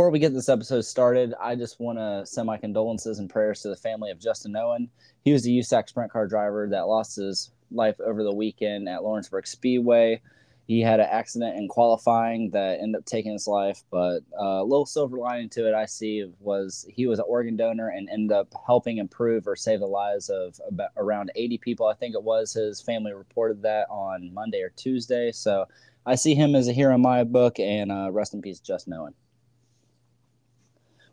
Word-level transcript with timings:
Before 0.00 0.08
we 0.08 0.18
get 0.18 0.32
this 0.32 0.48
episode 0.48 0.86
started, 0.86 1.34
I 1.38 1.54
just 1.56 1.78
want 1.78 1.98
to 1.98 2.24
send 2.24 2.46
my 2.46 2.56
condolences 2.56 3.18
and 3.18 3.28
prayers 3.28 3.60
to 3.60 3.68
the 3.68 3.76
family 3.76 4.10
of 4.10 4.18
Justin 4.18 4.56
Owen. 4.56 4.88
He 5.26 5.30
was 5.30 5.44
a 5.44 5.50
USAC 5.50 5.90
sprint 5.90 6.10
car 6.10 6.26
driver 6.26 6.66
that 6.70 6.88
lost 6.88 7.16
his 7.16 7.50
life 7.70 8.00
over 8.00 8.22
the 8.24 8.34
weekend 8.34 8.88
at 8.88 9.02
Lawrenceburg 9.02 9.46
Speedway. 9.46 10.22
He 10.66 10.80
had 10.80 11.00
an 11.00 11.08
accident 11.10 11.58
in 11.58 11.68
qualifying 11.68 12.48
that 12.52 12.80
ended 12.80 13.00
up 13.00 13.04
taking 13.04 13.34
his 13.34 13.46
life, 13.46 13.82
but 13.90 14.20
uh, 14.40 14.62
a 14.62 14.64
little 14.64 14.86
silver 14.86 15.18
lining 15.18 15.50
to 15.50 15.68
it 15.68 15.74
I 15.74 15.84
see 15.84 16.32
was 16.40 16.86
he 16.88 17.06
was 17.06 17.18
an 17.18 17.26
organ 17.28 17.58
donor 17.58 17.88
and 17.88 18.08
ended 18.08 18.32
up 18.34 18.54
helping 18.66 18.96
improve 18.96 19.46
or 19.46 19.54
save 19.54 19.80
the 19.80 19.86
lives 19.86 20.30
of 20.30 20.58
about 20.66 20.92
around 20.96 21.30
80 21.36 21.58
people. 21.58 21.86
I 21.86 21.94
think 21.94 22.14
it 22.14 22.22
was 22.22 22.54
his 22.54 22.80
family 22.80 23.12
reported 23.12 23.60
that 23.64 23.86
on 23.90 24.32
Monday 24.32 24.62
or 24.62 24.70
Tuesday. 24.70 25.30
So 25.30 25.66
I 26.06 26.14
see 26.14 26.34
him 26.34 26.54
as 26.54 26.68
a 26.68 26.72
hero 26.72 26.94
in 26.94 27.02
my 27.02 27.22
book, 27.22 27.60
and 27.60 27.92
uh, 27.92 28.10
rest 28.10 28.32
in 28.32 28.40
peace, 28.40 28.60
Justin 28.60 28.94
Owen. 28.94 29.12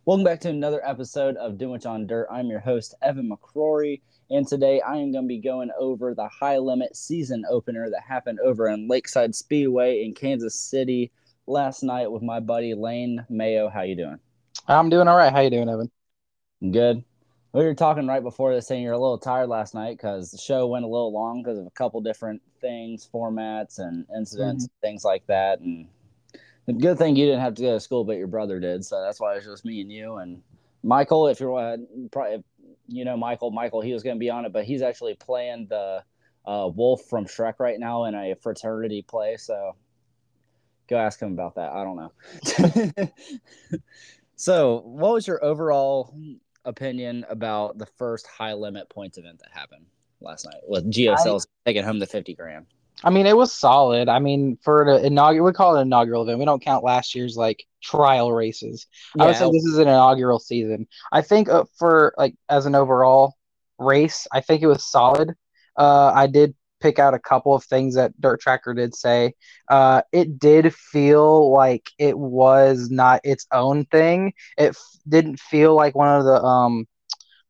Welcome 0.08 0.24
back 0.24 0.40
to 0.40 0.50
another 0.50 0.80
episode 0.88 1.36
of 1.36 1.56
Dunewich 1.56 1.86
on 1.86 2.08
Dirt. 2.08 2.30
I'm 2.32 2.48
your 2.48 2.62
host, 2.62 2.96
Evan 3.02 3.30
McCrory, 3.30 4.00
and 4.30 4.48
today 4.48 4.80
I 4.80 4.96
am 4.96 5.12
going 5.12 5.26
to 5.26 5.28
be 5.28 5.42
going 5.42 5.70
over 5.78 6.16
the 6.16 6.30
high 6.30 6.60
limit 6.60 6.96
season 6.96 7.44
opener 7.50 7.90
that 7.90 8.04
happened 8.08 8.40
over 8.40 8.70
in 8.70 8.88
Lakeside 8.88 9.36
Speedway 9.36 10.06
in 10.06 10.14
Kansas 10.14 10.58
City 10.58 11.12
last 11.46 11.84
night 11.84 12.10
with 12.10 12.24
my 12.24 12.40
buddy 12.40 12.74
Lane 12.74 13.26
Mayo. 13.28 13.68
How 13.68 13.82
you 13.82 13.98
doing? 13.98 14.18
I'm 14.66 14.90
doing 14.90 15.10
all 15.10 15.18
right. 15.18 15.34
How 15.34 15.42
you 15.42 15.50
doing, 15.50 15.68
Evan? 15.68 15.92
Good. 16.72 17.04
We 17.52 17.66
were 17.66 17.76
talking 17.76 18.08
right 18.08 18.24
before 18.24 18.56
this 18.56 18.66
saying 18.66 18.84
you're 18.84 18.94
a 18.94 18.98
little 18.98 19.18
tired 19.18 19.50
last 19.50 19.76
night 19.76 19.98
because 19.98 20.32
the 20.32 20.38
show 20.38 20.68
went 20.68 20.86
a 20.86 20.88
little 20.88 21.12
long 21.12 21.44
because 21.44 21.60
of 21.60 21.68
a 21.68 21.72
couple 21.72 22.00
different 22.00 22.42
things, 22.62 23.10
formats 23.14 23.80
and 23.80 24.06
incidents, 24.16 24.68
mm-hmm. 24.68 24.88
things 24.88 25.04
like 25.04 25.28
that. 25.28 25.60
And 25.60 25.90
the 26.68 26.74
good 26.74 26.98
thing 26.98 27.16
you 27.16 27.26
didn't 27.26 27.42
have 27.42 27.56
to 27.56 27.62
go 27.62 27.74
to 27.74 27.80
school, 27.80 28.04
but 28.04 28.18
your 28.18 28.28
brother 28.28 28.60
did, 28.60 28.86
so 28.86 29.02
that's 29.02 29.20
why 29.20 29.36
it's 29.36 29.46
just 29.46 29.66
me 29.66 29.82
and 29.82 29.92
you 29.92 30.18
and 30.18 30.42
Michael. 30.84 31.28
If 31.28 31.40
you're 31.40 31.58
uh, 31.58 31.78
probably, 32.12 32.44
you 32.88 33.06
know 33.06 33.18
Michael, 33.18 33.52
Michael, 33.52 33.82
he 33.82 33.94
was 33.94 34.04
going 34.04 34.18
to 34.18 34.20
be 34.20 34.30
on 34.30 34.46
it, 34.46 34.54
but 34.54 34.66
he's 34.66 34.82
actually 34.82 35.16
playing 35.16 35.68
the 35.70 36.04
uh, 36.46 36.70
Wolf 36.74 37.04
from 37.10 37.26
Shrek 37.26 37.56
right 37.60 37.80
now 37.80 38.06
in 38.06 38.16
a 38.16 38.36
fraternity 38.36 39.02
play. 39.02 39.38
So 39.38 39.76
go 40.90 40.98
ask 40.98 41.22
him 41.22 41.32
about 41.32 41.56
that. 41.56 41.72
I 41.72 41.84
don't 41.84 41.96
know. 41.96 43.12
so, 44.36 44.82
what 44.86 45.14
was 45.14 45.28
your 45.28 45.44
overall 45.44 46.14
opinion 46.66 47.26
about 47.30 47.78
the 47.78 47.86
first 47.86 48.28
high 48.28 48.54
limit 48.54 48.90
points 48.90 49.18
event 49.18 49.40
that 49.40 49.58
happened 49.58 49.86
last 50.20 50.46
night 50.46 50.62
with 50.68 50.92
Gio 50.92 51.16
Scelzi 51.18 51.48
taking 51.66 51.84
home 51.84 52.00
the 52.00 52.08
50 52.08 52.36
grand? 52.36 52.66
I 53.04 53.12
mean, 53.12 53.28
it 53.28 53.38
was 53.38 53.54
solid. 53.54 54.10
I 54.10 54.20
mean, 54.20 54.58
for 54.64 54.84
the 54.86 55.06
inaugural, 55.06 55.46
we 55.46 55.54
call 55.54 55.76
it 55.76 55.82
an 55.82 55.88
inaugural 55.88 56.24
event. 56.24 56.40
We 56.40 56.46
don't 56.46 56.64
count 56.64 56.84
last 56.84 57.14
year's 57.14 57.38
like 57.38 57.64
trial 57.84 58.32
races. 58.32 58.88
Yeah. 59.16 59.24
I 59.24 59.28
would 59.28 59.36
say 59.36 59.50
this 59.52 59.66
is 59.66 59.78
an 59.78 59.88
inaugural 59.88 60.40
season. 60.40 60.88
I 61.12 61.22
think 61.22 61.48
uh, 61.48 61.66
for 61.78 62.14
like 62.18 62.36
as 62.50 62.66
an 62.66 62.76
overall 62.76 63.36
race, 63.78 64.28
I 64.32 64.42
think 64.42 64.64
it 64.64 64.68
was 64.68 64.90
solid. 64.90 65.36
Uh, 65.78 66.12
I 66.14 66.26
did 66.26 66.56
pick 66.80 67.00
out 67.00 67.14
a 67.14 67.20
couple 67.20 67.54
of 67.54 67.64
things 67.64 67.96
that 67.96 68.20
Dirt 68.20 68.40
Tracker 68.40 68.74
did 68.74 68.96
say. 68.96 69.34
Uh, 69.68 70.02
it 70.12 70.40
did 70.40 70.74
feel 70.74 71.52
like 71.52 71.90
it 72.00 72.18
was 72.18 72.90
not 72.90 73.22
its 73.24 73.46
own 73.52 73.86
thing. 73.86 74.34
It 74.58 74.70
f- 74.70 75.00
didn't 75.08 75.40
feel 75.40 75.76
like 75.76 75.96
one 75.96 76.10
of 76.10 76.26
the 76.26 76.42
um, 76.42 76.88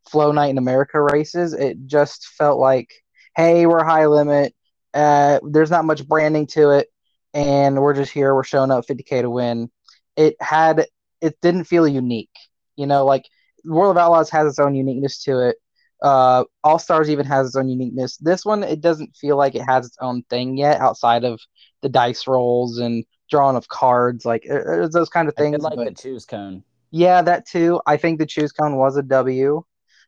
Flow 0.10 0.32
Night 0.32 0.50
in 0.50 0.58
America 0.58 1.02
races. 1.02 1.54
It 1.54 1.78
just 1.86 2.28
felt 2.38 2.60
like, 2.60 2.90
hey, 3.36 3.66
we're 3.66 3.84
high 3.84 4.08
limit 4.08 4.54
uh, 4.98 5.40
there's 5.44 5.70
not 5.70 5.86
much 5.86 6.08
branding 6.08 6.48
to 6.48 6.72
it, 6.72 6.88
and 7.34 7.80
we're 7.80 7.94
just 7.94 8.12
here. 8.12 8.34
We're 8.34 8.44
showing 8.44 8.72
up 8.72 8.86
50k 8.88 9.22
to 9.22 9.30
win. 9.30 9.70
It 10.16 10.36
had 10.42 10.88
it 11.22 11.38
didn't 11.40 11.66
feel 11.66 11.88
unique. 11.88 12.34
You 12.76 12.88
know, 12.88 13.06
like 13.06 13.26
World 13.64 13.92
of 13.92 14.02
Outlaws 14.02 14.32
has 14.32 14.48
its 14.48 14.60
own 14.60 14.74
uniqueness 14.74 15.24
to 15.26 15.50
it. 15.50 15.58
Uh, 16.02 16.46
All 16.64 16.80
Stars 16.80 17.12
even 17.12 17.28
has 17.28 17.48
its 17.48 17.56
own 17.56 17.70
uniqueness. 17.70 18.18
This 18.18 18.44
one, 18.44 18.64
it 18.64 18.82
doesn't 18.82 19.16
feel 19.16 19.38
like 19.38 19.54
it 19.54 19.62
has 19.68 19.86
its 19.86 19.98
own 20.02 20.24
thing 20.32 20.58
yet, 20.58 20.82
outside 20.82 21.24
of 21.24 21.40
the 21.84 21.90
dice 21.90 22.26
rolls 22.26 22.80
and 22.80 23.06
drawing 23.30 23.56
of 23.56 23.68
cards, 23.68 24.26
like 24.26 24.48
uh, 24.50 24.88
those 24.92 25.10
kind 25.10 25.28
of 25.28 25.36
things. 25.36 25.62
like 25.62 25.76
but, 25.76 25.86
the 25.86 25.94
choose 25.94 26.26
cone. 26.26 26.64
Yeah, 26.90 27.22
that 27.22 27.46
too. 27.46 27.82
I 27.86 27.98
think 27.98 28.18
the 28.18 28.26
choose 28.26 28.52
cone 28.52 28.78
was 28.78 28.98
a 28.98 29.04
W. 29.04 29.64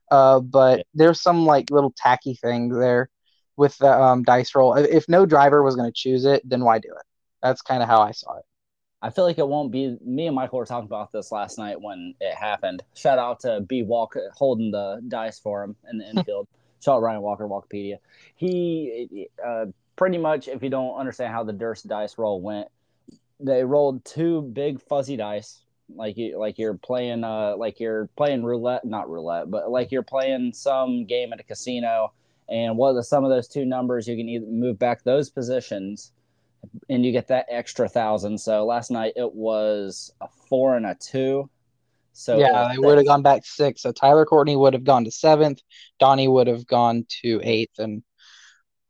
Uh, 0.09 0.39
but 0.39 0.79
yeah. 0.79 0.83
there's 0.95 1.21
some 1.21 1.45
like 1.45 1.69
little 1.69 1.93
tacky 1.95 2.33
things 2.33 2.75
there 2.75 3.11
with 3.59 3.77
the 3.77 3.91
um, 3.91 4.23
dice 4.23 4.55
roll. 4.55 4.73
If 4.75 5.09
no 5.09 5.25
driver 5.25 5.61
was 5.61 5.75
going 5.75 5.89
to 5.89 5.93
choose 5.93 6.23
it, 6.23 6.41
then 6.47 6.63
why 6.63 6.79
do 6.79 6.87
it? 6.87 7.05
That's 7.43 7.61
kind 7.61 7.83
of 7.83 7.89
how 7.89 8.01
I 8.01 8.11
saw 8.11 8.37
it. 8.37 8.45
I 9.01 9.09
feel 9.09 9.25
like 9.25 9.37
it 9.37 9.47
won't 9.47 9.71
be. 9.71 9.97
Me 10.03 10.27
and 10.27 10.35
Michael 10.35 10.59
were 10.59 10.65
talking 10.65 10.87
about 10.87 11.11
this 11.11 11.31
last 11.31 11.57
night 11.57 11.79
when 11.79 12.15
it 12.21 12.33
happened. 12.33 12.83
Shout 12.95 13.19
out 13.19 13.41
to 13.41 13.59
B 13.61 13.83
Walker 13.83 14.31
holding 14.33 14.71
the 14.71 15.01
dice 15.07 15.39
for 15.39 15.63
him 15.63 15.75
in 15.91 15.97
the 15.97 16.09
infield. 16.09 16.47
Shout 16.81 16.95
out 16.95 17.01
Ryan 17.01 17.21
Walker, 17.21 17.47
Walkipedia. 17.47 17.97
He 18.35 19.29
uh, 19.45 19.65
pretty 19.97 20.17
much, 20.17 20.47
if 20.47 20.63
you 20.63 20.69
don't 20.69 20.97
understand 20.97 21.33
how 21.33 21.43
the 21.43 21.53
Durst 21.53 21.87
dice 21.87 22.17
roll 22.17 22.41
went, 22.41 22.69
they 23.41 23.63
rolled 23.65 24.03
two 24.05 24.41
big 24.41 24.81
fuzzy 24.81 25.17
dice, 25.17 25.61
like 25.93 26.17
you 26.17 26.39
like 26.39 26.57
you're 26.57 26.75
playing 26.75 27.23
uh 27.23 27.55
like 27.57 27.79
you're 27.79 28.07
playing 28.15 28.43
roulette, 28.43 28.85
not 28.85 29.09
roulette, 29.09 29.51
but 29.51 29.69
like 29.69 29.91
you're 29.91 30.03
playing 30.03 30.53
some 30.53 31.05
game 31.05 31.33
at 31.33 31.39
a 31.39 31.43
casino 31.43 32.13
and 32.49 32.77
what 32.77 32.89
are 32.89 32.95
the 32.95 33.03
sum 33.03 33.23
of 33.23 33.29
those 33.29 33.47
two 33.47 33.65
numbers? 33.65 34.07
You 34.07 34.17
can 34.17 34.27
either 34.27 34.47
move 34.47 34.79
back 34.79 35.03
those 35.03 35.29
positions 35.29 36.11
and 36.89 37.05
you 37.05 37.11
get 37.11 37.27
that 37.27 37.45
extra 37.49 37.87
thousand. 37.87 38.37
So 38.39 38.65
last 38.65 38.91
night 38.91 39.13
it 39.15 39.33
was 39.33 40.11
a 40.21 40.27
four 40.49 40.75
and 40.75 40.85
a 40.85 40.95
two. 40.95 41.49
So 42.13 42.37
yeah, 42.37 42.69
they 42.71 42.79
would 42.79 42.97
have 42.97 43.07
gone 43.07 43.21
back 43.21 43.45
six. 43.45 43.81
So 43.81 43.91
Tyler 43.91 44.25
Courtney 44.25 44.55
would 44.55 44.73
have 44.73 44.83
gone 44.83 45.05
to 45.05 45.11
seventh. 45.11 45.61
Donnie 45.99 46.27
would 46.27 46.47
have 46.47 46.67
gone 46.67 47.05
to 47.21 47.39
eighth. 47.43 47.79
And 47.79 48.03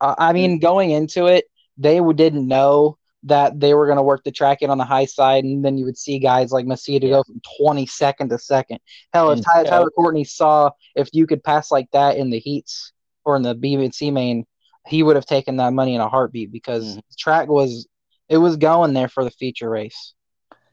uh, 0.00 0.14
I 0.18 0.32
mean, 0.32 0.58
going 0.58 0.90
into 0.90 1.26
it, 1.26 1.44
they 1.76 2.00
didn't 2.00 2.48
know 2.48 2.98
that 3.24 3.60
they 3.60 3.74
were 3.74 3.86
going 3.86 3.98
to 3.98 4.02
work 4.02 4.24
the 4.24 4.32
track 4.32 4.62
in 4.62 4.70
on 4.70 4.78
the 4.78 4.84
high 4.84 5.04
side, 5.04 5.44
and 5.44 5.62
then 5.64 5.76
you 5.76 5.84
would 5.84 5.98
see 5.98 6.18
guys 6.18 6.50
like 6.50 6.64
Macedo 6.64 7.02
yeah. 7.02 7.08
go 7.10 7.22
from 7.22 7.40
22nd 7.60 8.30
to 8.30 8.38
second. 8.38 8.80
Hell, 9.12 9.30
if 9.30 9.44
Tyler, 9.44 9.68
Tyler 9.68 9.90
Courtney 9.90 10.24
saw 10.24 10.70
if 10.96 11.10
you 11.12 11.26
could 11.26 11.44
pass 11.44 11.70
like 11.70 11.90
that 11.92 12.16
in 12.16 12.30
the 12.30 12.38
heats, 12.38 12.92
or 13.24 13.36
in 13.36 13.42
the 13.42 13.54
B 13.54 13.74
and 13.74 13.94
C 13.94 14.10
main, 14.10 14.46
he 14.86 15.02
would 15.02 15.16
have 15.16 15.26
taken 15.26 15.56
that 15.56 15.72
money 15.72 15.94
in 15.94 16.00
a 16.00 16.08
heartbeat 16.08 16.52
because 16.52 16.84
mm-hmm. 16.84 17.00
track 17.18 17.48
was 17.48 17.86
it 18.28 18.38
was 18.38 18.56
going 18.56 18.94
there 18.94 19.08
for 19.08 19.24
the 19.24 19.30
feature 19.30 19.70
race. 19.70 20.14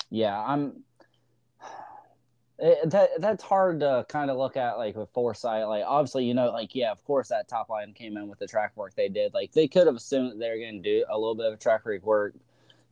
Yeah, 0.10 0.40
I'm. 0.40 0.84
It, 2.60 2.90
that 2.90 3.10
that's 3.20 3.44
hard 3.44 3.82
to 3.82 4.06
kind 4.10 4.32
of 4.32 4.38
look 4.38 4.58
at 4.58 4.78
like 4.78 4.96
with 4.96 5.10
foresight. 5.14 5.68
Like 5.68 5.84
obviously, 5.86 6.26
you 6.26 6.34
know, 6.34 6.50
like 6.50 6.74
yeah, 6.74 6.92
of 6.92 7.04
course 7.04 7.28
that 7.30 7.48
top 7.48 7.70
line 7.70 7.94
came 7.94 8.18
in 8.18 8.28
with 8.28 8.40
the 8.40 8.48
track 8.48 8.76
work 8.76 8.96
they 8.96 9.10
did. 9.10 9.34
Like 9.34 9.52
they 9.52 9.68
could 9.68 9.86
have 9.86 9.96
assumed 9.96 10.32
that 10.32 10.40
they 10.40 10.50
were 10.50 10.58
going 10.58 10.82
to 10.82 11.00
do 11.00 11.06
a 11.10 11.18
little 11.18 11.36
bit 11.36 11.54
of 11.54 11.60
track 11.60 11.84
work, 12.02 12.34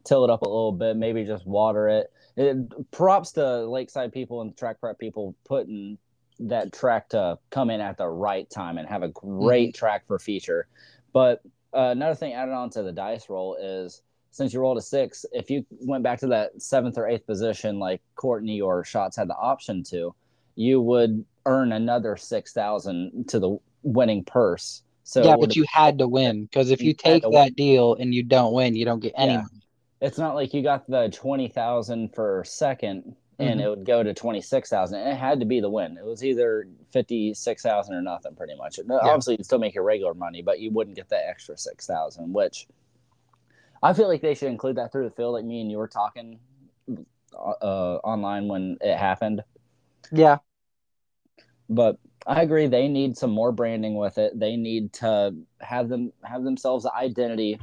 till 0.06 0.24
it 0.24 0.30
up 0.30 0.44
a 0.44 0.48
little 0.48 0.72
bit, 0.72 0.96
maybe 0.96 1.26
just 1.26 1.46
water 1.46 1.90
it. 1.90 2.14
it. 2.38 2.92
Props 2.92 3.34
to 3.34 3.66
Lakeside 3.66 4.14
people 4.14 4.42
and 4.42 4.56
track 4.56 4.80
prep 4.80 4.98
people 4.98 5.36
putting 5.44 5.98
that 6.40 6.74
track 6.74 7.10
to 7.10 7.38
come 7.50 7.70
in 7.70 7.82
at 7.82 7.98
the 7.98 8.08
right 8.08 8.50
time 8.50 8.78
and 8.78 8.88
have 8.88 9.04
a 9.04 9.10
great 9.10 9.70
mm-hmm. 9.70 9.78
track 9.78 10.06
for 10.08 10.20
feature. 10.20 10.68
But 11.14 11.42
uh, 11.74 11.90
another 11.92 12.16
thing 12.16 12.34
added 12.34 12.54
on 12.54 12.70
to 12.72 12.84
the 12.84 12.92
dice 12.92 13.30
roll 13.30 13.56
is 13.56 14.02
since 14.32 14.54
you 14.54 14.60
rolled 14.60 14.78
a 14.78 14.82
six, 14.82 15.26
if 15.32 15.50
you 15.50 15.66
went 15.82 16.04
back 16.04 16.20
to 16.20 16.28
that 16.28 16.62
seventh 16.62 16.98
or 16.98 17.08
eighth 17.08 17.26
position, 17.26 17.80
like 17.80 18.02
Courtney 18.16 18.60
or 18.60 18.84
Schatz 18.84 19.16
had 19.16 19.30
the 19.30 19.36
option 19.36 19.82
to, 19.84 20.14
you 20.56 20.82
would 20.82 21.24
earn 21.46 21.72
another 21.72 22.18
six 22.18 22.52
thousand 22.52 23.30
to 23.30 23.40
the 23.40 23.58
winning 23.84 24.26
purse. 24.26 24.84
So 25.04 25.24
yeah, 25.24 25.38
but 25.40 25.56
you 25.56 25.64
had 25.72 26.00
to 26.00 26.08
win 26.08 26.46
because 26.46 26.72
if 26.72 26.82
you, 26.82 26.88
you 26.88 26.94
take 26.94 27.24
that 27.24 27.32
win. 27.32 27.54
deal 27.54 27.96
and 27.96 28.14
you 28.14 28.24
don't 28.24 28.54
win, 28.54 28.76
you 28.76 28.84
don't 28.84 29.00
get 29.00 29.14
any. 29.16 29.34
Yeah. 29.34 29.46
It's 30.02 30.18
not 30.18 30.36
like 30.36 30.54
you 30.54 30.62
got 30.62 30.86
the 30.90 31.10
twenty 31.10 31.48
thousand 31.48 32.14
for 32.14 32.44
second 32.46 33.16
and 33.38 33.50
mm-hmm. 33.50 33.60
it 33.60 33.70
would 33.70 33.86
go 33.86 34.02
to 34.02 34.14
26,000. 34.14 35.00
It 35.00 35.16
had 35.16 35.40
to 35.40 35.46
be 35.46 35.60
the 35.60 35.70
win. 35.70 35.98
It 35.98 36.06
was 36.06 36.24
either 36.24 36.68
56,000 36.92 37.94
or 37.94 38.02
nothing 38.02 38.36
pretty 38.36 38.56
much. 38.56 38.78
Yeah. 38.78 38.96
Obviously 39.02 39.36
you'd 39.36 39.46
still 39.46 39.60
make 39.60 39.76
your 39.76 39.84
regular 39.84 40.14
money, 40.14 40.42
but 40.42 40.60
you 40.60 40.72
wouldn't 40.72 40.96
get 40.96 41.10
that 41.10 41.28
extra 41.28 41.58
6,000, 41.58 42.32
which 42.32 42.68
I 43.84 43.94
feel 43.94 44.08
like 44.08 44.22
they 44.22 44.36
should 44.36 44.50
include 44.50 44.78
that 44.78 44.92
through 44.92 45.04
the 45.06 45.16
field 45.16 45.34
like 45.34 45.46
me 45.46 45.62
and 45.62 45.70
you 45.70 45.78
were 45.78 45.88
talking 45.88 46.40
uh, 47.34 47.96
online 48.04 48.48
when 48.48 48.78
it 48.82 48.98
happened. 48.98 49.44
Yeah. 50.12 50.38
But 51.70 51.98
I 52.26 52.42
agree 52.42 52.68
they 52.68 52.88
need 52.88 53.18
some 53.18 53.32
more 53.32 53.52
branding 53.52 53.96
with 53.96 54.18
it. 54.18 54.40
They 54.40 54.56
need 54.56 54.94
to 54.94 55.36
have 55.60 55.90
them 55.90 56.14
have 56.24 56.44
themselves 56.44 56.86
an 56.86 56.92
identity. 56.96 57.60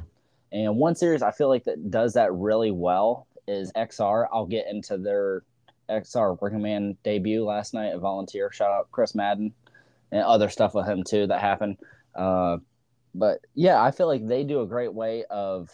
And 0.52 0.76
one 0.76 0.94
series 0.94 1.22
I 1.22 1.30
feel 1.30 1.48
like 1.48 1.64
that 1.64 1.90
does 1.90 2.14
that 2.14 2.32
really 2.32 2.70
well 2.70 3.26
is 3.48 3.72
XR. 3.72 4.26
I'll 4.32 4.46
get 4.46 4.66
into 4.70 4.98
their 4.98 5.42
XR 6.00 6.40
Working 6.40 6.62
Man 6.62 6.96
debut 7.02 7.44
last 7.44 7.74
night, 7.74 7.94
a 7.94 7.98
volunteer. 7.98 8.50
Shout 8.50 8.70
out 8.70 8.90
Chris 8.90 9.14
Madden 9.14 9.52
and 10.10 10.22
other 10.22 10.48
stuff 10.48 10.74
with 10.74 10.86
him 10.86 11.04
too 11.04 11.26
that 11.26 11.40
happened. 11.40 11.78
Uh, 12.14 12.58
but 13.14 13.40
yeah, 13.54 13.82
I 13.82 13.90
feel 13.90 14.06
like 14.06 14.26
they 14.26 14.44
do 14.44 14.60
a 14.60 14.66
great 14.66 14.92
way 14.92 15.24
of 15.30 15.70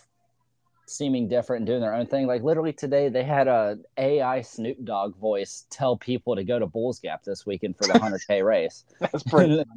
seeming 0.87 1.29
different 1.29 1.61
and 1.61 1.67
doing 1.67 1.81
their 1.81 1.94
own 1.94 2.06
thing. 2.06 2.26
Like 2.26 2.43
literally 2.43 2.73
today, 2.73 3.09
they 3.09 3.25
had 3.25 3.49
a 3.49 3.79
AI 3.97 4.43
Snoop 4.43 4.82
Dogg 4.85 5.17
voice 5.17 5.67
tell 5.70 5.97
people 5.97 6.37
to 6.37 6.44
go 6.44 6.59
to 6.59 6.67
Bulls 6.67 6.99
Gap 7.00 7.25
this 7.25 7.47
weekend 7.47 7.76
for 7.76 7.87
the 7.87 7.99
hundred 8.03 8.23
k 8.26 8.43
race. 8.43 8.85
That's 9.00 9.23
pretty. 9.23 9.64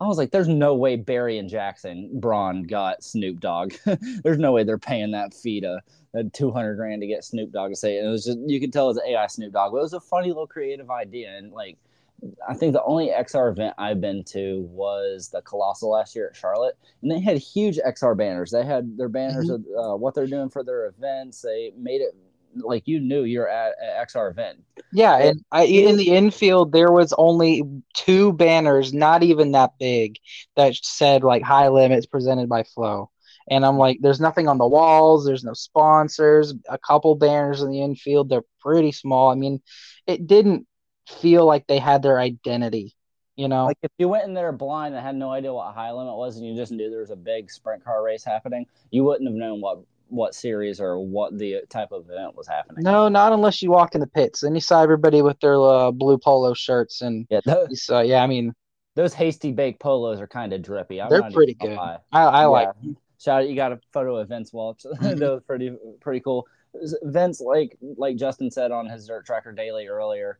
I 0.00 0.06
was 0.06 0.16
like, 0.16 0.30
"There's 0.30 0.48
no 0.48 0.74
way 0.74 0.96
Barry 0.96 1.38
and 1.38 1.48
Jackson 1.48 2.10
Braun 2.14 2.62
got 2.62 3.04
Snoop 3.04 3.40
Dogg. 3.40 3.74
There's 4.24 4.38
no 4.38 4.52
way 4.52 4.64
they're 4.64 4.78
paying 4.78 5.10
that 5.12 5.34
fee 5.34 5.60
to 5.60 5.80
that 6.14 6.32
200 6.32 6.76
grand 6.76 7.02
to 7.02 7.06
get 7.06 7.24
Snoop 7.24 7.52
Dogg 7.52 7.70
to 7.70 7.76
say 7.76 7.96
it." 7.96 7.98
And 8.00 8.08
it 8.08 8.10
was 8.10 8.24
just 8.24 8.38
you 8.46 8.60
could 8.60 8.72
tell 8.72 8.86
it 8.86 8.94
was 8.94 9.02
AI 9.06 9.26
Snoop 9.26 9.52
Dogg. 9.52 9.72
But 9.72 9.78
it 9.78 9.82
was 9.82 9.92
a 9.92 10.00
funny 10.00 10.28
little 10.28 10.46
creative 10.46 10.90
idea, 10.90 11.36
and 11.36 11.52
like 11.52 11.76
I 12.48 12.54
think 12.54 12.72
the 12.72 12.82
only 12.84 13.08
XR 13.08 13.50
event 13.50 13.74
I've 13.78 14.00
been 14.00 14.24
to 14.24 14.62
was 14.70 15.28
the 15.28 15.42
Colossal 15.42 15.90
last 15.90 16.14
year 16.14 16.28
at 16.28 16.36
Charlotte, 16.36 16.76
and 17.02 17.10
they 17.10 17.20
had 17.20 17.38
huge 17.38 17.78
XR 17.78 18.16
banners. 18.16 18.50
They 18.50 18.64
had 18.64 18.96
their 18.96 19.08
banners 19.08 19.50
mm-hmm. 19.50 19.78
of 19.78 19.92
uh, 19.92 19.96
what 19.96 20.14
they're 20.14 20.26
doing 20.26 20.50
for 20.50 20.62
their 20.62 20.86
events. 20.86 21.42
They 21.42 21.72
made 21.76 22.00
it 22.00 22.14
like 22.56 22.86
you 22.86 23.00
knew 23.00 23.24
you're 23.24 23.48
at 23.48 23.74
an 23.80 24.06
XR 24.06 24.30
event. 24.30 24.62
Yeah, 24.92 25.16
and 25.16 25.44
I, 25.52 25.64
in 25.64 25.96
the 25.96 26.10
infield 26.10 26.72
there 26.72 26.92
was 26.92 27.12
only 27.16 27.62
two 27.94 28.32
banners, 28.32 28.92
not 28.92 29.22
even 29.22 29.52
that 29.52 29.72
big, 29.78 30.18
that 30.56 30.74
said 30.76 31.22
like 31.22 31.42
high 31.42 31.68
limits 31.68 32.06
presented 32.06 32.48
by 32.48 32.64
Flow. 32.64 33.10
And 33.48 33.66
I'm 33.66 33.78
like, 33.78 33.98
there's 34.00 34.20
nothing 34.20 34.46
on 34.46 34.58
the 34.58 34.66
walls. 34.66 35.24
There's 35.24 35.42
no 35.44 35.54
sponsors. 35.54 36.54
A 36.68 36.78
couple 36.78 37.14
banners 37.16 37.62
in 37.62 37.70
the 37.70 37.82
infield. 37.82 38.28
They're 38.28 38.44
pretty 38.60 38.92
small. 38.92 39.30
I 39.30 39.34
mean, 39.34 39.60
it 40.06 40.26
didn't 40.26 40.66
feel 41.08 41.46
like 41.46 41.66
they 41.66 41.78
had 41.78 42.02
their 42.02 42.18
identity. 42.18 42.94
You 43.36 43.48
know, 43.48 43.66
like 43.66 43.78
if 43.82 43.90
you 43.96 44.06
went 44.06 44.24
in 44.24 44.34
there 44.34 44.52
blind 44.52 44.94
and 44.94 45.02
had 45.02 45.16
no 45.16 45.30
idea 45.30 45.52
what 45.52 45.74
high 45.74 45.92
limit 45.92 46.14
was, 46.14 46.36
and 46.36 46.46
you 46.46 46.54
just 46.54 46.72
knew 46.72 46.90
there 46.90 47.00
was 47.00 47.10
a 47.10 47.16
big 47.16 47.50
sprint 47.50 47.82
car 47.82 48.02
race 48.02 48.22
happening, 48.22 48.66
you 48.90 49.02
wouldn't 49.02 49.26
have 49.28 49.36
known 49.36 49.62
what 49.62 49.78
what 50.10 50.34
series 50.34 50.80
or 50.80 50.98
what 50.98 51.38
the 51.38 51.62
type 51.68 51.92
of 51.92 52.08
event 52.10 52.36
was 52.36 52.46
happening. 52.46 52.82
No, 52.82 53.08
not 53.08 53.32
unless 53.32 53.62
you 53.62 53.70
walk 53.70 53.94
in 53.94 54.00
the 54.00 54.06
pits. 54.06 54.40
Then 54.40 54.54
you 54.54 54.60
saw 54.60 54.82
everybody 54.82 55.22
with 55.22 55.40
their 55.40 55.60
uh, 55.60 55.90
blue 55.90 56.18
polo 56.18 56.54
shirts, 56.54 57.00
and 57.00 57.26
yeah, 57.30 57.40
those, 57.44 57.88
uh, 57.90 58.00
yeah, 58.00 58.22
I 58.22 58.26
mean, 58.26 58.54
those 58.94 59.14
hasty 59.14 59.52
baked 59.52 59.80
polos 59.80 60.20
are 60.20 60.26
kind 60.26 60.52
of 60.52 60.62
drippy. 60.62 61.00
I'm 61.00 61.08
they're 61.08 61.30
pretty 61.30 61.54
good. 61.54 61.78
I, 61.78 61.98
I 62.12 62.42
yeah. 62.42 62.46
like. 62.46 62.68
Shout 63.18 63.42
out! 63.42 63.48
You 63.50 63.54
got 63.54 63.72
a 63.72 63.78
photo 63.92 64.16
of 64.16 64.28
Vince 64.28 64.50
Welch. 64.50 64.82
that 65.00 65.18
was 65.18 65.42
pretty 65.46 65.76
pretty 66.00 66.20
cool. 66.20 66.46
Vince, 67.02 67.40
like 67.40 67.76
like 67.80 68.16
Justin 68.16 68.50
said 68.50 68.70
on 68.70 68.86
his 68.86 69.06
Dirt 69.06 69.26
Tracker 69.26 69.52
Daily 69.52 69.88
earlier, 69.88 70.38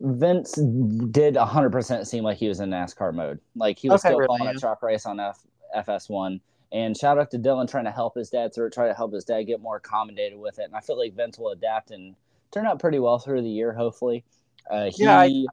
Vince 0.00 0.52
did 0.52 1.34
100% 1.34 2.06
seem 2.06 2.24
like 2.24 2.36
he 2.36 2.48
was 2.48 2.60
in 2.60 2.70
NASCAR 2.70 3.14
mode. 3.14 3.40
Like 3.56 3.78
he 3.78 3.88
was 3.88 4.04
okay, 4.04 4.10
still 4.10 4.18
really, 4.18 4.40
on 4.40 4.46
yeah. 4.46 4.52
a 4.52 4.58
truck 4.58 4.82
race 4.82 5.06
on 5.06 5.18
F- 5.20 5.46
FS1. 5.76 6.40
And 6.74 6.96
shout 6.96 7.18
out 7.18 7.30
to 7.30 7.38
Dillon 7.38 7.68
trying 7.68 7.84
to 7.84 7.92
help 7.92 8.16
his 8.16 8.30
dad 8.30 8.52
through 8.52 8.66
it, 8.66 8.72
try 8.72 8.88
to 8.88 8.94
help 8.94 9.12
his 9.12 9.24
dad 9.24 9.44
get 9.44 9.62
more 9.62 9.76
accommodated 9.76 10.36
with 10.36 10.58
it. 10.58 10.64
And 10.64 10.74
I 10.74 10.80
feel 10.80 10.98
like 10.98 11.14
Vince 11.14 11.38
will 11.38 11.50
adapt 11.50 11.92
and 11.92 12.16
turn 12.50 12.66
out 12.66 12.80
pretty 12.80 12.98
well 12.98 13.20
through 13.20 13.42
the 13.42 13.48
year, 13.48 13.72
hopefully. 13.72 14.24
Uh, 14.68 14.90
he, 14.92 15.04
yeah, 15.04 15.20
I, 15.20 15.44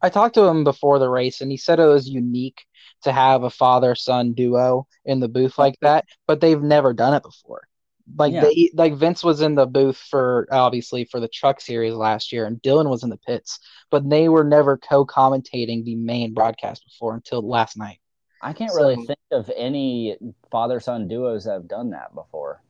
I 0.00 0.08
talked 0.08 0.36
to 0.36 0.44
him 0.44 0.64
before 0.64 0.98
the 0.98 1.08
race, 1.10 1.42
and 1.42 1.50
he 1.50 1.58
said 1.58 1.80
it 1.80 1.84
was 1.84 2.08
unique 2.08 2.64
to 3.02 3.12
have 3.12 3.42
a 3.42 3.50
father 3.50 3.94
son 3.94 4.32
duo 4.32 4.86
in 5.04 5.20
the 5.20 5.28
booth 5.28 5.58
like 5.58 5.76
that, 5.82 6.06
but 6.26 6.40
they've 6.40 6.62
never 6.62 6.94
done 6.94 7.12
it 7.12 7.22
before. 7.22 7.68
Like 8.16 8.32
yeah. 8.32 8.40
they 8.42 8.70
like 8.72 8.94
Vince 8.94 9.22
was 9.22 9.42
in 9.42 9.54
the 9.56 9.66
booth 9.66 9.98
for 9.98 10.46
obviously 10.50 11.04
for 11.04 11.20
the 11.20 11.28
truck 11.28 11.60
series 11.60 11.92
last 11.92 12.32
year, 12.32 12.46
and 12.46 12.60
Dillon 12.62 12.88
was 12.88 13.02
in 13.02 13.10
the 13.10 13.18
pits, 13.18 13.58
but 13.90 14.08
they 14.08 14.30
were 14.30 14.44
never 14.44 14.78
co-commentating 14.78 15.84
the 15.84 15.96
main 15.96 16.32
broadcast 16.32 16.84
before 16.86 17.14
until 17.14 17.46
last 17.46 17.76
night. 17.76 17.98
I 18.44 18.52
can't 18.52 18.70
so, 18.70 18.82
really 18.82 19.06
think 19.06 19.18
of 19.32 19.50
any 19.56 20.16
father 20.50 20.78
son 20.78 21.08
duos 21.08 21.44
that 21.44 21.52
have 21.52 21.68
done 21.68 21.90
that 21.90 22.14
before. 22.14 22.62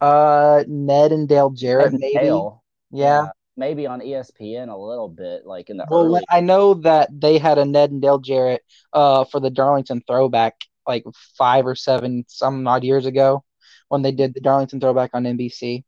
Uh, 0.00 0.64
Ned 0.66 1.12
and 1.12 1.28
Dale 1.28 1.50
Jarrett, 1.50 1.92
and 1.92 2.00
maybe. 2.00 2.18
Dale. 2.18 2.62
Yeah. 2.90 3.04
yeah. 3.24 3.28
Maybe 3.56 3.86
on 3.86 4.00
ESPN 4.00 4.68
a 4.68 4.76
little 4.76 5.08
bit, 5.08 5.46
like 5.46 5.70
in 5.70 5.76
the. 5.76 5.86
Well, 5.88 6.06
early... 6.06 6.22
I 6.28 6.40
know 6.40 6.74
that 6.74 7.08
they 7.12 7.38
had 7.38 7.58
a 7.58 7.64
Ned 7.64 7.92
and 7.92 8.02
Dale 8.02 8.18
Jarrett 8.18 8.62
uh 8.92 9.24
for 9.24 9.40
the 9.40 9.50
Darlington 9.50 10.02
Throwback 10.06 10.56
like 10.86 11.04
five 11.36 11.66
or 11.66 11.76
seven 11.76 12.24
some 12.26 12.66
odd 12.66 12.82
years 12.82 13.06
ago 13.06 13.44
when 13.88 14.02
they 14.02 14.12
did 14.12 14.34
the 14.34 14.40
Darlington 14.40 14.80
Throwback 14.80 15.10
on 15.14 15.24
NBC. 15.24 15.84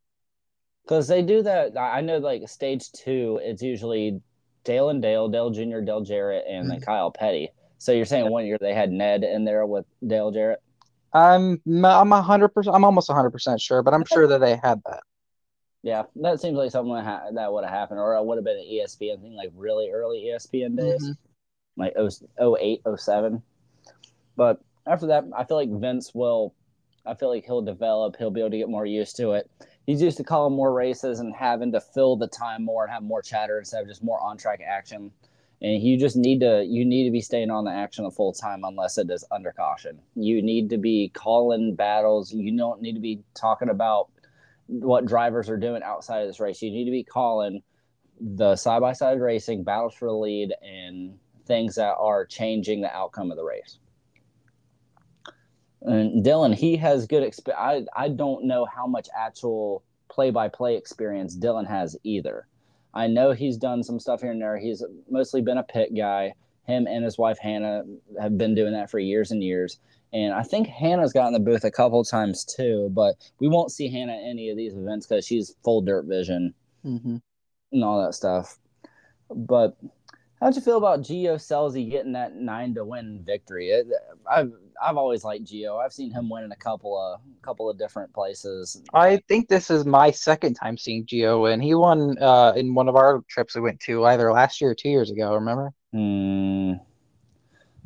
Because 0.85 1.09
they 1.09 1.23
do 1.23 1.43
that. 1.43 1.77
I 1.77 2.01
know, 2.01 2.19
like 2.19 2.49
stage 2.49 2.91
two, 2.93 3.41
it's 3.43 3.63
usually 3.63 4.21
Dale 4.65 4.91
and 4.91 5.03
Dale, 5.03 5.29
Dale 5.29 5.51
Jr., 5.51 5.81
Dale 5.81 6.03
Jarrett, 6.03 6.45
and 6.49 6.71
then 6.71 6.81
Kyle 6.81 7.11
Petty. 7.11 7.51
So 7.81 7.93
you're 7.93 8.05
saying 8.05 8.31
one 8.31 8.45
year 8.45 8.59
they 8.61 8.75
had 8.75 8.93
Ned 8.93 9.25
in 9.25 9.47
there 9.47 9.65
with 9.65 9.87
Dale 10.07 10.31
Jarrett? 10.31 10.63
I'm 11.15 11.63
I'm 11.67 12.13
a 12.13 12.21
hundred 12.21 12.51
percent. 12.51 12.77
I'm 12.77 12.85
almost 12.85 13.11
hundred 13.11 13.31
percent 13.31 13.59
sure, 13.59 13.83
but 13.83 13.95
I'm 13.95 14.05
sure 14.05 14.27
that 14.27 14.41
they 14.41 14.57
had 14.63 14.83
that. 14.85 15.01
Yeah, 15.83 16.03
that 16.17 16.41
seems 16.43 16.59
like 16.59 16.71
something 16.71 16.95
that, 16.95 17.05
ha- 17.05 17.31
that 17.33 17.51
would 17.51 17.65
have 17.65 17.73
happened, 17.73 18.01
or 18.01 18.15
it 18.15 18.23
would 18.23 18.37
have 18.37 18.45
been 18.45 18.59
an 18.59 18.67
ESPN 18.71 19.23
thing, 19.23 19.35
like 19.35 19.51
really 19.57 19.91
early 19.91 20.31
ESPN 20.31 20.77
days, 20.77 21.03
mm-hmm. 21.03 21.81
like 21.81 21.95
08, 22.39 22.83
07. 22.99 23.43
But 24.37 24.61
after 24.87 25.07
that, 25.07 25.25
I 25.35 25.45
feel 25.45 25.57
like 25.57 25.71
Vince 25.71 26.15
will 26.15 26.55
I 27.07 27.15
feel 27.15 27.31
like 27.31 27.47
he'll 27.47 27.63
develop. 27.63 28.17
He'll 28.17 28.31
be 28.31 28.41
able 28.41 28.51
to 28.51 28.59
get 28.59 28.69
more 28.69 28.85
used 28.85 29.17
to 29.17 29.33
it. 29.33 29.51
He's 29.87 30.03
used 30.03 30.19
to 30.19 30.25
calling 30.25 30.55
more 30.55 30.73
races 30.75 31.21
and 31.21 31.35
having 31.35 31.73
to 31.73 31.81
fill 31.81 32.17
the 32.17 32.29
time 32.29 32.63
more 32.63 32.85
and 32.85 32.93
have 32.93 33.03
more 33.03 33.23
chatter 33.23 33.59
instead 33.59 33.81
of 33.81 33.89
just 33.89 34.05
more 34.05 34.21
on 34.21 34.37
track 34.37 34.61
action. 34.61 35.11
And 35.63 35.83
you 35.83 35.99
just 35.99 36.17
need 36.17 36.41
to 36.41 36.65
you 36.65 36.85
need 36.85 37.05
to 37.05 37.11
be 37.11 37.21
staying 37.21 37.51
on 37.51 37.65
the 37.65 37.71
action 37.71 38.05
the 38.05 38.11
full 38.11 38.33
time 38.33 38.65
unless 38.65 38.97
it 38.97 39.11
is 39.11 39.25
under 39.31 39.53
caution. 39.53 40.01
You 40.15 40.41
need 40.43 40.71
to 40.71 40.79
be 40.79 41.11
calling 41.13 41.75
battles. 41.75 42.33
You 42.33 42.57
don't 42.57 42.81
need 42.81 42.95
to 42.95 43.01
be 43.01 43.23
talking 43.35 43.69
about 43.69 44.09
what 44.67 45.05
drivers 45.05 45.51
are 45.51 45.59
doing 45.59 45.83
outside 45.83 46.21
of 46.21 46.29
this 46.29 46.41
race. 46.41 46.63
You 46.63 46.71
need 46.71 46.87
to 46.87 46.91
be 46.91 47.05
calling 47.05 47.63
the 48.21 48.57
side 48.57 48.81
by 48.81 48.93
side 48.93 49.21
racing, 49.21 49.65
battles 49.65 49.95
for 49.95 50.07
the 50.07 50.15
lead, 50.15 50.55
and 50.63 51.19
things 51.47 51.75
that 51.75 51.95
are 51.99 52.25
changing 52.25 52.81
the 52.81 52.95
outcome 52.95 53.31
of 53.31 53.37
the 53.37 53.45
race. 53.45 53.79
And 55.83 56.23
Dillon, 56.23 56.53
he 56.53 56.77
has 56.77 57.07
good 57.07 57.23
experience. 57.23 57.89
I, 57.97 58.05
I 58.05 58.09
don't 58.09 58.45
know 58.45 58.67
how 58.67 58.87
much 58.87 59.09
actual 59.17 59.83
play 60.11 60.31
by 60.31 60.49
play 60.49 60.77
experience 60.77 61.35
Dillon 61.35 61.65
has 61.65 61.97
either. 62.05 62.47
I 62.95 63.07
know 63.07 63.33
he's 63.33 63.57
done 63.57 63.83
some 63.83 64.01
stuff 64.01 64.21
here 64.23 64.31
and 64.31 64.41
there. 64.41 64.59
He's 64.59 64.85
mostly 65.09 65.43
been 65.43 65.59
a 65.59 65.63
pit 65.63 65.91
guy. 65.97 66.35
Him 66.67 66.87
and 66.87 67.05
his 67.05 67.19
wife 67.19 67.39
Hannah 67.39 67.83
have 68.21 68.37
been 68.37 68.55
doing 68.55 68.73
that 68.73 68.91
for 68.91 68.99
years 68.99 69.31
and 69.31 69.43
years. 69.43 69.79
And 70.13 70.35
I 70.35 70.43
think 70.43 70.67
Hannah's 70.67 71.13
got 71.13 71.29
in 71.29 71.33
the 71.33 71.41
booth 71.41 71.65
a 71.65 71.71
couple 71.71 72.03
times 72.05 72.45
too, 72.45 72.91
but 72.93 73.15
we 73.39 73.49
won't 73.49 73.71
see 73.71 73.89
Hannah 73.89 74.15
at 74.15 74.29
any 74.29 74.51
of 74.51 74.57
these 74.57 74.75
events 74.75 75.07
because 75.07 75.25
she's 75.25 75.55
full 75.63 75.83
dirt 75.83 76.07
vision 76.07 76.53
mm-hmm. 76.85 77.17
and 77.73 77.85
all 77.85 78.05
that 78.05 78.15
stuff. 78.15 78.59
But 79.31 79.77
how'd 80.41 80.55
you 80.55 80.63
feel 80.63 80.79
about 80.79 81.01
Gio 81.01 81.37
Scelzi 81.37 81.91
getting 81.91 82.13
that 82.13 82.35
nine 82.35 82.75
to 82.75 82.85
win 82.85 83.23
victory? 83.25 83.69
It, 83.69 83.87
I've 84.31 84.53
I've 84.83 84.97
always 84.97 85.25
liked 85.25 85.45
Gio. 85.45 85.79
I've 85.79 85.93
seen 85.93 86.11
him 86.11 86.31
win 86.31 86.45
in 86.45 86.53
a 86.53 86.57
couple 86.57 86.99
of 86.99 87.21
couple 87.43 87.69
of 87.69 87.79
different 87.79 88.13
places. 88.13 88.83
I 88.95 89.19
think 89.29 89.49
this 89.49 89.71
is 89.71 89.85
my 89.85 90.11
second 90.11 90.55
time 90.55 90.77
seeing 90.77 91.05
Gio 91.05 91.43
win. 91.43 91.61
He 91.61 91.75
won 91.75 92.17
uh, 92.21 92.53
in 92.57 92.75
one 92.75 92.89
of 92.89 92.97
our 92.97 93.23
trips 93.29 93.55
we 93.55 93.61
went 93.61 93.81
to 93.81 94.05
either 94.07 94.33
last 94.33 94.61
year 94.61 94.71
or 94.71 94.75
two 94.75 94.89
years 94.89 95.11
ago. 95.11 95.35
Remember? 95.35 95.73
Hmm. 95.93 96.75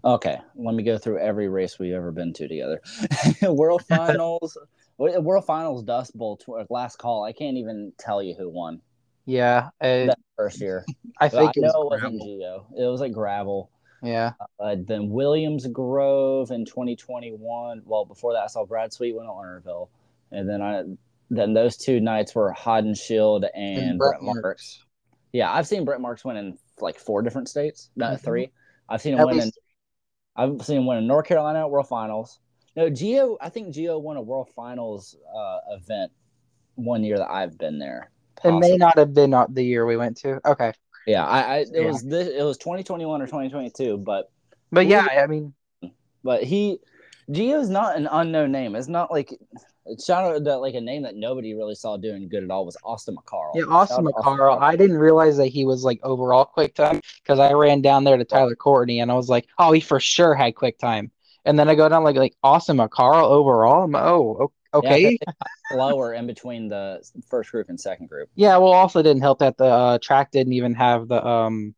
Okay, 0.05 0.39
let 0.55 0.75
me 0.75 0.83
go 0.83 0.99
through 0.99 1.19
every 1.19 1.49
race 1.49 1.79
we've 1.79 1.95
ever 1.95 2.13
been 2.13 2.35
to 2.35 2.47
together. 2.47 2.83
World 3.43 3.83
Finals, 3.89 4.59
World 4.99 5.47
Finals, 5.47 5.83
Dust 5.83 6.17
Bowl, 6.17 6.39
last 6.69 6.97
call. 6.99 7.25
I 7.25 7.33
can't 7.33 7.57
even 7.57 7.93
tell 7.99 8.23
you 8.23 8.35
who 8.35 8.51
won. 8.51 8.83
Yeah, 9.27 9.71
it, 9.81 10.07
that 10.07 10.19
first 10.37 10.61
year. 10.61 10.85
I 11.21 11.29
think 11.29 11.49
I 11.49 11.53
it, 11.57 11.63
was 11.63 11.75
it 11.75 12.03
wasn't 12.03 12.23
Gio. 12.23 12.65
It 12.77 12.91
was 12.91 13.01
like 13.01 13.13
gravel. 13.13 13.71
Yeah. 14.03 14.33
Uh, 14.61 14.77
then 14.79 15.09
Williams 15.09 15.67
Grove 15.67 16.51
in 16.51 16.67
2021. 16.67 17.83
Well, 17.85 18.05
before 18.05 18.35
that, 18.35 18.43
I 18.43 18.47
saw 18.49 18.67
Brad 18.67 18.93
Sweet 18.93 19.15
win 19.15 19.25
at 19.25 19.31
Lernerville, 19.31 19.89
and 20.31 20.49
then 20.49 20.61
I 20.61 20.85
then 21.31 21.55
those 21.55 21.77
two 21.77 22.01
nights 22.01 22.35
were 22.35 22.53
Haudenschild 22.53 23.49
and, 23.55 23.79
and 23.79 23.99
Brent, 23.99 24.21
Brent 24.21 24.23
Marks. 24.23 24.43
Marks. 24.43 24.85
Yeah, 25.33 25.51
I've 25.51 25.67
seen 25.67 25.85
Brent 25.85 26.03
Marks 26.03 26.25
win 26.25 26.37
in 26.37 26.59
like 26.81 26.99
four 26.99 27.23
different 27.23 27.49
states, 27.49 27.91
not 27.97 28.15
mm-hmm. 28.15 28.25
three. 28.25 28.53
I've 28.89 29.01
seen 29.01 29.15
him 29.15 29.21
At 29.21 29.27
win 29.27 29.37
least... 29.37 29.47
in. 29.47 29.53
I've 30.37 30.67
seen 30.67 30.79
him 30.79 30.87
win 30.87 30.99
in 30.99 31.07
North 31.07 31.27
Carolina 31.27 31.61
at 31.61 31.71
World 31.71 31.89
Finals. 31.89 32.41
No, 32.77 32.91
Gio. 32.91 33.37
I 33.41 33.49
think 33.49 33.75
Gio 33.75 34.01
won 34.01 34.17
a 34.17 34.23
World 34.23 34.49
Finals 34.55 35.17
uh, 35.35 35.59
event 35.71 36.13
one 36.75 37.05
year 37.05 37.19
that 37.19 37.31
I've 37.31 37.57
been 37.57 37.79
there. 37.79 38.11
It 38.45 38.53
may 38.53 38.77
not 38.77 38.99
have 38.99 39.15
been 39.15 39.35
the 39.51 39.63
year 39.63 39.87
we 39.87 39.97
went 39.97 40.17
to. 40.19 40.41
Okay. 40.47 40.73
Yeah, 41.07 41.25
I, 41.27 41.41
I 41.41 41.57
it 41.59 41.69
yeah. 41.73 41.87
was 41.87 42.03
this 42.03 42.29
it 42.29 42.43
was 42.43 42.57
2021 42.59 43.21
or 43.21 43.27
2022, 43.27 43.99
but 43.99 44.31
but 44.73 44.87
yeah, 44.87 45.07
I 45.23 45.27
mean, 45.27 45.53
but 46.23 46.43
he 46.43 46.79
Gio's 47.31 47.69
not 47.69 47.97
an 47.97 48.09
unknown 48.11 48.53
name. 48.53 48.75
It's 48.75 48.89
not 48.89 49.11
like 49.11 49.39
shout 50.05 50.25
out 50.25 50.45
that 50.45 50.59
like 50.59 50.75
a 50.75 50.81
name 50.81 51.03
that 51.03 51.15
nobody 51.15 51.55
really 51.55 51.75
saw 51.75 51.97
doing 51.97 52.29
good 52.29 52.43
at 52.43 52.51
all 52.51 52.65
was 52.65 52.77
Austin 52.83 53.17
McCarl. 53.17 53.53
Yeah, 53.55 53.65
Austin 53.65 54.07
McCarl. 54.07 54.61
I 54.61 54.77
didn't 54.77 54.97
realize 54.97 55.37
that 55.37 55.49
he 55.49 55.65
was 55.65 55.85
like 55.85 56.01
overall 56.03 56.45
quick 56.45 56.75
time 56.75 57.01
because 57.23 57.39
I 57.39 57.53
ran 57.53 57.83
down 57.83 58.05
there 58.05 58.17
to 58.17 58.25
Tyler 58.25 58.57
Courtney 58.57 59.01
and 59.01 59.11
I 59.11 59.15
was 59.15 59.29
like, 59.29 59.47
oh, 59.59 59.73
he 59.73 59.81
for 59.81 60.01
sure 60.01 60.35
had 60.35 60.55
quick 60.55 60.79
time. 60.79 61.11
And 61.45 61.59
then 61.59 61.69
I 61.69 61.75
go 61.75 61.89
down 61.89 62.05
like 62.05 62.17
like 62.17 62.35
Austin 62.43 62.79
McCarl 62.79 63.25
overall. 63.25 63.85
I'm, 63.85 63.95
oh, 63.95 64.53
okay. 64.75 65.19
Yeah, 65.21 65.33
lower 65.77 66.15
in 66.15 66.27
between 66.27 66.69
the 66.69 67.03
first 67.29 67.51
group 67.51 67.69
and 67.69 67.81
second 67.81 68.09
group. 68.09 68.29
Yeah, 68.35 68.57
well, 68.59 68.73
also 68.73 69.03
didn't 69.03 69.23
help 69.23 69.39
that 69.39 69.57
the 69.57 69.65
uh, 69.65 69.99
track 70.03 70.31
didn't 70.31 70.53
even 70.53 70.75
have 70.75 71.09
the 71.09 71.25
um 71.27 71.75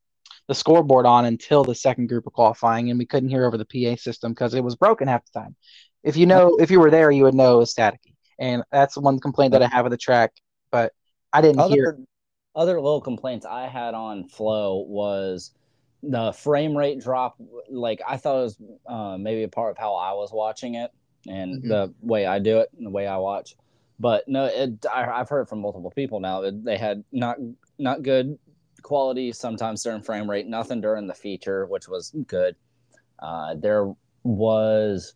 the 0.48 0.54
scoreboard 0.54 1.06
on 1.06 1.24
until 1.24 1.64
the 1.64 1.74
second 1.74 2.08
group 2.08 2.26
of 2.26 2.32
qualifying, 2.32 2.90
and 2.90 2.98
we 2.98 3.06
couldn't 3.06 3.28
hear 3.28 3.44
over 3.44 3.58
the 3.58 3.64
PA 3.64 4.00
system 4.00 4.32
because 4.32 4.54
it 4.54 4.62
was 4.62 4.76
broken 4.76 5.08
half 5.08 5.24
the 5.32 5.40
time. 5.40 5.56
If 6.02 6.16
you 6.16 6.26
know, 6.26 6.56
if 6.60 6.70
you 6.70 6.78
were 6.78 6.90
there, 6.90 7.10
you 7.10 7.24
would 7.24 7.34
know 7.34 7.56
it 7.56 7.58
was 7.58 7.74
staticky, 7.74 8.14
and 8.38 8.62
that's 8.70 8.96
one 8.96 9.18
complaint 9.18 9.52
that 9.52 9.62
I 9.62 9.66
have 9.66 9.86
of 9.86 9.90
the 9.90 9.96
track. 9.96 10.32
But 10.70 10.92
I 11.32 11.40
didn't 11.40 11.60
other, 11.60 11.74
hear. 11.74 11.98
Other 12.54 12.80
little 12.80 13.00
complaints 13.00 13.44
I 13.44 13.66
had 13.66 13.94
on 13.94 14.28
Flow 14.28 14.84
was 14.88 15.52
the 16.02 16.32
frame 16.32 16.76
rate 16.76 17.00
drop. 17.00 17.36
Like 17.68 18.00
I 18.06 18.16
thought 18.16 18.38
it 18.38 18.42
was 18.42 18.58
uh, 18.86 19.18
maybe 19.18 19.42
a 19.42 19.48
part 19.48 19.72
of 19.72 19.78
how 19.78 19.94
I 19.94 20.12
was 20.12 20.30
watching 20.32 20.76
it 20.76 20.90
and 21.28 21.58
mm-hmm. 21.58 21.68
the 21.68 21.94
way 22.00 22.26
I 22.26 22.38
do 22.38 22.58
it 22.58 22.70
and 22.76 22.86
the 22.86 22.90
way 22.90 23.06
I 23.06 23.16
watch. 23.16 23.56
But 23.98 24.28
no, 24.28 24.46
it, 24.46 24.84
I, 24.92 25.04
have 25.04 25.28
heard 25.28 25.48
from 25.48 25.60
multiple 25.60 25.90
people 25.90 26.20
now 26.20 26.42
that 26.42 26.64
they 26.64 26.76
had 26.76 27.02
not 27.12 27.38
not 27.78 28.02
good 28.02 28.38
quality 28.82 29.32
sometimes 29.32 29.82
during 29.82 30.02
frame 30.02 30.30
rate, 30.30 30.46
nothing 30.46 30.80
during 30.80 31.06
the 31.06 31.14
feature, 31.14 31.66
which 31.66 31.88
was 31.88 32.14
good. 32.26 32.56
Uh, 33.18 33.54
there 33.54 33.92
was 34.22 35.14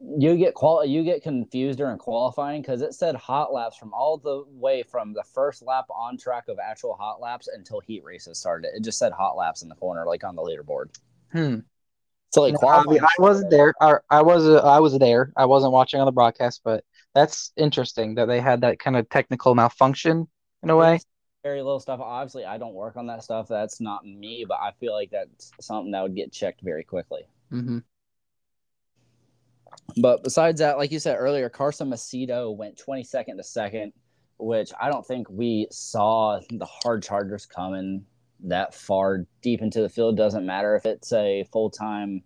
you 0.00 0.36
get 0.36 0.54
qual 0.54 0.84
you 0.84 1.02
get 1.02 1.22
confused 1.22 1.78
during 1.78 1.98
qualifying 1.98 2.62
because 2.62 2.80
it 2.80 2.94
said 2.94 3.14
hot 3.16 3.52
laps 3.52 3.76
from 3.76 3.92
all 3.92 4.16
the 4.16 4.44
way 4.48 4.82
from 4.82 5.12
the 5.12 5.24
first 5.34 5.62
lap 5.62 5.86
on 5.90 6.16
track 6.16 6.44
of 6.48 6.58
actual 6.58 6.94
hot 6.94 7.20
laps 7.20 7.48
until 7.48 7.80
heat 7.80 8.04
races 8.04 8.38
started. 8.38 8.70
It 8.74 8.82
just 8.82 8.98
said 8.98 9.12
hot 9.12 9.36
laps 9.36 9.62
in 9.62 9.68
the 9.68 9.74
corner, 9.74 10.06
like 10.06 10.24
on 10.24 10.36
the 10.36 10.42
leaderboard. 10.42 10.96
Hmm. 11.32 11.60
So 12.30 12.42
like, 12.42 12.54
no, 12.62 12.68
I, 12.68 12.84
mean, 12.84 13.02
I 13.02 13.08
wasn't 13.18 13.50
there. 13.50 13.74
I, 13.80 13.96
I 14.08 14.22
was 14.22 14.46
uh, 14.46 14.58
I 14.58 14.78
was 14.78 14.96
there. 14.98 15.32
I 15.36 15.46
wasn't 15.46 15.72
watching 15.72 16.00
on 16.00 16.06
the 16.06 16.12
broadcast, 16.12 16.60
but 16.64 16.84
that's 17.14 17.52
interesting 17.56 18.14
that 18.14 18.26
they 18.26 18.40
had 18.40 18.60
that 18.60 18.78
kind 18.78 18.96
of 18.96 19.08
technical 19.08 19.54
malfunction 19.54 20.28
in 20.62 20.70
a 20.70 20.76
way. 20.76 21.00
Very 21.42 21.62
little 21.62 21.80
stuff. 21.80 22.00
Obviously, 22.00 22.44
I 22.44 22.58
don't 22.58 22.74
work 22.74 22.96
on 22.96 23.06
that 23.08 23.24
stuff. 23.24 23.48
That's 23.48 23.80
not 23.80 24.04
me, 24.04 24.44
but 24.46 24.58
I 24.60 24.72
feel 24.78 24.92
like 24.92 25.10
that's 25.10 25.50
something 25.60 25.90
that 25.92 26.02
would 26.02 26.14
get 26.14 26.32
checked 26.32 26.60
very 26.62 26.84
quickly. 26.84 27.22
Mm-hmm. 27.50 27.78
But 29.96 30.22
besides 30.22 30.60
that, 30.60 30.78
like 30.78 30.92
you 30.92 30.98
said 31.00 31.16
earlier, 31.16 31.48
Carson 31.48 31.90
Macedo 31.90 32.54
went 32.54 32.80
22nd 32.86 33.36
to 33.38 33.42
second, 33.42 33.92
which 34.38 34.70
I 34.80 34.88
don't 34.88 35.06
think 35.06 35.28
we 35.30 35.66
saw 35.70 36.40
the 36.50 36.66
hard 36.66 37.02
chargers 37.02 37.46
coming 37.46 38.04
that 38.44 38.74
far 38.74 39.26
deep 39.42 39.62
into 39.62 39.82
the 39.82 39.88
field. 39.88 40.16
Doesn't 40.16 40.46
matter 40.46 40.74
if 40.74 40.86
it's 40.86 41.12
a 41.12 41.44
full 41.52 41.70
time 41.70 42.22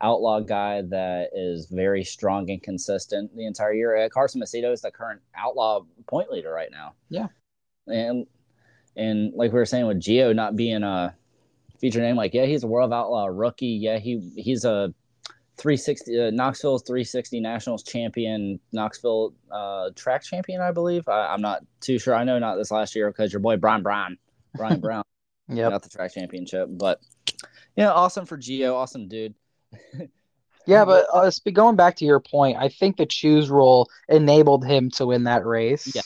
outlaw 0.00 0.40
guy 0.40 0.82
that 0.82 1.30
is 1.34 1.66
very 1.66 2.04
strong 2.04 2.50
and 2.50 2.62
consistent 2.62 3.34
the 3.36 3.46
entire 3.46 3.72
year. 3.72 3.96
Uh, 3.96 4.08
Carson 4.08 4.40
Macedo 4.40 4.72
is 4.72 4.82
the 4.82 4.90
current 4.90 5.20
outlaw 5.34 5.80
point 6.06 6.30
leader 6.30 6.52
right 6.52 6.70
now. 6.70 6.94
Yeah. 7.08 7.28
And 7.86 8.26
and 8.96 9.32
like 9.34 9.52
we 9.52 9.58
were 9.58 9.66
saying 9.66 9.86
with 9.86 10.00
Gio 10.00 10.34
not 10.34 10.56
being 10.56 10.82
a 10.82 11.14
feature 11.80 12.00
name, 12.00 12.16
like 12.16 12.34
yeah, 12.34 12.46
he's 12.46 12.64
a 12.64 12.66
world 12.66 12.92
outlaw 12.92 13.26
rookie. 13.26 13.66
Yeah, 13.66 13.98
he 13.98 14.32
he's 14.36 14.64
a 14.64 14.92
360 15.58 16.20
uh, 16.20 16.30
Knoxville's 16.30 16.82
360 16.82 17.40
Nationals 17.40 17.82
champion, 17.82 18.60
Knoxville 18.72 19.34
uh, 19.50 19.90
track 19.94 20.22
champion, 20.22 20.60
I 20.60 20.72
believe. 20.72 21.08
I, 21.08 21.32
am 21.32 21.40
not 21.40 21.62
too 21.80 21.98
sure. 21.98 22.14
I 22.14 22.24
know 22.24 22.38
not 22.38 22.56
this 22.56 22.70
last 22.70 22.94
year 22.94 23.10
because 23.10 23.32
your 23.32 23.40
boy 23.40 23.56
Brian 23.56 23.82
Brown, 23.84 24.18
Brian 24.54 24.80
Brown, 24.80 25.04
yeah, 25.48 25.70
got 25.70 25.82
the 25.82 25.88
track 25.88 26.12
championship. 26.14 26.68
But 26.70 27.00
yeah, 27.76 27.90
awesome 27.90 28.26
for 28.26 28.36
Gio, 28.36 28.74
awesome 28.74 29.08
dude. 29.08 29.34
yeah, 30.66 30.84
but 30.84 31.06
uh, 31.12 31.30
going 31.52 31.76
back 31.76 31.96
to 31.96 32.04
your 32.04 32.20
point, 32.20 32.56
I 32.58 32.68
think 32.68 32.96
the 32.96 33.06
choose 33.06 33.50
rule 33.50 33.88
enabled 34.08 34.64
him 34.64 34.90
to 34.92 35.06
win 35.06 35.24
that 35.24 35.44
race. 35.44 35.94
Yeah. 35.94 36.02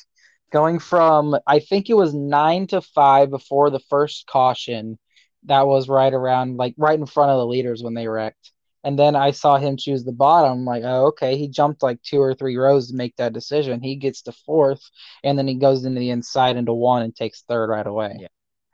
Going 0.52 0.78
from 0.80 1.37
I 1.47 1.61
think 1.61 1.90
it 1.90 1.94
was 1.94 2.12
nine 2.12 2.66
to 2.68 2.80
five 2.80 3.30
before 3.30 3.70
the 3.70 3.80
first 3.80 4.26
caution. 4.26 4.99
That 5.44 5.66
was 5.66 5.88
right 5.88 6.12
around 6.12 6.56
like 6.56 6.75
right 6.76 6.99
in 6.99 7.06
front 7.06 7.30
of 7.30 7.38
the 7.38 7.47
leaders 7.47 7.82
when 7.82 7.94
they 7.94 8.09
wrecked 8.09 8.52
and 8.82 8.99
then 8.99 9.14
I 9.14 9.30
saw 9.32 9.59
him 9.59 9.76
choose 9.76 10.04
the 10.04 10.12
bottom. 10.12 10.64
Like, 10.64 10.82
oh, 10.85 11.09
okay. 11.09 11.37
He 11.37 11.49
jumped 11.49 11.82
like 11.82 12.02
two 12.02 12.20
or 12.20 12.35
three 12.35 12.56
rows 12.56 12.88
to 12.88 12.97
make 12.97 13.16
that 13.16 13.32
decision. 13.32 13.82
He 13.82 13.97
gets 13.97 14.23
to 14.23 14.32
fourth, 14.32 14.82
and 15.23 15.38
then 15.38 15.47
he 15.47 15.54
goes 15.54 15.85
into 15.85 16.00
the 16.00 16.11
inside 16.11 16.56
into 16.56 16.73
one 16.73 17.02
and 17.02 17.14
takes 17.14 17.42
third 17.42 17.68
right 17.68 17.87
away. 17.87 18.16
Yeah. 18.20 18.28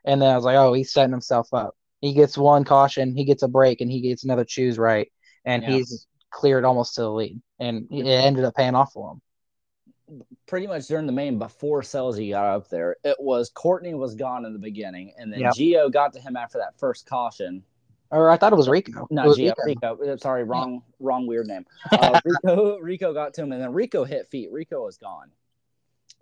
And 0.07 0.23
then 0.23 0.31
I 0.31 0.37
was 0.37 0.45
like, 0.45 0.57
oh, 0.57 0.73
he's 0.73 0.93
setting 0.93 1.13
himself 1.13 1.53
up. 1.53 1.77
He 2.01 2.15
gets 2.15 2.39
one 2.39 2.65
caution, 2.65 3.15
he 3.15 3.25
gets 3.25 3.43
a 3.43 3.49
break, 3.49 3.81
and 3.81 3.91
he 3.91 4.01
gets 4.01 4.25
another 4.25 4.45
choose 4.45 4.79
right, 4.79 5.11
and 5.45 5.63
yeah. 5.63 5.71
he's 5.71 6.07
cleared 6.31 6.65
almost 6.65 6.95
to 6.95 7.03
the 7.03 7.11
lead, 7.11 7.41
and 7.59 7.89
it 7.91 8.07
ended 8.07 8.45
up 8.45 8.55
paying 8.55 8.75
off 8.75 8.93
for 8.93 9.13
him. 9.13 10.23
Pretty 10.47 10.69
much 10.69 10.87
during 10.87 11.07
the 11.07 11.13
main 11.13 11.39
before 11.39 11.83
Scelzi 11.83 12.31
got 12.31 12.55
up 12.55 12.69
there, 12.69 12.97
it 13.03 13.17
was 13.19 13.51
Courtney 13.51 13.95
was 13.95 14.15
gone 14.15 14.45
in 14.45 14.53
the 14.53 14.59
beginning, 14.59 15.15
and 15.19 15.33
then 15.33 15.41
yep. 15.41 15.55
Gio 15.55 15.91
got 15.91 16.13
to 16.13 16.21
him 16.21 16.37
after 16.37 16.59
that 16.59 16.79
first 16.79 17.07
caution, 17.07 17.65
or 18.11 18.31
I 18.31 18.37
thought 18.37 18.53
it 18.53 18.57
was 18.57 18.69
Rico. 18.69 19.09
Was 19.11 19.39
Gio, 19.39 19.55
Rico. 19.65 19.97
Rico. 19.97 20.17
Sorry, 20.17 20.45
wrong, 20.45 20.83
wrong 21.01 21.27
weird 21.27 21.47
name. 21.47 21.65
Uh, 21.93 22.21
Rico, 22.25 22.79
Rico 22.79 23.15
got 23.15 23.35
to 23.35 23.43
him, 23.43 23.53
and 23.53 23.61
then 23.61 23.73
Rico 23.73 24.05
hit 24.05 24.29
feet. 24.29 24.53
Rico 24.53 24.85
was 24.85 24.99
gone, 24.99 25.31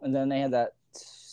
and 0.00 0.14
then 0.14 0.28
they 0.28 0.40
had 0.40 0.52
that 0.52 0.70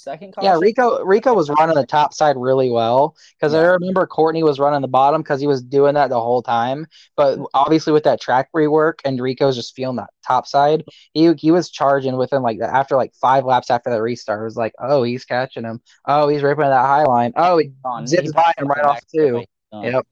second. 0.03 0.33
Caution. 0.33 0.49
Yeah, 0.49 0.57
Rico. 0.59 1.03
Rico 1.03 1.33
was 1.33 1.49
running 1.49 1.75
the 1.75 1.85
top 1.85 2.13
side 2.13 2.35
really 2.37 2.69
well 2.69 3.15
because 3.39 3.53
yeah. 3.53 3.59
I 3.59 3.63
remember 3.63 4.05
Courtney 4.07 4.43
was 4.43 4.59
running 4.59 4.81
the 4.81 4.87
bottom 4.87 5.21
because 5.21 5.39
he 5.39 5.47
was 5.47 5.61
doing 5.61 5.95
that 5.95 6.09
the 6.09 6.19
whole 6.19 6.41
time. 6.41 6.87
But 7.15 7.39
obviously, 7.53 7.93
with 7.93 8.03
that 8.03 8.21
track 8.21 8.49
rework 8.55 8.95
and 9.05 9.19
Rico's 9.21 9.55
just 9.55 9.75
feeling 9.75 9.97
that 9.97 10.09
top 10.25 10.47
side, 10.47 10.83
he 11.13 11.33
he 11.33 11.51
was 11.51 11.69
charging 11.69 12.17
within 12.17 12.41
like 12.41 12.59
after 12.59 12.95
like 12.95 13.13
five 13.15 13.45
laps 13.45 13.69
after 13.69 13.89
the 13.89 14.01
restart. 14.01 14.41
It 14.41 14.45
was 14.45 14.57
like, 14.57 14.73
oh, 14.79 15.03
he's 15.03 15.25
catching 15.25 15.63
him. 15.63 15.81
Oh, 16.05 16.27
he's 16.27 16.43
ripping 16.43 16.65
that 16.65 16.85
high 16.85 17.03
line. 17.03 17.33
Oh, 17.35 17.57
he 17.57 17.71
zips 18.05 18.31
by 18.31 18.53
him 18.57 18.67
right 18.67 18.83
off 18.83 18.99
too. 19.13 19.43
Yep 19.73 20.05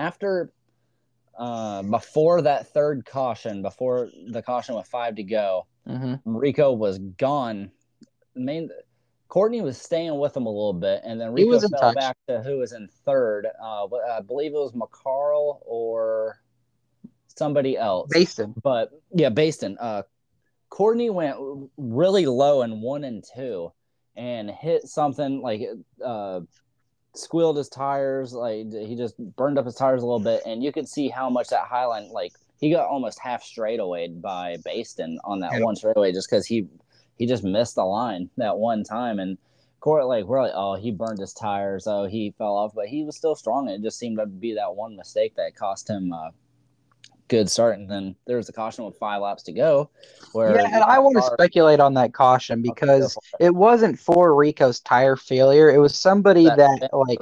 after 0.00 0.52
uh, 1.38 1.82
before 1.82 2.42
that 2.42 2.72
third 2.72 3.04
caution, 3.04 3.62
before 3.62 4.08
the 4.28 4.42
caution 4.42 4.74
with 4.74 4.86
five 4.86 5.16
to 5.16 5.22
go, 5.22 5.66
mm-hmm. 5.86 6.36
Rico 6.36 6.72
was 6.72 6.98
gone. 6.98 7.70
Main 8.34 8.70
Courtney 9.30 9.60
was 9.62 9.80
staying 9.80 10.18
with 10.18 10.36
him 10.36 10.46
a 10.46 10.50
little 10.50 10.72
bit, 10.72 11.02
and 11.04 11.20
then 11.20 11.32
Rico 11.32 11.60
fell 11.60 11.70
touch. 11.70 11.94
back 11.94 12.16
to 12.26 12.42
who 12.42 12.58
was 12.58 12.72
in 12.72 12.88
third. 13.06 13.46
Uh, 13.62 13.86
I 13.86 14.20
believe 14.20 14.50
it 14.50 14.56
was 14.56 14.72
McCarl 14.72 15.60
or 15.62 16.40
somebody 17.28 17.78
else. 17.78 18.10
Baston. 18.12 18.54
But 18.60 18.90
yeah, 19.14 19.28
Baston. 19.28 19.78
Uh, 19.78 20.02
Courtney 20.68 21.10
went 21.10 21.36
really 21.76 22.26
low 22.26 22.62
in 22.62 22.80
one 22.80 23.04
and 23.04 23.24
two 23.34 23.72
and 24.16 24.50
hit 24.50 24.88
something 24.88 25.40
like 25.40 25.62
uh, 26.04 26.40
squealed 27.14 27.56
his 27.56 27.68
tires. 27.68 28.32
Like 28.32 28.72
he 28.72 28.96
just 28.96 29.16
burned 29.36 29.58
up 29.60 29.64
his 29.64 29.76
tires 29.76 30.02
a 30.02 30.06
little 30.06 30.18
bit, 30.18 30.42
and 30.44 30.60
you 30.60 30.72
could 30.72 30.88
see 30.88 31.08
how 31.08 31.30
much 31.30 31.50
that 31.50 31.68
highline 31.70 32.10
like 32.10 32.32
he 32.58 32.72
got 32.72 32.88
almost 32.88 33.20
half 33.20 33.44
straightaway 33.44 34.08
by 34.08 34.56
Baston 34.64 35.20
on 35.22 35.38
that 35.38 35.52
yeah. 35.52 35.60
one 35.60 35.76
straightaway 35.76 36.10
just 36.10 36.28
because 36.28 36.46
he 36.46 36.66
he 37.20 37.26
just 37.26 37.44
missed 37.44 37.76
the 37.76 37.84
line 37.84 38.30
that 38.36 38.58
one 38.58 38.82
time 38.82 39.20
and. 39.20 39.38
Court 39.82 40.04
like 40.04 40.26
we're 40.26 40.42
like, 40.42 40.52
oh, 40.54 40.74
he 40.74 40.90
burned 40.90 41.20
his 41.20 41.32
tires, 41.32 41.86
oh, 41.86 42.04
he 42.04 42.34
fell 42.36 42.54
off, 42.54 42.72
but 42.74 42.86
he 42.86 43.02
was 43.02 43.16
still 43.16 43.34
strong. 43.34 43.66
It 43.66 43.80
just 43.80 43.98
seemed 43.98 44.18
to 44.18 44.26
be 44.26 44.52
that 44.56 44.74
one 44.74 44.94
mistake 44.94 45.36
that 45.36 45.56
cost 45.56 45.88
him 45.88 46.12
a 46.12 46.32
good 47.30 47.48
start. 47.48 47.78
And 47.78 47.88
then 47.88 48.14
there 48.26 48.36
was 48.36 48.50
a 48.50 48.52
caution 48.52 48.84
with 48.84 48.98
five 48.98 49.22
laps 49.22 49.44
to 49.44 49.52
go. 49.52 49.88
Where 50.32 50.54
yeah, 50.54 50.66
and 50.66 50.84
I 50.84 50.98
want 50.98 51.16
to 51.16 51.22
speculate 51.22 51.80
on 51.80 51.94
that 51.94 52.12
caution 52.12 52.60
because 52.60 53.16
okay, 53.16 53.46
it 53.46 53.54
wasn't 53.54 53.98
for 53.98 54.34
Rico's 54.34 54.80
tire 54.80 55.16
failure. 55.16 55.70
It 55.70 55.78
was 55.78 55.96
somebody 55.96 56.44
that, 56.44 56.58
that 56.58 56.94
like 56.94 57.18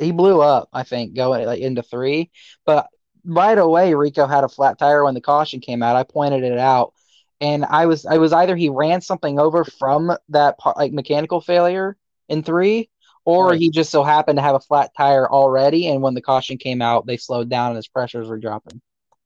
he 0.00 0.10
blew 0.10 0.40
up. 0.40 0.70
I 0.72 0.84
think 0.84 1.12
going 1.12 1.44
like 1.44 1.60
into 1.60 1.82
three, 1.82 2.30
but 2.64 2.88
right 3.26 3.58
away 3.58 3.92
Rico 3.92 4.26
had 4.26 4.44
a 4.44 4.48
flat 4.48 4.78
tire 4.78 5.04
when 5.04 5.12
the 5.12 5.20
caution 5.20 5.60
came 5.60 5.82
out. 5.82 5.96
I 5.96 6.04
pointed 6.04 6.44
it 6.44 6.58
out. 6.58 6.93
And 7.44 7.66
I 7.66 7.84
was 7.84 8.06
I 8.06 8.16
was 8.16 8.32
either 8.32 8.56
he 8.56 8.70
ran 8.70 9.02
something 9.02 9.38
over 9.38 9.64
from 9.64 10.16
that 10.30 10.56
like 10.76 10.92
mechanical 10.92 11.42
failure 11.42 11.94
in 12.30 12.42
three, 12.42 12.88
or 13.26 13.50
right. 13.50 13.60
he 13.60 13.68
just 13.68 13.90
so 13.90 14.02
happened 14.02 14.38
to 14.38 14.42
have 14.42 14.54
a 14.54 14.60
flat 14.60 14.92
tire 14.96 15.30
already, 15.30 15.88
and 15.88 16.00
when 16.00 16.14
the 16.14 16.22
caution 16.22 16.56
came 16.56 16.80
out, 16.80 17.04
they 17.04 17.18
slowed 17.18 17.50
down 17.50 17.68
and 17.68 17.76
his 17.76 17.86
pressures 17.86 18.28
were 18.28 18.38
dropping. 18.38 18.80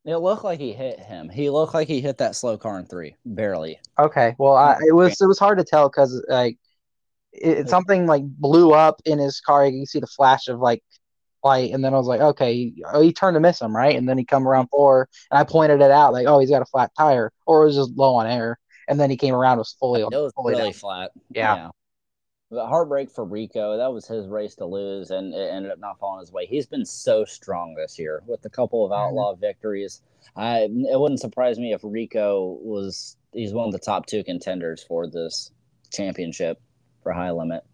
It 0.04 0.16
looked 0.16 0.42
like 0.42 0.58
he 0.58 0.72
hit 0.72 0.98
him. 0.98 1.28
He 1.28 1.48
looked 1.48 1.74
like 1.74 1.86
he 1.86 2.00
hit 2.00 2.18
that 2.18 2.34
slow 2.34 2.58
car 2.58 2.80
in 2.80 2.86
three, 2.86 3.14
barely. 3.24 3.78
Okay, 3.96 4.34
well, 4.36 4.56
I, 4.56 4.78
it 4.84 4.94
was 4.96 5.20
it 5.20 5.26
was 5.26 5.38
hard 5.38 5.58
to 5.58 5.64
tell 5.64 5.88
because 5.88 6.20
like 6.28 6.58
it, 7.32 7.68
something 7.68 8.06
like 8.06 8.24
blew 8.24 8.72
up 8.72 9.00
in 9.04 9.20
his 9.20 9.40
car. 9.40 9.64
You 9.64 9.78
can 9.78 9.86
see 9.86 10.00
the 10.00 10.08
flash 10.08 10.48
of 10.48 10.58
like 10.58 10.82
light, 11.44 11.72
and 11.72 11.84
then 11.84 11.94
I 11.94 11.96
was 11.96 12.06
like, 12.06 12.20
okay, 12.20 12.72
oh, 12.92 13.00
he 13.00 13.12
turned 13.12 13.34
to 13.34 13.40
miss 13.40 13.60
him, 13.60 13.74
right? 13.74 13.96
And 13.96 14.08
then 14.08 14.18
he 14.18 14.24
come 14.24 14.46
around 14.46 14.68
four, 14.68 15.08
and 15.30 15.38
I 15.38 15.44
pointed 15.44 15.80
it 15.80 15.90
out 15.90 16.12
like, 16.12 16.26
oh, 16.26 16.38
he's 16.38 16.50
got 16.50 16.62
a 16.62 16.66
flat 16.66 16.92
tire, 16.96 17.32
or 17.46 17.62
it 17.62 17.66
was 17.66 17.76
just 17.76 17.96
low 17.96 18.14
on 18.16 18.26
air. 18.26 18.58
And 18.88 18.98
then 18.98 19.10
he 19.10 19.16
came 19.16 19.34
around 19.34 19.58
was 19.58 19.76
fully. 19.78 20.00
It 20.00 20.08
was 20.10 20.32
fully 20.34 20.54
really 20.54 20.64
down. 20.64 20.72
flat. 20.72 21.10
Yeah. 21.30 21.54
yeah. 21.56 21.70
The 22.50 22.66
heartbreak 22.66 23.10
for 23.10 23.26
Rico. 23.26 23.76
That 23.76 23.92
was 23.92 24.06
his 24.06 24.26
race 24.26 24.54
to 24.56 24.64
lose, 24.64 25.10
and 25.10 25.34
it 25.34 25.50
ended 25.52 25.70
up 25.70 25.78
not 25.78 25.98
falling 25.98 26.20
his 26.20 26.32
way. 26.32 26.46
He's 26.46 26.66
been 26.66 26.86
so 26.86 27.26
strong 27.26 27.74
this 27.74 27.98
year 27.98 28.22
with 28.26 28.44
a 28.46 28.50
couple 28.50 28.84
of 28.84 28.90
mm-hmm. 28.90 29.08
outlaw 29.08 29.32
mm-hmm. 29.32 29.42
victories. 29.42 30.00
I 30.34 30.60
it 30.60 30.98
wouldn't 30.98 31.20
surprise 31.20 31.58
me 31.58 31.72
if 31.72 31.80
Rico 31.82 32.58
was 32.62 33.16
he's 33.32 33.52
one 33.52 33.66
of 33.66 33.72
the 33.72 33.78
top 33.78 34.06
two 34.06 34.24
contenders 34.24 34.82
for 34.82 35.06
this 35.06 35.50
championship 35.92 36.60
for 37.02 37.12
high 37.12 37.30
limit. 37.30 37.64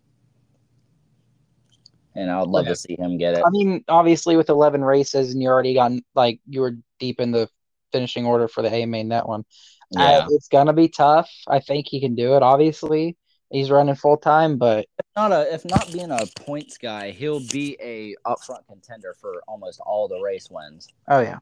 And 2.15 2.31
I 2.31 2.41
would 2.41 2.49
love 2.49 2.67
yeah. 2.67 2.73
to 2.73 2.77
see 2.77 2.97
him 2.97 3.19
get 3.19 3.35
it. 3.35 3.43
I 3.45 3.51
mean, 3.51 3.85
obviously 3.89 4.37
with 4.37 4.49
11 4.49 4.85
races 4.85 5.33
and 5.33 5.43
you 5.43 5.49
already 5.49 5.75
got 5.75 5.93
like 6.15 6.41
you 6.49 6.61
were 6.61 6.77
deep 7.01 7.21
in 7.21 7.33
the 7.33 7.49
finishing 7.93 8.27
order 8.27 8.49
for 8.49 8.63
the 8.63 8.73
A 8.73 8.87
main 8.87 9.09
that 9.09 9.29
one. 9.29 9.45
Yeah. 9.91 10.03
Uh, 10.03 10.27
it's 10.31 10.49
gonna 10.49 10.73
be 10.73 10.89
tough. 10.89 11.31
I 11.49 11.61
think 11.61 11.87
he 11.89 12.01
can 12.01 12.15
do 12.15 12.37
it. 12.37 12.43
Obviously, 12.43 13.17
he's 13.51 13.71
running 13.71 13.95
full 13.95 14.17
time, 14.17 14.59
but 14.59 14.87
if 14.99 15.07
not 15.17 15.33
a 15.33 15.53
if 15.55 15.65
not 15.65 15.93
being 15.93 16.11
a 16.11 16.27
points 16.37 16.79
guy, 16.79 17.11
he'll 17.11 17.41
be 17.41 17.77
a 17.81 18.15
upfront 18.27 18.67
contender 18.69 19.15
for 19.21 19.43
almost 19.47 19.81
all 19.81 20.09
the 20.09 20.21
race 20.21 20.49
wins. 20.51 20.89
Oh 21.09 21.21
yeah. 21.21 21.39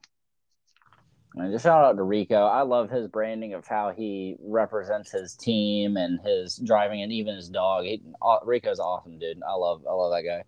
And 1.35 1.51
just 1.51 1.63
shout 1.63 1.83
out 1.83 1.97
to 1.97 2.03
Rico. 2.03 2.45
I 2.45 2.61
love 2.61 2.89
his 2.89 3.07
branding 3.07 3.53
of 3.53 3.65
how 3.65 3.89
he 3.89 4.35
represents 4.39 5.11
his 5.11 5.35
team 5.35 5.97
and 5.97 6.19
his 6.21 6.57
driving 6.57 7.01
and 7.01 7.11
even 7.11 7.35
his 7.35 7.49
dog. 7.49 7.85
He, 7.85 8.03
Rico's 8.43 8.79
awesome, 8.79 9.17
dude. 9.17 9.41
I 9.47 9.53
love 9.53 9.83
I 9.89 9.93
love 9.93 10.11
that 10.11 10.23
guy. 10.23 10.43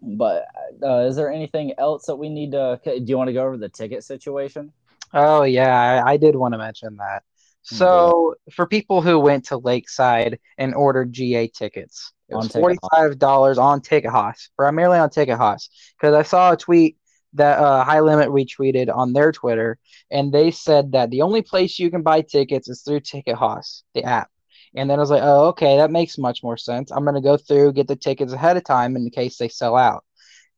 But 0.00 0.46
uh, 0.82 1.06
is 1.06 1.16
there 1.16 1.32
anything 1.32 1.74
else 1.78 2.06
that 2.06 2.16
we 2.16 2.28
need 2.28 2.52
to? 2.52 2.80
Do 2.84 3.02
you 3.04 3.18
want 3.18 3.28
to 3.28 3.34
go 3.34 3.44
over 3.44 3.56
the 3.56 3.68
ticket 3.68 4.04
situation? 4.04 4.72
Oh 5.12 5.42
yeah, 5.42 6.02
I, 6.04 6.12
I 6.12 6.16
did 6.16 6.36
want 6.36 6.54
to 6.54 6.58
mention 6.58 6.96
that. 6.98 7.24
So 7.62 8.36
yeah. 8.46 8.54
for 8.54 8.66
people 8.66 9.02
who 9.02 9.18
went 9.18 9.46
to 9.46 9.58
Lakeside 9.58 10.38
and 10.56 10.74
ordered 10.74 11.12
GA 11.12 11.48
tickets, 11.48 12.12
it 12.28 12.36
was 12.36 12.52
forty 12.52 12.78
five 12.94 13.18
dollars 13.18 13.58
on 13.58 13.80
Ticket 13.80 14.10
Haus, 14.10 14.50
primarily 14.56 14.98
on 14.98 15.10
Ticket 15.10 15.38
Haus, 15.38 15.70
because 15.98 16.14
I 16.14 16.22
saw 16.22 16.52
a 16.52 16.56
tweet 16.56 16.97
that 17.34 17.58
uh, 17.58 17.84
High 17.84 18.00
Limit 18.00 18.28
retweeted 18.28 18.94
on 18.94 19.12
their 19.12 19.32
Twitter, 19.32 19.78
and 20.10 20.32
they 20.32 20.50
said 20.50 20.92
that 20.92 21.10
the 21.10 21.22
only 21.22 21.42
place 21.42 21.78
you 21.78 21.90
can 21.90 22.02
buy 22.02 22.22
tickets 22.22 22.68
is 22.68 22.82
through 22.82 23.00
Ticket 23.00 23.36
Haus, 23.36 23.84
the 23.94 24.04
app. 24.04 24.30
And 24.74 24.88
then 24.88 24.98
I 24.98 25.00
was 25.00 25.10
like, 25.10 25.22
oh, 25.24 25.48
okay, 25.48 25.78
that 25.78 25.90
makes 25.90 26.18
much 26.18 26.42
more 26.42 26.56
sense. 26.56 26.90
I'm 26.90 27.04
gonna 27.04 27.20
go 27.22 27.36
through, 27.36 27.72
get 27.72 27.88
the 27.88 27.96
tickets 27.96 28.32
ahead 28.32 28.56
of 28.56 28.64
time 28.64 28.96
in 28.96 29.10
case 29.10 29.38
they 29.38 29.48
sell 29.48 29.76
out. 29.76 30.04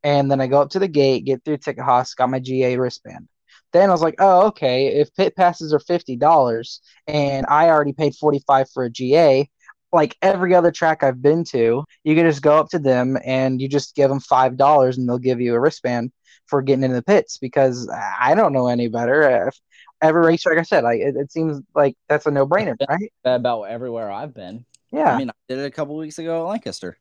And 0.02 0.30
then 0.30 0.40
I 0.40 0.46
go 0.46 0.60
up 0.62 0.70
to 0.70 0.78
the 0.78 0.88
gate, 0.88 1.24
get 1.26 1.44
through 1.44 1.58
Ticket 1.58 1.84
Haus, 1.84 2.14
got 2.14 2.30
my 2.30 2.38
GA 2.40 2.76
wristband. 2.76 3.28
Then 3.72 3.88
I 3.88 3.92
was 3.92 4.02
like, 4.02 4.16
oh, 4.18 4.48
okay, 4.48 4.88
if 4.88 5.14
pit 5.14 5.36
passes 5.36 5.72
are 5.72 5.78
fifty 5.80 6.16
dollars 6.16 6.80
and 7.06 7.46
I 7.48 7.68
already 7.68 7.92
paid 7.92 8.14
forty 8.16 8.40
five 8.46 8.68
for 8.70 8.84
a 8.84 8.90
GA, 8.90 9.48
like 9.92 10.16
every 10.22 10.54
other 10.54 10.70
track 10.72 11.02
I've 11.02 11.22
been 11.22 11.44
to, 11.44 11.84
you 12.04 12.14
can 12.14 12.26
just 12.26 12.42
go 12.42 12.56
up 12.58 12.68
to 12.70 12.78
them 12.78 13.18
and 13.24 13.60
you 13.60 13.68
just 13.68 13.94
give 13.94 14.08
them 14.08 14.20
five 14.20 14.56
dollars 14.56 14.98
and 14.98 15.08
they'll 15.08 15.18
give 15.18 15.40
you 15.40 15.54
a 15.54 15.60
wristband 15.60 16.12
for 16.50 16.61
getting 16.61 16.83
into 16.83 16.97
the 16.97 17.02
pits 17.02 17.38
because 17.38 17.88
I 17.88 18.35
don't 18.35 18.52
know 18.52 18.66
any 18.66 18.88
better. 18.88 19.49
If 19.49 19.59
every 20.02 20.23
like 20.23 20.59
I 20.59 20.62
said, 20.62 20.85
like 20.85 21.00
it, 21.00 21.16
it 21.16 21.33
seems 21.33 21.62
like 21.75 21.97
that's 22.09 22.26
a 22.26 22.30
no 22.30 22.47
brainer, 22.47 22.76
right? 22.88 23.12
About 23.25 23.62
everywhere 23.64 24.11
I've 24.11 24.35
been. 24.35 24.66
Yeah, 24.92 25.14
I 25.14 25.19
mean, 25.19 25.30
I 25.30 25.35
did 25.49 25.59
it 25.59 25.66
a 25.66 25.71
couple 25.71 25.97
weeks 25.97 26.19
ago 26.19 26.42
at 26.42 26.49
Lancaster. 26.49 26.99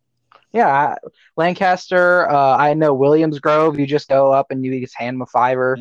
Yeah, 0.53 0.95
Lancaster. 1.35 2.29
Uh, 2.29 2.55
I 2.55 2.73
know 2.75 2.93
Williams 2.93 3.39
Grove. 3.39 3.79
You 3.79 3.85
just 3.85 4.07
go 4.07 4.31
up 4.31 4.51
and 4.51 4.63
you 4.63 4.79
just 4.79 4.97
hand 4.97 5.15
them 5.15 5.23
a 5.23 5.25
fiver. 5.25 5.77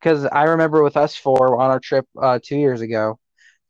Because 0.00 0.26
I 0.26 0.44
remember 0.44 0.82
with 0.82 0.98
us 0.98 1.16
four 1.16 1.58
on 1.58 1.70
our 1.70 1.80
trip 1.80 2.06
uh, 2.20 2.38
two 2.42 2.56
years 2.56 2.82
ago, 2.82 3.18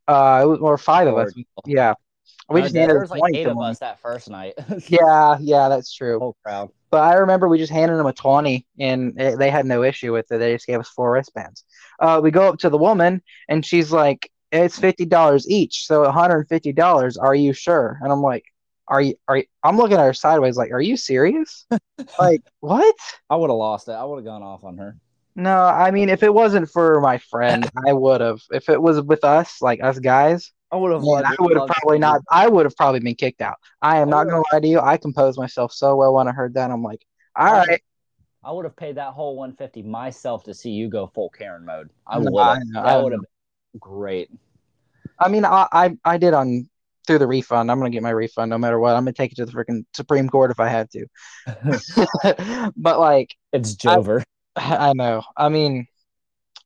uh, 0.08 0.40
it 0.42 0.46
was 0.46 0.58
or 0.60 0.76
five 0.78 1.06
of 1.06 1.16
us. 1.16 1.32
Yeah, 1.64 1.94
we 2.48 2.62
just 2.62 2.74
handed 2.74 2.94
there 2.94 3.00
was 3.00 3.10
like 3.10 3.34
eight 3.34 3.46
of 3.46 3.58
us 3.58 3.78
that 3.78 4.00
first 4.00 4.28
night. 4.28 4.54
yeah, 4.88 5.36
yeah, 5.40 5.68
that's 5.68 5.92
true. 5.92 6.18
Whole 6.18 6.36
crowd. 6.44 6.70
But 6.90 7.02
I 7.02 7.14
remember 7.14 7.48
we 7.48 7.58
just 7.58 7.72
handed 7.72 7.96
them 7.96 8.06
a 8.06 8.12
20 8.12 8.66
and 8.78 9.20
it, 9.20 9.38
they 9.38 9.50
had 9.50 9.66
no 9.66 9.82
issue 9.82 10.12
with 10.12 10.30
it. 10.30 10.38
They 10.38 10.52
just 10.52 10.66
gave 10.66 10.78
us 10.78 10.88
four 10.88 11.12
wristbands. 11.12 11.64
Uh, 11.98 12.20
we 12.22 12.30
go 12.30 12.48
up 12.48 12.58
to 12.60 12.68
the 12.68 12.78
woman 12.78 13.22
and 13.48 13.64
she's 13.64 13.90
like, 13.90 14.30
it's 14.52 14.78
$50 14.78 15.44
each. 15.48 15.86
So 15.86 16.04
$150. 16.04 17.16
Are 17.20 17.34
you 17.34 17.52
sure? 17.52 17.98
And 18.00 18.12
I'm 18.12 18.22
like, 18.22 18.44
are 18.86 19.00
you, 19.00 19.14
are 19.26 19.38
you, 19.38 19.44
I'm 19.64 19.76
looking 19.76 19.96
at 19.96 20.04
her 20.04 20.14
sideways 20.14 20.56
like, 20.56 20.70
are 20.70 20.80
you 20.80 20.96
serious? 20.96 21.66
like, 22.18 22.42
what? 22.60 22.94
I 23.30 23.36
would 23.36 23.50
have 23.50 23.56
lost 23.56 23.88
it. 23.88 23.92
I 23.92 24.04
would 24.04 24.16
have 24.16 24.24
gone 24.24 24.42
off 24.42 24.62
on 24.62 24.78
her. 24.78 24.96
No, 25.36 25.64
I 25.64 25.90
mean, 25.90 26.10
if 26.10 26.22
it 26.22 26.32
wasn't 26.32 26.70
for 26.70 27.00
my 27.00 27.18
friend, 27.18 27.68
I 27.86 27.92
would 27.92 28.20
have. 28.20 28.40
If 28.52 28.68
it 28.68 28.80
was 28.80 29.00
with 29.00 29.24
us, 29.24 29.60
like 29.60 29.82
us 29.82 29.98
guys, 29.98 30.52
I 30.74 30.76
would 30.76 30.90
have. 30.90 31.04
I 31.04 31.36
would 31.38 31.56
have 31.56 31.68
probably 31.68 32.00
not. 32.00 32.20
I 32.28 32.48
would 32.48 32.66
have 32.66 32.76
probably 32.76 32.98
been 32.98 33.14
kicked 33.14 33.40
out. 33.40 33.54
I 33.80 34.00
am 34.00 34.10
not 34.10 34.24
gonna 34.24 34.40
oh. 34.40 34.44
lie 34.52 34.58
to 34.58 34.66
you. 34.66 34.80
I 34.80 34.96
composed 34.96 35.38
myself 35.38 35.72
so 35.72 35.94
well 35.94 36.14
when 36.14 36.26
I 36.26 36.32
heard 36.32 36.54
that. 36.54 36.72
I'm 36.72 36.82
like, 36.82 37.06
all 37.36 37.52
right. 37.52 37.80
I 38.42 38.50
would 38.50 38.64
have 38.64 38.74
paid 38.74 38.96
that 38.96 39.12
whole 39.12 39.36
150 39.36 39.82
myself 39.82 40.42
to 40.44 40.52
see 40.52 40.70
you 40.70 40.88
go 40.88 41.06
full 41.06 41.30
Karen 41.30 41.64
mode. 41.64 41.90
I 42.08 42.18
would. 42.18 42.36
have. 42.36 42.58
that 42.72 43.02
would 43.02 43.12
have 43.12 43.20
been 43.20 43.78
great. 43.78 44.30
I 45.20 45.28
mean, 45.28 45.44
I, 45.44 45.68
I 45.70 45.96
I 46.04 46.18
did 46.18 46.34
on 46.34 46.68
through 47.06 47.20
the 47.20 47.26
refund. 47.28 47.70
I'm 47.70 47.78
gonna 47.78 47.90
get 47.90 48.02
my 48.02 48.10
refund 48.10 48.50
no 48.50 48.58
matter 48.58 48.80
what. 48.80 48.96
I'm 48.96 49.04
gonna 49.04 49.12
take 49.12 49.30
it 49.30 49.36
to 49.36 49.46
the 49.46 49.52
freaking 49.52 49.84
Supreme 49.94 50.28
Court 50.28 50.50
if 50.50 50.58
I 50.58 50.68
had 50.68 50.88
to. 50.90 51.06
but 52.76 52.98
like, 52.98 53.36
it's 53.52 53.76
Jover. 53.76 54.24
I, 54.56 54.88
I 54.88 54.92
know. 54.94 55.22
I 55.36 55.50
mean, 55.50 55.86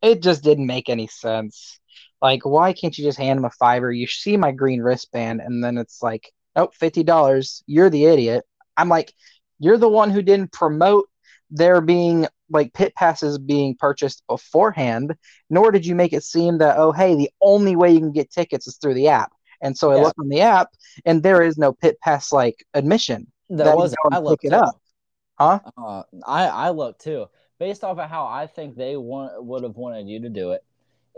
it 0.01 0.23
just 0.23 0.43
didn't 0.43 0.67
make 0.67 0.89
any 0.89 1.09
sense. 1.09 1.79
Like, 2.21 2.45
why 2.45 2.73
can't 2.73 2.97
you 2.97 3.05
just 3.05 3.19
hand 3.19 3.39
him 3.39 3.45
a 3.45 3.51
fiver? 3.51 3.93
You 3.93 4.07
see 4.07 4.37
my 4.37 4.53
green 4.53 4.81
wristband, 4.81 5.41
and 5.41 5.63
then 5.63 5.79
it's 5.79 6.03
like, 6.03 6.33
oh, 6.57 6.71
$50. 6.81 7.63
You're 7.67 7.91
the 7.91 8.07
idiot. 8.07 8.45
I'm 8.77 8.89
like, 8.89 9.13
you're 9.59 9.79
the 9.79 9.89
one 9.89 10.11
who 10.11 10.23
didn't 10.23 10.53
promote 10.53 11.09
there 11.51 11.81
being 11.81 12.27
like 12.51 12.73
pit 12.75 12.95
passes 12.95 13.39
being 13.39 13.77
purchased 13.79 14.23
beforehand, 14.27 15.15
nor 15.51 15.71
did 15.71 15.87
you 15.87 15.95
make 15.95 16.13
it 16.13 16.25
seem 16.25 16.59
that, 16.59 16.79
oh, 16.79 16.93
hey, 16.93 17.15
the 17.15 17.31
only 17.41 17.77
way 17.77 17.93
you 17.93 18.01
can 18.01 18.13
get 18.13 18.31
tickets 18.31 18.67
is 18.67 18.77
through 18.77 18.95
the 18.95 19.09
app. 19.09 19.33
And 19.61 19.77
so 19.77 19.91
I 19.91 19.97
yeah. 19.97 20.03
look 20.03 20.19
on 20.19 20.29
the 20.29 20.41
app, 20.41 20.69
and 21.05 21.23
there 21.23 21.43
is 21.43 21.59
no 21.59 21.73
pit 21.73 21.99
pass 22.01 22.33
like 22.33 22.65
admission. 22.75 23.31
There 23.49 23.75
was. 23.75 23.95
I 24.11 24.19
looked 24.19 24.45
it 24.45 24.51
too. 24.51 24.57
up. 24.57 24.81
Huh? 25.39 25.61
Uh, 25.77 26.03
I 26.27 26.47
I 26.47 26.71
looked 26.71 27.03
too. 27.03 27.27
Based 27.59 27.83
off 27.83 27.99
of 27.99 28.09
how 28.09 28.27
I 28.27 28.47
think 28.47 28.77
they 28.77 28.97
want 28.97 29.43
would 29.43 29.65
have 29.65 29.77
wanted 29.77 30.09
you 30.09 30.21
to 30.21 30.29
do 30.29 30.53
it, 30.53 30.65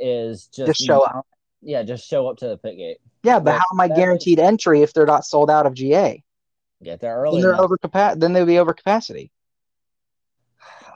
is 0.01 0.47
just, 0.47 0.67
just 0.67 0.87
show 0.87 1.03
up. 1.03 1.27
Yeah, 1.63 1.83
just 1.83 2.09
show 2.09 2.27
up 2.29 2.39
to 2.39 2.49
the 2.49 2.57
pit 2.57 2.77
gate. 2.77 2.99
Yeah, 3.23 3.39
but 3.39 3.59
how 3.59 3.65
am 3.73 3.81
I 3.81 3.89
guaranteed 3.89 4.39
is, 4.39 4.45
entry 4.45 4.83
if 4.83 4.95
they're 4.95 5.07
not 5.07 5.27
sold 5.27 5.51
out 5.51 5.67
of 5.67 5.75
GA? 5.75 6.23
Get 6.83 7.01
there 7.01 7.19
early. 7.19 7.43
Then 7.43 7.51
they're 7.51 7.61
over 7.61 7.77
capa- 7.77 8.17
Then 8.17 8.33
they'll 8.33 8.47
be 8.47 8.59
over 8.59 8.73
capacity. 8.73 9.31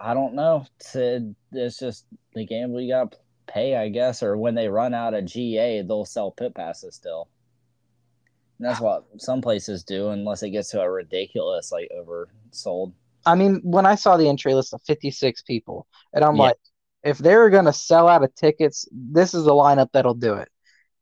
I 0.01 0.15
don't 0.15 0.35
know. 0.35 0.67
It's 0.81 0.97
uh, 0.97 1.21
just 1.53 2.07
the 2.35 2.45
gamble 2.45 2.81
you 2.81 2.93
got 2.93 3.13
to 3.13 3.19
pay, 3.47 3.77
I 3.77 3.89
guess. 3.89 4.23
Or 4.23 4.37
when 4.37 4.55
they 4.55 4.69
run 4.69 4.95
out 4.95 5.15
of 5.15 5.25
GA, 5.27 5.83
they'll 5.83 6.05
sell 6.05 6.31
pit 6.31 6.55
passes 6.55 6.95
still. 6.95 7.29
And 8.59 8.69
that's 8.69 8.81
what 8.81 9.05
some 9.19 9.43
places 9.43 9.83
do, 9.83 10.11
unless 10.11 10.43
it 10.43 10.51
gets 10.51 10.71
to 10.71 10.81
a 10.81 10.91
ridiculous 10.91 11.73
like 11.73 11.91
oversold. 11.95 12.93
I 13.27 13.35
mean, 13.35 13.61
when 13.65 13.87
I 13.87 13.95
saw 13.95 14.17
the 14.17 14.29
entry 14.29 14.55
list 14.55 14.75
of 14.75 14.83
56 14.83 15.43
people, 15.43 15.87
and 16.13 16.25
I'm 16.25 16.37
yeah. 16.37 16.43
like, 16.43 16.57
if 17.05 17.19
they're 17.19 17.51
going 17.51 17.67
to 17.67 17.73
sell 17.73 18.09
out 18.09 18.25
of 18.25 18.35
tickets, 18.35 18.89
this 18.91 19.35
is 19.35 19.45
the 19.45 19.53
lineup 19.53 19.89
that'll 19.93 20.15
do 20.15 20.35
it. 20.35 20.49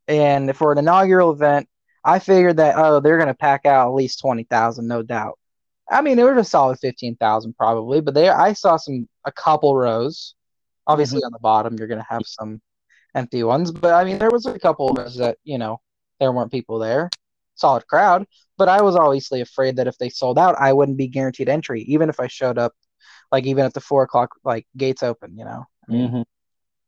And 0.08 0.54
for 0.56 0.72
an 0.72 0.78
inaugural 0.78 1.30
event, 1.30 1.68
I 2.04 2.18
figured 2.18 2.56
that 2.56 2.74
oh, 2.76 3.00
they're 3.00 3.18
going 3.18 3.28
to 3.28 3.34
pack 3.34 3.64
out 3.64 3.88
at 3.88 3.94
least 3.94 4.20
twenty 4.20 4.42
thousand, 4.42 4.88
no 4.88 5.02
doubt. 5.02 5.38
I 5.88 6.02
mean, 6.02 6.18
it 6.18 6.24
was 6.24 6.46
a 6.46 6.50
solid 6.50 6.78
fifteen 6.80 7.16
thousand 7.16 7.56
probably, 7.56 8.00
but 8.00 8.14
there 8.14 8.36
I 8.36 8.52
saw 8.52 8.76
some 8.76 9.08
a 9.24 9.32
couple 9.32 9.76
rows. 9.76 10.34
Obviously, 10.88 11.18
mm-hmm. 11.18 11.26
on 11.26 11.32
the 11.32 11.38
bottom, 11.38 11.76
you're 11.78 11.86
going 11.86 12.00
to 12.00 12.06
have 12.08 12.22
some 12.24 12.60
empty 13.14 13.44
ones, 13.44 13.70
but 13.70 13.94
I 13.94 14.04
mean, 14.04 14.18
there 14.18 14.30
was 14.30 14.46
a 14.46 14.58
couple 14.58 14.92
rows 14.92 15.16
that 15.18 15.38
you 15.44 15.58
know 15.58 15.80
there 16.18 16.32
weren't 16.32 16.50
people 16.50 16.80
there. 16.80 17.08
Solid 17.54 17.86
crowd, 17.86 18.26
but 18.58 18.68
I 18.68 18.82
was 18.82 18.96
obviously 18.96 19.40
afraid 19.40 19.76
that 19.76 19.86
if 19.86 19.96
they 19.98 20.08
sold 20.08 20.38
out, 20.38 20.56
I 20.58 20.72
wouldn't 20.72 20.98
be 20.98 21.06
guaranteed 21.06 21.48
entry, 21.48 21.82
even 21.82 22.08
if 22.08 22.18
I 22.18 22.26
showed 22.26 22.58
up, 22.58 22.72
like 23.30 23.44
even 23.44 23.64
at 23.64 23.74
the 23.74 23.80
four 23.80 24.02
o'clock 24.02 24.30
like 24.44 24.66
gates 24.76 25.04
open. 25.04 25.38
You 25.38 25.44
know. 25.44 25.66
Mm-hmm. 25.90 26.22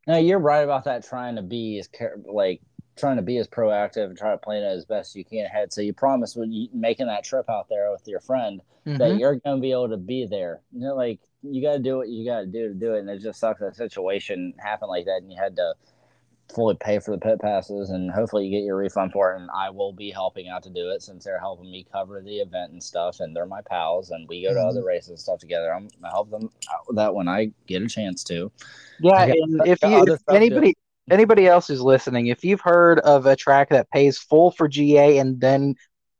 No, 0.06 0.18
you're 0.18 0.38
right 0.38 0.62
about 0.62 0.84
that. 0.84 1.04
Trying 1.04 1.36
to 1.36 1.42
be 1.42 1.78
as 1.78 1.88
like 2.26 2.60
trying 2.96 3.16
to 3.16 3.22
be 3.22 3.38
as 3.38 3.48
proactive 3.48 4.04
and 4.04 4.16
try 4.16 4.30
to 4.30 4.38
plan 4.38 4.62
it 4.62 4.66
as 4.66 4.84
best 4.84 5.16
you 5.16 5.24
can 5.24 5.46
ahead. 5.46 5.72
So 5.72 5.80
you 5.80 5.92
promise 5.92 6.36
when 6.36 6.52
you 6.52 6.68
making 6.72 7.06
that 7.08 7.24
trip 7.24 7.50
out 7.50 7.68
there 7.68 7.90
with 7.90 8.06
your 8.06 8.20
friend 8.20 8.60
mm-hmm. 8.86 8.98
that 8.98 9.16
you're 9.16 9.36
going 9.36 9.56
to 9.56 9.60
be 9.60 9.72
able 9.72 9.88
to 9.88 9.96
be 9.96 10.26
there. 10.26 10.60
You 10.72 10.80
know, 10.80 10.94
like 10.94 11.20
you 11.42 11.62
got 11.62 11.72
to 11.72 11.78
do 11.80 11.96
what 11.96 12.08
you 12.08 12.24
got 12.24 12.40
to 12.40 12.46
do 12.46 12.68
to 12.68 12.74
do 12.74 12.94
it, 12.94 13.00
and 13.00 13.10
it 13.10 13.20
just 13.20 13.40
sucks 13.40 13.60
that 13.60 13.76
situation 13.76 14.54
happened 14.58 14.90
like 14.90 15.06
that, 15.06 15.20
and 15.22 15.32
you 15.32 15.40
had 15.40 15.56
to 15.56 15.74
fully 16.52 16.74
pay 16.74 16.98
for 16.98 17.10
the 17.12 17.18
pit 17.18 17.40
passes 17.40 17.90
and 17.90 18.10
hopefully 18.10 18.46
you 18.46 18.50
get 18.50 18.64
your 18.64 18.76
refund 18.76 19.10
for 19.12 19.32
it 19.32 19.40
and 19.40 19.48
i 19.56 19.70
will 19.70 19.92
be 19.92 20.10
helping 20.10 20.48
out 20.48 20.62
to 20.62 20.70
do 20.70 20.90
it 20.90 21.02
since 21.02 21.24
they're 21.24 21.38
helping 21.38 21.70
me 21.70 21.86
cover 21.90 22.20
the 22.20 22.36
event 22.36 22.72
and 22.72 22.82
stuff 22.82 23.20
and 23.20 23.34
they're 23.34 23.46
my 23.46 23.60
pals 23.62 24.10
and 24.10 24.28
we 24.28 24.42
go 24.42 24.50
to 24.50 24.56
mm-hmm. 24.56 24.68
other 24.68 24.84
races 24.84 25.08
and 25.08 25.18
stuff 25.18 25.38
together. 25.38 25.74
I'm 25.74 25.88
I 26.04 26.08
help 26.08 26.30
them 26.30 26.50
out 26.72 26.86
with 26.86 26.96
that 26.96 27.14
when 27.14 27.28
i 27.28 27.50
get 27.66 27.82
a 27.82 27.88
chance 27.88 28.22
to. 28.24 28.52
Yeah 29.00 29.24
and 29.24 29.66
if 29.66 29.78
you 29.82 30.04
if 30.04 30.20
anybody 30.28 30.76
anybody 31.10 31.46
else 31.46 31.68
who's 31.68 31.80
listening 31.80 32.26
if 32.26 32.44
you've 32.44 32.60
heard 32.60 32.98
of 33.00 33.26
a 33.26 33.36
track 33.36 33.70
that 33.70 33.90
pays 33.90 34.18
full 34.18 34.50
for 34.50 34.68
ga 34.68 35.18
and 35.18 35.40
then 35.40 35.74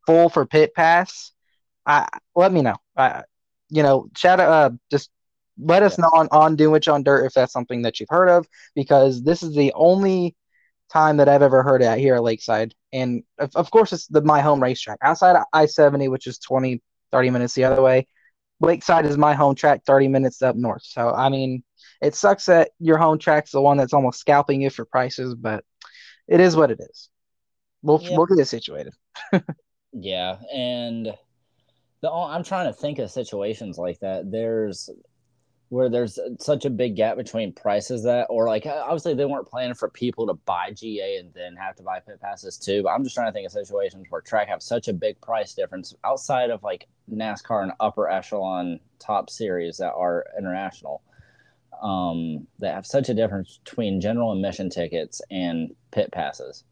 full 0.07 0.29
for 0.29 0.47
pit 0.47 0.75
pass 0.75 1.33
I, 1.87 2.09
let 2.35 2.53
me 2.53 2.63
know. 2.63 2.77
I, 2.97 3.25
you 3.71 3.83
know 3.83 4.09
shout 4.17 4.41
out 4.41 4.51
uh, 4.51 4.77
just 4.91 5.11
let 5.59 5.83
us 5.83 5.99
know 5.99 6.11
on, 6.15 6.29
on 6.31 6.57
Dunewich 6.57 6.93
on 6.93 7.03
Dirt 7.03 7.27
if 7.27 7.35
that's 7.35 7.53
something 7.53 7.83
that 7.83 8.01
you've 8.01 8.09
heard 8.09 8.29
of, 8.29 8.47
because 8.75 9.23
this 9.23 9.43
is 9.43 9.55
the 9.55 9.73
only 9.75 10.37
time 10.93 11.17
that 11.17 11.29
I've 11.29 11.43
ever 11.43 11.63
heard 11.63 11.83
it 11.83 11.99
here 11.99 12.17
at 12.17 12.23
Lakeside. 12.23 12.75
And 12.93 13.23
of, 13.39 13.51
of 13.55 13.71
course, 13.71 13.93
it's 13.93 14.07
the 14.07 14.23
my 14.23 14.41
home 14.41 14.63
racetrack 14.63 14.99
outside 15.03 15.37
I 15.53 15.67
70, 15.67 16.09
which 16.09 16.27
is 16.27 16.39
20, 16.39 16.83
30 17.13 17.31
minutes 17.31 17.55
the 17.55 17.65
other 17.65 17.83
way. 17.83 18.07
Lakeside 18.61 19.07
is 19.07 19.19
my 19.19 19.35
home 19.35 19.55
track, 19.55 19.83
30 19.85 20.09
minutes 20.09 20.41
up 20.43 20.57
north. 20.57 20.83
So, 20.85 21.11
I 21.11 21.29
mean, 21.29 21.65
it 22.01 22.15
sucks 22.15 22.47
that 22.47 22.71
your 22.79 22.99
home 22.99 23.19
track's 23.19 23.51
the 23.51 23.61
one 23.61 23.77
that's 23.77 23.93
almost 23.93 24.21
scalping 24.21 24.63
you 24.63 24.71
for 24.71 24.85
prices, 24.85 25.35
but 25.35 25.65
it 26.29 26.41
is 26.41 26.57
what 26.57 26.71
it 26.71 26.81
is. 26.81 27.09
We'll, 27.83 28.01
yeah. 28.01 28.17
we'll 28.17 28.27
get 28.27 28.39
it 28.39 28.47
situated. 28.47 28.95
yeah. 29.93 30.37
And 30.53 31.13
the, 32.01 32.11
I'm 32.11 32.45
trying 32.45 32.67
to 32.67 32.73
think 32.73 32.99
of 32.99 33.11
situations 33.11 33.79
like 33.79 33.99
that. 34.01 34.31
There's 34.31 34.89
where 35.75 35.89
there's 35.89 36.21
such 36.39 36.65
a 36.65 36.71
big 36.71 36.95
gap 36.95 37.17
between 37.17 37.53
prices 37.53 38.05
that, 38.05 38.29
or 38.31 38.47
like 38.47 38.65
obviously 38.65 39.13
they 39.13 39.25
weren't 39.25 39.49
planning 39.49 39.75
for 39.75 39.89
people 39.89 40.25
to 40.25 40.35
buy 40.35 40.71
GA 40.71 41.17
and 41.17 41.35
then 41.35 41.57
have 41.57 41.75
to 41.75 41.83
buy 41.83 41.99
pit 41.99 42.21
passes 42.21 42.57
too. 42.57 42.85
But 42.85 42.91
I'm 42.91 43.03
just 43.03 43.17
trying 43.17 43.27
to 43.27 43.33
think 43.33 43.45
of 43.45 43.51
situations 43.51 44.07
where 44.09 44.21
track 44.21 44.47
have 44.47 44.63
such 44.63 44.87
a 44.87 44.93
big 44.93 45.21
price 45.21 45.53
difference 45.53 45.93
outside 46.05 46.51
of 46.51 46.63
like 46.63 46.87
NASCAR 47.13 47.65
and 47.65 47.73
upper 47.81 48.09
echelon 48.09 48.79
top 49.01 49.29
series 49.29 49.79
that 49.79 49.93
are 49.95 50.25
international. 50.39 51.03
Um, 51.83 52.47
that 52.61 52.77
have 52.77 52.87
such 52.87 53.09
a 53.09 53.15
difference 53.15 53.59
between 53.65 54.01
general 54.01 54.31
admission 54.31 54.71
tickets 54.71 55.21
and 55.29 55.75
pit 55.91 56.13
passes. 56.13 56.63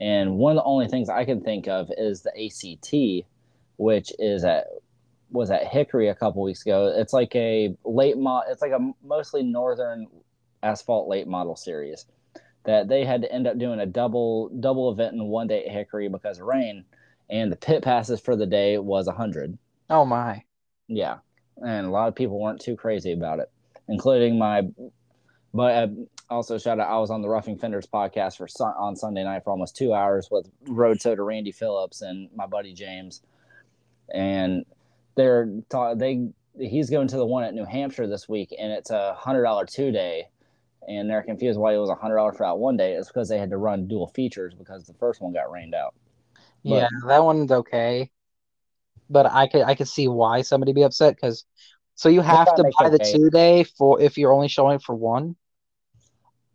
And 0.00 0.38
one 0.38 0.52
of 0.52 0.62
the 0.62 0.68
only 0.68 0.86
things 0.86 1.08
I 1.08 1.24
can 1.24 1.40
think 1.40 1.66
of 1.66 1.90
is 1.98 2.22
the 2.22 2.30
ACT, 2.30 3.28
which 3.76 4.12
is 4.20 4.44
at 4.44 4.68
was 5.30 5.50
at 5.50 5.66
Hickory 5.66 6.08
a 6.08 6.14
couple 6.14 6.42
weeks 6.42 6.62
ago. 6.62 6.92
It's 6.96 7.12
like 7.12 7.34
a 7.34 7.74
late 7.84 8.16
mod. 8.16 8.44
It's 8.48 8.62
like 8.62 8.72
a 8.72 8.92
mostly 9.04 9.42
northern 9.42 10.06
asphalt 10.62 11.08
late 11.08 11.26
model 11.26 11.56
series 11.56 12.06
that 12.64 12.88
they 12.88 13.04
had 13.04 13.22
to 13.22 13.32
end 13.32 13.46
up 13.46 13.58
doing 13.58 13.80
a 13.80 13.86
double 13.86 14.48
double 14.60 14.90
event 14.90 15.14
in 15.14 15.24
one 15.24 15.46
day 15.46 15.64
at 15.64 15.72
Hickory 15.72 16.08
because 16.08 16.38
of 16.38 16.46
rain, 16.46 16.84
and 17.30 17.50
the 17.50 17.56
pit 17.56 17.82
passes 17.82 18.20
for 18.20 18.36
the 18.36 18.46
day 18.46 18.78
was 18.78 19.06
a 19.08 19.12
hundred. 19.12 19.56
Oh 19.88 20.04
my! 20.04 20.42
Yeah, 20.88 21.18
and 21.64 21.86
a 21.86 21.90
lot 21.90 22.08
of 22.08 22.14
people 22.14 22.40
weren't 22.40 22.60
too 22.60 22.76
crazy 22.76 23.12
about 23.12 23.38
it, 23.38 23.50
including 23.88 24.38
my. 24.38 24.62
But 25.54 25.74
uh, 25.74 25.88
also 26.28 26.58
shout 26.58 26.80
out, 26.80 26.90
I 26.90 26.98
was 26.98 27.10
on 27.10 27.22
the 27.22 27.28
Roughing 27.28 27.56
Fenders 27.56 27.86
podcast 27.86 28.36
for 28.36 28.48
on 28.76 28.96
Sunday 28.96 29.24
night 29.24 29.42
for 29.44 29.50
almost 29.50 29.76
two 29.76 29.94
hours 29.94 30.28
with 30.30 30.50
Road 30.66 31.00
Soda 31.00 31.22
Randy 31.22 31.52
Phillips 31.52 32.02
and 32.02 32.28
my 32.34 32.46
buddy 32.46 32.74
James, 32.74 33.22
and 34.12 34.64
they're 35.16 35.48
they 35.96 36.28
he's 36.58 36.90
going 36.90 37.08
to 37.08 37.16
the 37.16 37.26
one 37.26 37.44
at 37.44 37.54
New 37.54 37.64
Hampshire 37.64 38.06
this 38.06 38.28
week, 38.28 38.54
and 38.58 38.72
it's 38.72 38.90
a 38.90 39.14
hundred 39.14 39.42
dollar 39.42 39.66
two 39.66 39.90
day, 39.90 40.28
and 40.86 41.10
they're 41.10 41.22
confused 41.22 41.58
why 41.58 41.74
it 41.74 41.78
was 41.78 41.90
a 41.90 41.94
hundred 41.94 42.16
dollar 42.16 42.32
for 42.32 42.46
that 42.46 42.58
one 42.58 42.76
day. 42.76 42.92
It's 42.92 43.08
because 43.08 43.28
they 43.28 43.38
had 43.38 43.50
to 43.50 43.56
run 43.56 43.88
dual 43.88 44.08
features 44.08 44.54
because 44.54 44.84
the 44.84 44.94
first 44.94 45.20
one 45.20 45.32
got 45.32 45.50
rained 45.50 45.74
out. 45.74 45.94
But, 46.64 46.74
yeah, 46.74 46.88
that 47.06 47.24
one's 47.24 47.50
okay, 47.50 48.10
but 49.10 49.26
I 49.26 49.46
could 49.48 49.62
I 49.62 49.74
could 49.74 49.88
see 49.88 50.08
why 50.08 50.42
somebody 50.42 50.72
be 50.72 50.82
upset 50.82 51.16
because 51.16 51.44
so 51.94 52.08
you 52.08 52.20
have 52.20 52.54
to 52.56 52.70
buy 52.78 52.90
the 52.90 52.98
two 52.98 53.30
day 53.30 53.64
for 53.64 54.00
if 54.00 54.18
you're 54.18 54.32
only 54.32 54.48
showing 54.48 54.78
for 54.78 54.94
one. 54.94 55.36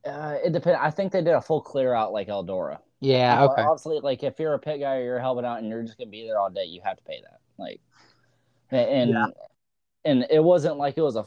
Uh, 0.05 0.37
it 0.43 0.51
depends. 0.51 0.79
I 0.81 0.89
think 0.89 1.11
they 1.11 1.21
did 1.21 1.33
a 1.33 1.41
full 1.41 1.61
clear 1.61 1.93
out 1.93 2.11
like 2.11 2.27
Eldora. 2.27 2.79
Yeah, 2.99 3.45
okay. 3.45 3.63
Obviously, 3.63 3.99
like 3.99 4.23
if 4.23 4.39
you're 4.39 4.53
a 4.53 4.59
pit 4.59 4.79
guy 4.79 4.97
or 4.97 5.03
you're 5.03 5.19
helping 5.19 5.45
out 5.45 5.59
and 5.59 5.67
you're 5.67 5.83
just 5.83 5.97
gonna 5.97 6.09
be 6.09 6.23
there 6.25 6.39
all 6.39 6.49
day, 6.49 6.65
you 6.65 6.81
have 6.83 6.97
to 6.97 7.03
pay 7.03 7.21
that. 7.23 7.39
Like 7.57 7.81
and 8.71 9.11
yeah. 9.11 9.25
and 10.05 10.25
it 10.29 10.43
wasn't 10.43 10.77
like 10.77 10.97
it 10.97 11.01
was 11.01 11.15
a 11.15 11.25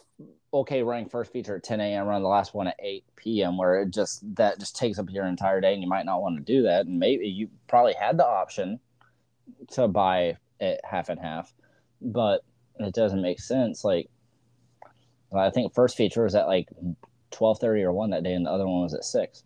okay 0.53 0.83
running 0.83 1.09
first 1.09 1.33
feature 1.33 1.57
at 1.57 1.65
10 1.65 1.81
a.m. 1.81 2.07
run 2.07 2.23
the 2.23 2.29
last 2.29 2.55
one 2.55 2.69
at 2.69 2.77
8 2.79 3.05
p.m. 3.17 3.59
where 3.59 3.83
it 3.83 3.91
just 3.91 4.23
that 4.37 4.59
just 4.59 4.77
takes 4.77 4.99
up 4.99 5.11
your 5.11 5.27
entire 5.27 5.61
day 5.61 5.73
and 5.75 5.83
you 5.83 5.89
might 5.89 6.07
not 6.07 6.23
want 6.23 6.37
to 6.37 6.45
do 6.45 6.63
that 6.63 6.87
and 6.87 6.99
maybe 6.99 7.27
you 7.27 7.49
probably 7.67 7.95
had 7.95 8.17
the 8.17 8.27
option 8.27 8.79
to 9.73 9.89
buy 9.89 10.37
it 10.61 10.81
half 10.85 11.09
and 11.09 11.21
half 11.21 11.53
but 12.01 12.45
it 12.79 12.95
doesn't 12.95 13.21
make 13.23 13.41
sense 13.41 13.85
like 13.85 14.09
I 15.37 15.51
think 15.51 15.75
first 15.75 15.97
feature 15.97 16.23
was 16.23 16.37
at 16.37 16.47
like 16.47 16.69
12:30 17.33 17.83
or 17.83 17.93
1 17.93 18.11
that 18.11 18.23
day 18.23 18.35
and 18.35 18.47
the 18.47 18.51
other 18.51 18.67
one 18.67 18.83
was 18.83 18.95
at 18.95 19.05
6 19.05 19.43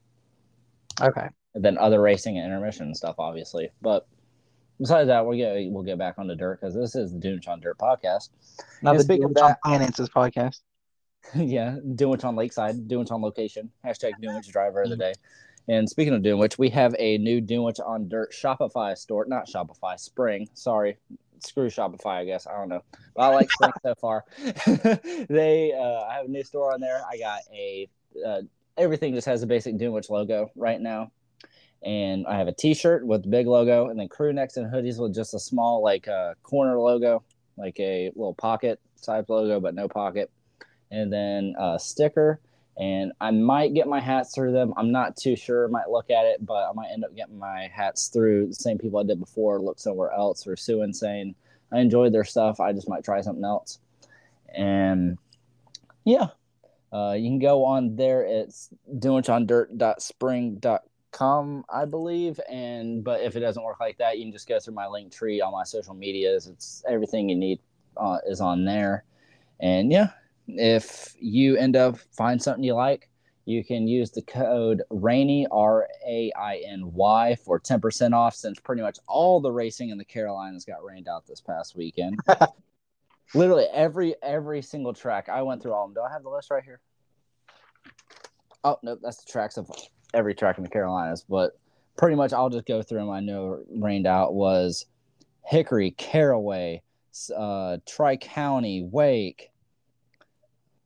okay 1.01 1.29
and 1.55 1.65
then 1.65 1.79
other 1.79 2.03
racing 2.03 2.37
and 2.37 2.47
intermission 2.47 2.95
stuff 2.95 3.15
obviously 3.19 3.71
but 3.81 4.07
besides 4.79 5.09
that, 5.09 5.25
we'll 5.25 5.37
get 5.37 5.71
we'll 5.71 5.83
get 5.83 5.99
back 5.99 6.19
on 6.19 6.27
the 6.27 6.37
dirt 6.37 6.61
because 6.61 6.75
this 6.75 6.95
is 6.95 7.13
the 7.13 7.19
Dunewich 7.19 7.49
on 7.49 7.61
Dirt 7.61 7.79
podcast. 7.79 8.31
Not 8.83 8.97
and 8.97 9.05
the 9.05 9.19
Dunewich 9.19 9.43
on 9.43 9.57
Finances 9.65 10.09
podcast. 10.09 10.61
yeah, 11.35 11.77
Dunewich 11.85 12.25
on 12.25 12.37
Lakeside, 12.37 12.89
Dunewich 12.89 13.11
on 13.11 13.23
location. 13.23 13.71
Hashtag 13.85 14.13
Dunewich 14.23 14.51
driver 14.51 14.83
of 14.83 14.91
the 14.91 14.97
day. 14.97 15.13
And 15.69 15.89
speaking 15.89 16.15
of 16.15 16.23
Dunewich, 16.23 16.59
we 16.59 16.71
have 16.71 16.95
a 16.99 17.19
new 17.19 17.43
Dunewich 17.43 17.79
on 17.85 18.09
Dirt 18.09 18.33
Shopify 18.33 18.97
store. 18.97 19.27
Not 19.27 19.47
Shopify, 19.47 20.01
Spring. 20.01 20.49
Sorry, 20.55 20.97
screw 21.41 21.69
Shopify, 21.69 22.21
I 22.21 22.25
guess. 22.25 22.47
I 22.47 22.53
don't 22.53 22.71
know. 22.71 22.83
But 23.15 23.23
I 23.23 23.35
like 23.35 23.51
Spring 23.51 23.73
so 23.83 23.95
far. 23.97 24.25
they, 25.29 25.75
uh, 25.79 26.05
I 26.05 26.15
have 26.15 26.27
a 26.27 26.31
new 26.31 26.43
store 26.43 26.73
on 26.73 26.81
there. 26.81 27.03
I 27.11 27.19
got 27.19 27.41
a, 27.53 27.89
uh, 28.27 28.43
everything 28.79 29.15
just 29.15 29.27
has 29.27 29.43
a 29.43 29.47
basic 29.47 29.77
Dunewich 29.77 30.09
logo 30.09 30.51
right 30.57 30.81
now 30.81 31.11
and 31.83 32.27
I 32.27 32.37
have 32.37 32.49
a 32.49 32.53
T-shirt 32.53 33.07
with 33.07 33.23
the 33.23 33.29
big 33.29 33.47
logo, 33.47 33.89
and 33.89 33.99
then 33.99 34.09
crew 34.09 34.33
necks 34.33 34.57
and 34.57 34.73
hoodies 34.73 34.99
with 35.01 35.15
just 35.15 35.35
a 35.35 35.39
small 35.39 35.83
like 35.83 36.09
uh, 36.09 36.35
corner 36.43 36.79
logo, 36.79 37.23
like 37.57 37.79
a 37.79 38.11
little 38.17 38.35
pocket 38.35 38.81
type 39.03 39.29
logo, 39.29 39.61
but 39.61 39.75
no 39.75 39.89
pocket, 39.89 40.31
and 40.91 41.13
then 41.13 41.55
a 41.59 41.79
sticker. 41.79 42.41
And 42.81 43.13
I 43.21 43.31
might 43.33 43.75
get 43.75 43.89
my 43.89 44.01
hats 44.01 44.35
through 44.35 44.53
them. 44.53 44.73
I'm 44.77 44.93
not 44.93 45.17
too 45.17 45.35
sure. 45.35 45.67
Might 45.69 45.91
look 45.91 46.11
at 46.11 46.27
it, 46.27 46.47
but 46.47 46.69
I 46.69 46.73
might 46.73 46.91
end 46.93 47.05
up 47.05 47.15
getting 47.17 47.39
my 47.39 47.69
hats 47.73 48.07
through 48.07 48.47
the 48.49 48.55
same 48.55 48.79
people 48.79 49.01
I 49.01 49.03
did 49.03 49.19
before. 49.19 49.61
Look 49.61 49.81
somewhere 49.81 50.13
else 50.13 50.47
or 50.47 50.57
sue 50.57 50.83
and 50.83 50.95
saying 50.95 51.35
I 51.73 51.81
enjoyed 51.81 52.13
their 52.13 52.25
stuff. 52.25 52.61
I 52.61 52.73
just 52.73 52.89
might 52.89 53.05
try 53.05 53.21
something 53.21 53.45
else. 53.45 53.81
And 54.55 55.19
yeah, 56.05 56.29
uh, 56.93 57.17
you 57.19 57.29
can 57.29 57.41
go 57.41 57.65
on 57.65 57.97
there. 57.97 58.23
It's 58.23 58.69
dunwichondirt.spring.com 58.97 60.88
com, 61.11 61.65
I 61.69 61.85
believe. 61.85 62.41
And 62.51 63.03
but 63.05 63.21
if 63.21 63.37
it 63.37 63.41
doesn't 63.41 63.63
work 63.63 63.81
like 63.81 63.99
that, 63.99 64.19
you 64.19 64.25
can 64.25 64.33
just 64.33 64.49
go 64.49 64.61
through 64.61 64.75
my 64.75 64.87
link 64.87 65.13
tree 65.13 65.41
on 65.41 65.53
my 65.53 65.65
social 65.65 65.95
medias. 65.95 66.47
It's 66.47 66.83
everything 66.89 67.29
you 67.29 67.37
need 67.37 67.61
uh, 67.97 68.19
is 68.27 68.41
on 68.41 68.65
there. 68.65 69.05
And 69.61 69.91
yeah, 69.91 70.11
if 70.47 71.15
you 71.21 71.57
end 71.57 71.77
up 71.77 71.99
find 72.17 72.43
something 72.43 72.65
you 72.65 72.75
like, 72.75 73.11
you 73.45 73.65
can 73.65 73.89
use 73.89 74.11
the 74.11 74.23
code 74.23 74.83
Rainy 74.91 75.47
R 75.51 75.89
A 76.07 76.33
I 76.39 76.63
N 76.67 76.93
Y 76.93 77.37
for 77.45 77.59
ten 77.59 77.81
percent 77.81 78.15
off. 78.15 78.35
Since 78.35 78.61
pretty 78.61 78.83
much 78.83 78.99
all 79.07 79.41
the 79.41 79.53
racing 79.53 79.91
in 79.91 79.99
the 79.99 80.05
Carolinas 80.05 80.65
got 80.65 80.85
rained 80.85 81.09
out 81.09 81.27
this 81.27 81.41
past 81.41 81.77
weekend. 81.77 82.19
Literally 83.35 83.67
every 83.73 84.15
every 84.23 84.63
single 84.63 84.95
track 84.95 85.29
I 85.29 85.43
went 85.43 85.63
through 85.63 85.73
all 85.73 85.85
of 85.85 85.95
them. 85.95 86.03
Do 86.03 86.07
I 86.07 86.13
have 86.13 86.23
the 86.23 86.31
list 86.31 86.51
right 86.51 86.65
here? 86.65 86.81
Oh 88.65 88.79
no, 88.83 88.97
that's 89.01 89.25
the 89.25 89.31
tracks 89.31 89.57
of 89.57 89.71
every 90.15 90.35
track 90.35 90.59
in 90.59 90.65
the 90.65 90.71
Carolinas, 90.71 91.25
but 91.29 91.59
pretty 91.97 92.17
much 92.17 92.33
I'll 92.33 92.51
just 92.51 92.67
go 92.67 92.83
through 92.83 92.99
them. 92.99 93.11
I 93.11 93.21
know 93.21 93.63
rained 93.71 94.07
out 94.07 94.35
was 94.35 94.87
Hickory, 95.45 95.93
Caraway, 95.93 96.83
uh, 97.37 97.79
Tri 97.87 98.17
County, 98.17 98.83
Wake, 98.91 99.51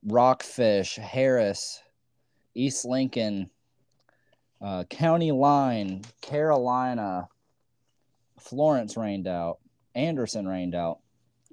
Rockfish, 0.04 0.96
Harris, 0.96 1.82
East 2.54 2.84
Lincoln, 2.84 3.50
uh, 4.60 4.84
County 4.84 5.32
Line, 5.32 6.02
Carolina, 6.20 7.28
Florence 8.38 8.96
rained 8.96 9.26
out, 9.26 9.58
Anderson 9.94 10.46
rained 10.46 10.74
out, 10.74 10.98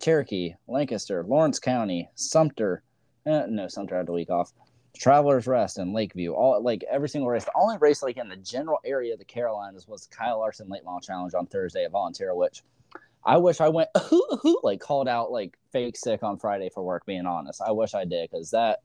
Cherokee, 0.01 0.53
Lancaster, 0.67 1.23
Laurens 1.23 1.59
County, 1.59 2.09
Sumter. 2.15 2.83
Eh, 3.25 3.45
no, 3.49 3.67
Sumter 3.67 3.97
had 3.97 4.07
the 4.07 4.13
week 4.13 4.29
off. 4.29 4.53
Travelers 4.97 5.47
Rest 5.47 5.77
and 5.77 5.93
Lakeview, 5.93 6.33
all 6.33 6.61
like 6.61 6.83
every 6.89 7.09
single 7.09 7.29
race. 7.29 7.45
The 7.45 7.51
only 7.55 7.77
race 7.77 8.03
like 8.03 8.17
in 8.17 8.29
the 8.29 8.35
general 8.35 8.79
area 8.83 9.13
of 9.13 9.19
the 9.19 9.25
Carolinas 9.25 9.87
was 9.87 10.07
Kyle 10.07 10.39
Larson 10.39 10.67
Late 10.69 10.83
Model 10.83 10.99
Challenge 10.99 11.33
on 11.33 11.45
Thursday 11.45 11.85
at 11.85 11.91
Volunteer, 11.91 12.35
which 12.35 12.63
I 13.23 13.37
wish 13.37 13.61
I 13.61 13.69
went 13.69 13.89
who 14.03 14.23
who 14.41 14.59
like 14.63 14.79
called 14.79 15.07
out 15.07 15.31
like 15.31 15.57
fake 15.71 15.97
sick 15.97 16.23
on 16.23 16.37
Friday 16.37 16.69
for 16.73 16.83
work. 16.83 17.05
Being 17.05 17.25
honest, 17.25 17.61
I 17.61 17.71
wish 17.71 17.93
I 17.93 18.05
did 18.05 18.29
because 18.29 18.51
that 18.51 18.79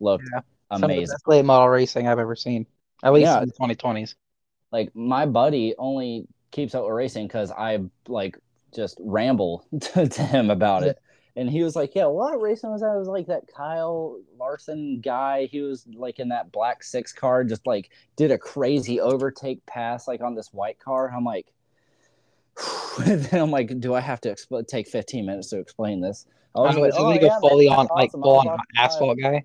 looked 0.00 0.28
yeah, 0.32 0.40
amazing. 0.70 1.16
late 1.26 1.44
model 1.44 1.68
racing 1.68 2.08
I've 2.08 2.18
ever 2.18 2.36
seen, 2.36 2.66
at 3.02 3.12
least 3.12 3.26
yeah. 3.26 3.42
in 3.42 3.48
the 3.48 3.54
2020s. 3.54 4.14
Like 4.72 4.94
my 4.94 5.26
buddy 5.26 5.74
only 5.78 6.26
keeps 6.50 6.74
up 6.74 6.84
with 6.84 6.92
racing 6.92 7.28
because 7.28 7.50
I 7.50 7.78
like 8.08 8.36
just 8.74 8.98
ramble 9.00 9.66
to, 9.80 10.08
to 10.08 10.22
him 10.22 10.50
about 10.50 10.82
it 10.82 10.98
and 11.36 11.50
he 11.50 11.62
was 11.62 11.76
like, 11.76 11.94
"Yeah, 11.94 12.06
what 12.06 12.40
racing 12.40 12.70
was 12.70 12.80
that?" 12.80 12.94
It 12.94 12.98
was 12.98 13.08
like 13.08 13.26
that 13.26 13.46
Kyle 13.46 14.18
Larson 14.38 15.00
guy. 15.00 15.46
He 15.46 15.60
was 15.60 15.86
like 15.94 16.18
in 16.18 16.30
that 16.30 16.50
black 16.50 16.82
six 16.82 17.12
car, 17.12 17.44
just 17.44 17.66
like 17.66 17.90
did 18.16 18.30
a 18.30 18.38
crazy 18.38 19.00
overtake 19.00 19.64
pass 19.66 20.08
like 20.08 20.22
on 20.22 20.34
this 20.34 20.52
white 20.52 20.78
car. 20.78 21.12
I'm 21.14 21.24
like, 21.24 21.52
then 22.98 23.40
I'm 23.40 23.50
like, 23.50 23.78
do 23.80 23.94
I 23.94 24.00
have 24.00 24.20
to 24.22 24.30
exp- 24.32 24.66
take 24.66 24.88
15 24.88 25.26
minutes 25.26 25.50
to 25.50 25.58
explain 25.58 26.00
this? 26.00 26.26
I 26.54 26.60
was 26.60 26.76
like, 26.76 26.92
oh, 26.96 27.12
yeah, 27.12 27.38
fully 27.38 27.68
on 27.68 27.86
like 27.94 28.12
full 28.12 28.38
on 28.38 28.58
asphalt 28.78 29.18
guy. 29.18 29.44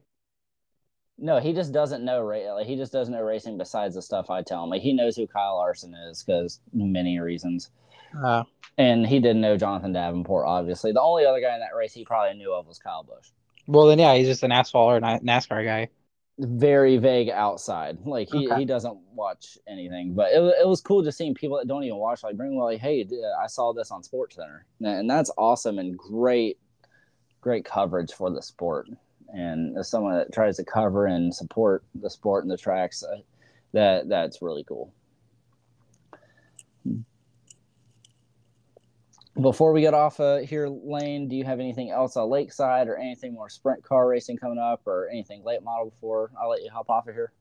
No, 1.18 1.40
he 1.40 1.52
just 1.52 1.74
doesn't 1.74 2.04
know. 2.06 2.26
Like, 2.26 2.66
he 2.66 2.78
just 2.78 2.94
doesn't 2.94 3.14
know 3.14 3.22
racing 3.22 3.58
besides 3.58 3.96
the 3.96 4.02
stuff 4.02 4.30
I 4.30 4.42
tell 4.42 4.64
him. 4.64 4.70
Like 4.70 4.82
he 4.82 4.94
knows 4.94 5.18
who 5.18 5.28
Kyle 5.28 5.58
Larson 5.58 5.94
is 5.94 6.24
because 6.24 6.62
many 6.74 7.20
reasons. 7.20 7.70
Uh, 8.24 8.44
and 8.78 9.06
he 9.06 9.20
didn't 9.20 9.42
know 9.42 9.58
Jonathan 9.58 9.94
Davenport. 9.94 10.46
Obviously, 10.48 10.92
the 10.92 11.02
only 11.02 11.26
other 11.26 11.42
guy 11.42 11.54
in 11.54 11.60
that 11.60 11.76
race 11.76 11.94
he 11.94 12.06
probably 12.06 12.38
knew 12.38 12.54
of 12.54 12.68
was 12.68 12.80
Kyle 12.80 13.04
Busch. 13.04 13.30
Well, 13.68 13.88
then 13.88 14.00
yeah, 14.00 14.16
he's 14.16 14.28
just 14.28 14.44
an 14.44 14.52
asphalt 14.52 14.94
or 14.94 15.00
NASCAR 15.00 15.64
guy. 15.64 15.90
Very 16.40 16.98
vague 16.98 17.30
outside. 17.30 18.00
Like 18.06 18.30
he, 18.32 18.48
okay. 18.48 18.60
he 18.60 18.66
doesn't 18.66 18.98
watch 19.14 19.58
anything. 19.68 20.16
But 20.16 20.32
it, 20.32 20.42
it 20.62 20.68
was 20.68 20.82
cool 20.82 21.04
just 21.04 21.18
seeing 21.18 21.36
people 21.36 21.58
that 21.58 21.68
don't 21.68 21.84
even 21.84 21.98
watch 21.98 22.24
like 22.24 22.38
bring 22.38 22.58
like, 22.58 22.80
hey, 22.80 23.08
I 23.42 23.48
saw 23.48 23.74
this 23.74 23.92
on 23.92 24.02
Sports 24.02 24.38
Center, 24.38 24.66
and 24.82 25.10
that's 25.10 25.32
awesome 25.38 25.78
and 25.78 25.98
great, 25.98 26.58
great 27.42 27.66
coverage 27.66 28.14
for 28.14 28.32
the 28.32 28.42
sport 28.42 28.88
and 29.34 29.78
as 29.78 29.90
someone 29.90 30.16
that 30.16 30.34
tries 30.34 30.58
to 30.58 30.64
cover 30.64 31.06
and 31.06 31.34
support 31.34 31.84
the 31.96 32.10
sport 32.10 32.44
and 32.44 32.52
the 32.52 32.58
tracks, 32.58 33.04
uh, 33.04 33.18
that 33.74 34.10
that's 34.10 34.42
really 34.42 34.64
cool. 34.64 34.94
Before 39.40 39.72
we 39.72 39.80
get 39.82 39.94
off 39.94 40.20
uh, 40.20 40.40
here, 40.40 40.68
Lane, 40.68 41.30
do 41.30 41.38
you 41.38 41.46
have 41.46 41.60
anything 41.62 41.90
else 41.90 42.18
on 42.18 42.30
Lakeside 42.30 42.90
or 42.90 42.98
anything 42.98 43.34
more 43.34 43.50
sprint 43.50 43.82
car 43.82 44.08
racing 44.08 44.38
coming 44.38 44.58
up 44.58 44.82
or 44.86 45.08
anything 45.10 45.44
late 45.46 45.64
model 45.64 45.90
before 45.90 46.32
I'll 46.40 46.50
let 46.50 46.62
you 46.62 46.70
hop 46.70 46.90
off 46.90 47.08
of 47.08 47.14
here? 47.14 47.32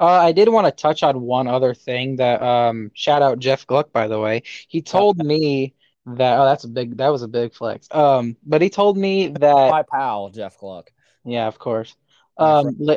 Uh, 0.00 0.06
I 0.06 0.32
did 0.32 0.48
want 0.48 0.66
to 0.66 0.72
touch 0.72 1.02
on 1.04 1.20
one 1.20 1.46
other 1.46 1.74
thing 1.74 2.16
that 2.16 2.42
um, 2.42 2.90
shout 2.94 3.22
out 3.22 3.38
Jeff 3.38 3.66
Gluck 3.66 3.92
by 3.92 4.08
the 4.08 4.18
way. 4.18 4.42
He 4.68 4.82
told 4.82 5.18
me 5.24 5.74
that 6.06 6.38
oh 6.38 6.44
that's 6.44 6.64
a 6.64 6.68
big 6.68 6.96
that 6.96 7.08
was 7.08 7.22
a 7.22 7.28
big 7.28 7.54
flex. 7.54 7.86
Um, 7.92 8.36
but 8.44 8.60
he 8.60 8.70
told 8.70 8.96
me 8.96 9.28
that 9.28 9.70
my 9.70 9.84
pal 9.90 10.30
Jeff 10.30 10.58
Gluck. 10.58 10.90
Yeah, 11.24 11.46
of 11.46 11.58
course. 11.58 11.94
Um, 12.36 12.76
la- 12.78 12.96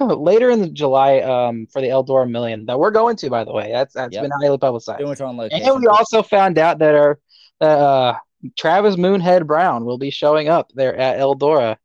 later 0.00 0.50
in 0.50 0.74
July, 0.74 1.20
um, 1.20 1.66
for 1.66 1.80
the 1.80 1.88
Eldora 1.88 2.30
Million 2.30 2.66
that 2.66 2.78
we're 2.78 2.90
going 2.90 3.16
to, 3.16 3.30
by 3.30 3.44
the 3.44 3.52
way, 3.52 3.72
that's 3.72 3.94
that's 3.94 4.14
yep. 4.14 4.22
been 4.22 4.30
highly 4.40 4.58
publicized. 4.58 5.00
And 5.00 5.80
we 5.80 5.86
also 5.86 6.22
found 6.22 6.58
out 6.58 6.78
that 6.78 6.94
our 6.94 7.18
uh, 7.60 8.14
Travis 8.56 8.96
Moonhead 8.96 9.46
Brown 9.46 9.84
will 9.84 9.98
be 9.98 10.10
showing 10.10 10.48
up 10.48 10.72
there 10.74 10.96
at 10.96 11.18
Eldora 11.18 11.76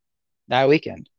that 0.47 0.69
weekend. 0.69 1.09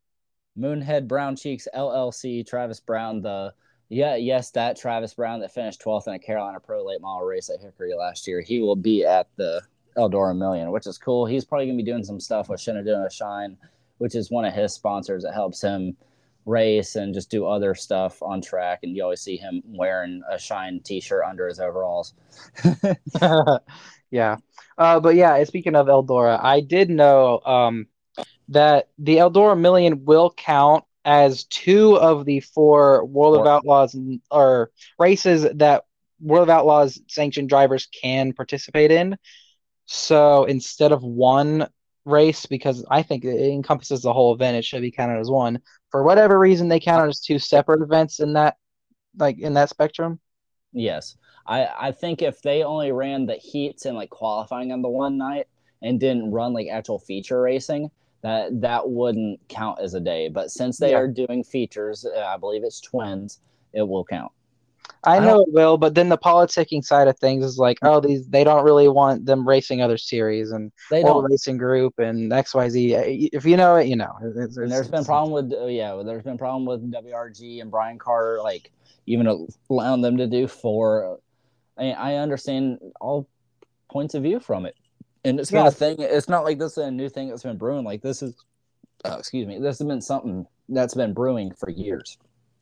Moonhead 0.58 1.06
Brown 1.06 1.36
Cheeks 1.36 1.68
LLC, 1.74 2.46
Travis 2.46 2.80
Brown, 2.80 3.20
the 3.20 3.52
yeah, 3.88 4.16
yes, 4.16 4.50
that 4.52 4.76
Travis 4.76 5.14
Brown 5.14 5.40
that 5.40 5.54
finished 5.54 5.80
12th 5.80 6.08
in 6.08 6.14
a 6.14 6.18
Carolina 6.18 6.58
Pro 6.58 6.84
late 6.84 7.00
model 7.00 7.26
race 7.26 7.50
at 7.50 7.60
Hickory 7.60 7.94
last 7.94 8.26
year. 8.26 8.40
He 8.40 8.60
will 8.60 8.74
be 8.74 9.04
at 9.04 9.28
the 9.36 9.62
Eldora 9.96 10.36
Million, 10.36 10.72
which 10.72 10.86
is 10.86 10.98
cool. 10.98 11.24
He's 11.24 11.44
probably 11.44 11.66
gonna 11.66 11.76
be 11.76 11.84
doing 11.84 12.02
some 12.02 12.18
stuff 12.18 12.48
with 12.48 12.60
Shenandoah 12.60 13.10
Shine 13.10 13.56
which 13.98 14.14
is 14.14 14.30
one 14.30 14.44
of 14.44 14.54
his 14.54 14.72
sponsors 14.72 15.22
that 15.22 15.34
helps 15.34 15.60
him 15.60 15.96
race 16.44 16.96
and 16.96 17.12
just 17.12 17.30
do 17.30 17.46
other 17.46 17.74
stuff 17.74 18.22
on 18.22 18.40
track. 18.40 18.80
And 18.82 18.96
you 18.96 19.02
always 19.02 19.20
see 19.20 19.36
him 19.36 19.62
wearing 19.66 20.22
a 20.30 20.38
Shine 20.38 20.80
T-shirt 20.84 21.24
under 21.24 21.48
his 21.48 21.60
overalls. 21.60 22.14
yeah, 24.10 24.36
uh, 24.78 25.00
but 25.00 25.14
yeah. 25.14 25.42
Speaking 25.44 25.74
of 25.74 25.86
Eldora, 25.86 26.38
I 26.42 26.60
did 26.60 26.90
know 26.90 27.40
um, 27.44 27.86
that 28.48 28.88
the 28.98 29.16
Eldora 29.16 29.58
Million 29.58 30.04
will 30.04 30.30
count 30.30 30.84
as 31.04 31.44
two 31.44 31.96
of 31.98 32.24
the 32.24 32.40
four 32.40 33.04
World 33.04 33.38
of 33.38 33.46
Outlaws 33.46 33.96
or 34.30 34.70
races 34.98 35.46
that 35.54 35.84
World 36.20 36.44
of 36.44 36.50
Outlaws 36.50 37.00
sanctioned 37.08 37.48
drivers 37.48 37.86
can 37.86 38.32
participate 38.32 38.90
in. 38.90 39.16
So 39.86 40.44
instead 40.44 40.90
of 40.90 41.02
one 41.02 41.68
race 42.06 42.46
because 42.46 42.84
I 42.88 43.02
think 43.02 43.24
it 43.24 43.52
encompasses 43.52 44.02
the 44.02 44.12
whole 44.12 44.32
event. 44.32 44.56
It 44.56 44.64
should 44.64 44.80
be 44.80 44.92
counted 44.92 45.18
as 45.18 45.28
one. 45.28 45.60
For 45.90 46.02
whatever 46.02 46.38
reason, 46.38 46.68
they 46.68 46.80
counted 46.80 47.08
as 47.08 47.20
two 47.20 47.38
separate 47.38 47.82
events 47.82 48.20
in 48.20 48.32
that, 48.34 48.56
like 49.18 49.38
in 49.38 49.54
that 49.54 49.68
spectrum. 49.68 50.20
Yes, 50.72 51.16
I 51.48 51.68
I 51.88 51.92
think 51.92 52.22
if 52.22 52.42
they 52.42 52.62
only 52.62 52.92
ran 52.92 53.26
the 53.26 53.34
heats 53.34 53.86
and 53.86 53.96
like 53.96 54.10
qualifying 54.10 54.72
on 54.72 54.82
the 54.82 54.88
one 54.88 55.16
night 55.16 55.46
and 55.82 56.00
didn't 56.00 56.30
run 56.30 56.52
like 56.52 56.68
actual 56.68 56.98
feature 56.98 57.40
racing, 57.42 57.90
that 58.22 58.60
that 58.60 58.88
wouldn't 58.88 59.40
count 59.48 59.80
as 59.80 59.94
a 59.94 60.00
day. 60.00 60.28
But 60.28 60.50
since 60.50 60.78
they 60.78 60.90
yeah. 60.90 60.98
are 60.98 61.08
doing 61.08 61.44
features, 61.44 62.04
uh, 62.04 62.20
I 62.20 62.36
believe 62.36 62.64
it's 62.64 62.80
twins, 62.80 63.40
it 63.72 63.82
will 63.82 64.04
count. 64.04 64.32
I 65.04 65.20
know 65.20 65.42
it 65.42 65.52
will, 65.52 65.78
but 65.78 65.94
then 65.94 66.08
the 66.08 66.18
politicking 66.18 66.84
side 66.84 67.06
of 67.06 67.16
things 67.18 67.44
is 67.44 67.58
like, 67.58 67.78
oh, 67.82 68.00
these 68.00 68.26
they 68.26 68.42
don't 68.42 68.64
really 68.64 68.88
want 68.88 69.24
them 69.24 69.46
racing 69.46 69.80
other 69.80 69.96
series 69.96 70.50
and 70.50 70.72
they 70.90 71.02
don't 71.02 71.22
racing 71.30 71.58
group 71.58 71.98
and 71.98 72.32
X 72.32 72.54
Y 72.54 72.68
Z. 72.68 72.94
If 73.32 73.44
you 73.44 73.56
know 73.56 73.76
it, 73.76 73.86
you 73.86 73.94
know. 73.94 74.12
It's, 74.22 74.56
it's, 74.56 74.70
there's 74.70 74.88
been 74.88 75.04
problem 75.04 75.32
with 75.32 75.52
uh, 75.52 75.66
yeah, 75.66 76.02
there's 76.04 76.24
been 76.24 76.38
problem 76.38 76.66
with 76.66 76.92
WRG 76.92 77.60
and 77.60 77.70
Brian 77.70 77.98
Carter, 77.98 78.40
like 78.42 78.72
even 79.06 79.48
allowing 79.70 80.02
them 80.02 80.16
to 80.16 80.26
do 80.26 80.48
four. 80.48 81.20
I, 81.78 81.90
I 81.92 82.14
understand 82.16 82.78
all 83.00 83.28
points 83.90 84.14
of 84.14 84.22
view 84.22 84.40
from 84.40 84.66
it, 84.66 84.74
and 85.24 85.38
it's 85.38 85.50
been 85.50 85.62
yeah. 85.62 85.68
a 85.68 85.72
thing. 85.72 85.96
It's 85.98 86.28
not 86.28 86.44
like 86.44 86.58
this 86.58 86.72
is 86.72 86.78
a 86.78 86.90
new 86.90 87.08
thing 87.08 87.28
that's 87.28 87.42
been 87.42 87.58
brewing. 87.58 87.84
Like 87.84 88.02
this 88.02 88.22
is, 88.22 88.34
uh, 89.04 89.16
excuse 89.18 89.46
me, 89.46 89.58
this 89.58 89.78
has 89.78 89.86
been 89.86 90.00
something 90.00 90.46
that's 90.68 90.94
been 90.94 91.14
brewing 91.14 91.52
for 91.52 91.70
years. 91.70 92.18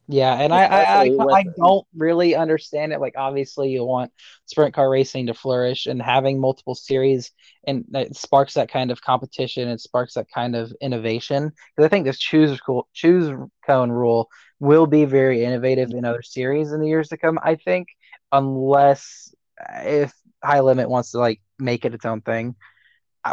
Yeah, 0.06 0.34
and 0.34 0.52
I 0.52 0.64
I, 0.64 0.82
I, 0.82 1.38
I 1.38 1.44
don't 1.56 1.86
really 1.96 2.34
understand 2.34 2.92
it. 2.92 3.00
Like, 3.00 3.14
obviously, 3.16 3.70
you 3.70 3.84
want 3.84 4.12
sprint 4.44 4.74
car 4.74 4.90
racing 4.90 5.26
to 5.28 5.34
flourish, 5.34 5.86
and 5.86 6.00
having 6.02 6.38
multiple 6.38 6.74
series 6.74 7.30
and 7.66 7.84
it 7.94 8.14
sparks 8.16 8.54
that 8.54 8.70
kind 8.70 8.90
of 8.90 9.00
competition. 9.00 9.68
It 9.68 9.80
sparks 9.80 10.14
that 10.14 10.30
kind 10.30 10.54
of 10.54 10.72
innovation. 10.80 11.52
Because 11.74 11.86
I 11.86 11.88
think 11.88 12.04
this 12.04 12.18
choose 12.18 12.60
choose 12.92 13.30
cone 13.66 13.90
rule 13.90 14.28
will 14.60 14.86
be 14.86 15.04
very 15.04 15.44
innovative 15.44 15.90
in 15.90 16.04
other 16.04 16.22
series 16.22 16.72
in 16.72 16.80
the 16.80 16.88
years 16.88 17.08
to 17.08 17.16
come. 17.16 17.38
I 17.42 17.54
think, 17.56 17.88
unless 18.34 19.34
if 19.76 20.12
High 20.42 20.60
Limit 20.60 20.90
wants 20.90 21.12
to 21.12 21.18
like 21.18 21.40
make 21.58 21.84
it 21.84 21.94
its 21.94 22.04
own 22.04 22.20
thing, 22.20 22.56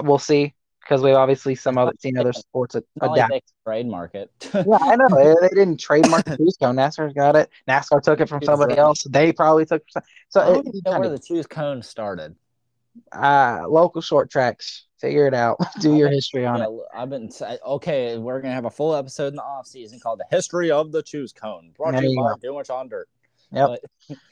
we'll 0.04 0.20
see 0.20 0.54
because 0.82 1.02
we've 1.02 1.16
obviously 1.16 1.56
some 1.56 1.78
other 1.78 1.92
seen 2.00 2.18
other 2.18 2.34
sports 2.34 2.76
adapt. 2.76 3.32
Like 3.32 3.44
trademark 3.66 4.16
it. 4.16 4.32
yeah, 4.54 4.78
I 4.82 4.96
know 4.96 5.08
they, 5.10 5.48
they 5.48 5.56
didn't 5.56 5.78
trademark 5.78 6.26
the 6.26 6.38
choose 6.38 6.58
cone. 6.62 6.76
NASCAR's 6.76 7.14
got 7.14 7.36
it. 7.36 7.50
NASCAR 7.68 8.02
took 8.02 8.20
it 8.20 8.30
from 8.30 8.44
somebody 8.44 8.78
else. 8.78 9.04
They 9.04 9.32
probably 9.32 9.66
took. 9.66 9.84
So 10.30 10.42
I 10.42 10.46
don't 10.46 10.68
it, 10.68 10.76
know 10.86 11.00
where 11.00 11.04
of, 11.04 11.12
the 11.12 11.20
choose 11.20 11.48
cone 11.48 11.82
started. 11.82 12.36
Uh 13.12 13.66
local 13.68 14.02
short 14.02 14.30
tracks. 14.30 14.86
Figure 15.00 15.26
it 15.26 15.34
out. 15.34 15.58
Do 15.80 15.96
your 15.96 16.10
history 16.10 16.46
on 16.46 16.60
yeah, 16.60 16.66
it. 16.66 16.72
I've 16.94 17.10
been 17.10 17.32
okay. 17.66 18.18
We're 18.18 18.42
gonna 18.42 18.54
have 18.54 18.66
a 18.66 18.72
full 18.72 18.96
episode 18.96 19.28
in 19.28 19.36
the 19.36 19.44
off 19.44 19.66
season 19.66 20.00
called 20.00 20.20
"The 20.20 20.36
History 20.36 20.72
of 20.72 20.92
the 20.92 21.02
Choose 21.02 21.34
Cone," 21.34 21.72
brought 21.76 21.92
to 21.92 22.08
you 22.08 22.22
by 22.22 22.34
Too 22.42 22.54
Much 22.54 22.70
on 22.70 22.90
Dirt. 22.90 23.10
Yep. 23.52 23.80
But, 24.08 24.18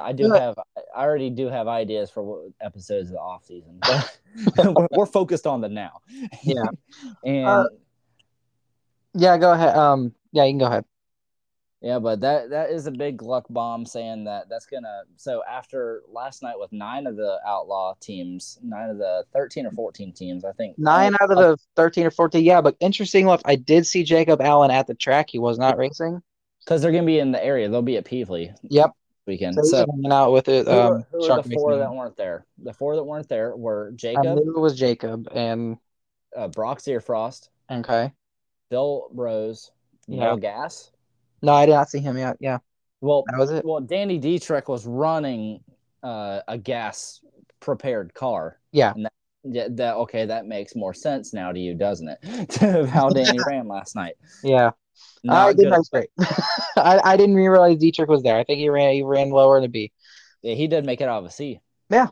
I 0.00 0.12
do 0.12 0.30
have. 0.30 0.56
I 0.94 1.04
already 1.04 1.30
do 1.30 1.48
have 1.48 1.68
ideas 1.68 2.10
for 2.10 2.22
what 2.22 2.52
episodes 2.60 3.08
of 3.08 3.14
the 3.14 3.20
off 3.20 3.44
season. 3.44 3.78
we're, 4.56 4.86
we're, 4.92 5.06
focused 5.06 5.46
on 5.46 5.60
the 5.60 5.68
now. 5.68 6.00
Yeah. 6.42 6.62
and 7.24 7.46
uh, 7.46 7.68
yeah, 9.14 9.38
go 9.38 9.52
ahead. 9.52 9.76
Um, 9.76 10.14
yeah, 10.32 10.44
you 10.44 10.52
can 10.52 10.58
go 10.58 10.66
ahead. 10.66 10.84
Yeah, 11.82 11.98
but 11.98 12.20
that 12.20 12.50
that 12.50 12.70
is 12.70 12.86
a 12.86 12.90
big 12.90 13.22
luck 13.22 13.46
bomb 13.48 13.86
saying 13.86 14.24
that 14.24 14.50
that's 14.50 14.66
gonna. 14.66 15.04
So 15.16 15.42
after 15.50 16.02
last 16.08 16.42
night 16.42 16.58
with 16.58 16.70
nine 16.72 17.06
of 17.06 17.16
the 17.16 17.38
outlaw 17.46 17.94
teams, 18.00 18.58
nine 18.62 18.90
of 18.90 18.98
the 18.98 19.24
thirteen 19.32 19.64
or 19.64 19.70
fourteen 19.70 20.12
teams, 20.12 20.44
I 20.44 20.52
think 20.52 20.78
nine 20.78 21.14
out 21.22 21.30
of 21.30 21.38
the 21.38 21.56
thirteen 21.76 22.04
or 22.04 22.10
fourteen. 22.10 22.44
Yeah, 22.44 22.60
but 22.60 22.76
interesting 22.80 23.24
enough, 23.24 23.40
I 23.46 23.56
did 23.56 23.86
see 23.86 24.04
Jacob 24.04 24.42
Allen 24.42 24.70
at 24.70 24.88
the 24.88 24.94
track. 24.94 25.30
He 25.30 25.38
was 25.38 25.58
not 25.58 25.78
racing 25.78 26.20
because 26.62 26.82
they're 26.82 26.92
gonna 26.92 27.06
be 27.06 27.18
in 27.18 27.32
the 27.32 27.42
area. 27.42 27.70
They'll 27.70 27.80
be 27.80 27.96
at 27.96 28.04
Pevely. 28.04 28.54
Yep 28.64 28.90
weekend. 29.30 29.54
So, 29.54 29.62
so 29.62 29.86
hanging 29.90 30.12
out 30.12 30.32
with 30.32 30.48
it. 30.48 30.68
Um, 30.68 31.04
who, 31.10 31.18
who 31.22 31.28
were 31.28 31.42
the 31.42 31.50
four 31.50 31.76
that 31.76 31.94
weren't 31.94 32.16
there? 32.16 32.44
The 32.62 32.72
four 32.72 32.96
that 32.96 33.04
weren't 33.04 33.28
there 33.28 33.56
were 33.56 33.92
Jacob. 33.94 34.26
I 34.26 34.32
it 34.32 34.58
was 34.58 34.78
Jacob 34.78 35.28
and 35.32 35.78
uh, 36.36 36.48
Brock 36.48 36.80
Zearfoss. 36.80 37.48
Okay. 37.70 38.12
Bill 38.70 39.08
Rose. 39.12 39.70
Yeah. 40.06 40.36
Gas. 40.36 40.90
No, 41.42 41.52
I 41.52 41.66
did 41.66 41.72
not 41.72 41.88
see 41.88 42.00
him 42.00 42.18
yet. 42.18 42.36
Yeah. 42.40 42.58
Well, 43.00 43.24
that 43.30 43.38
was 43.38 43.50
it. 43.50 43.64
Well, 43.64 43.80
Danny 43.80 44.18
Dietrich 44.18 44.68
was 44.68 44.86
running 44.86 45.60
uh, 46.02 46.40
a 46.48 46.58
gas 46.58 47.20
prepared 47.60 48.12
car. 48.14 48.58
Yeah. 48.72 48.92
And 48.94 49.04
that, 49.06 49.12
yeah, 49.44 49.68
that 49.70 49.94
okay, 49.96 50.26
that 50.26 50.46
makes 50.46 50.74
more 50.74 50.92
sense 50.92 51.32
now 51.32 51.52
to 51.52 51.58
you, 51.58 51.74
doesn't 51.74 52.08
it? 52.08 52.56
how 52.90 53.08
Danny 53.08 53.38
ran 53.46 53.68
last 53.68 53.94
night. 53.94 54.14
Yeah. 54.42 54.72
I 55.28 55.52
didn't 55.52 55.72
race 55.72 55.88
great. 55.88 56.10
I, 56.76 57.00
I 57.04 57.16
didn't 57.16 57.34
realize 57.34 57.78
Dietrich 57.78 58.08
was 58.08 58.22
there. 58.22 58.36
I 58.36 58.44
think 58.44 58.58
he 58.58 58.68
ran 58.68 58.94
he 58.94 59.02
ran 59.02 59.30
lower 59.30 59.58
in 59.58 59.64
a 59.64 59.68
B. 59.68 59.92
Yeah, 60.42 60.54
he 60.54 60.66
did 60.66 60.86
make 60.86 61.00
it 61.00 61.08
out 61.08 61.18
of 61.18 61.26
a 61.26 61.30
C. 61.30 61.60
Yeah. 61.90 62.08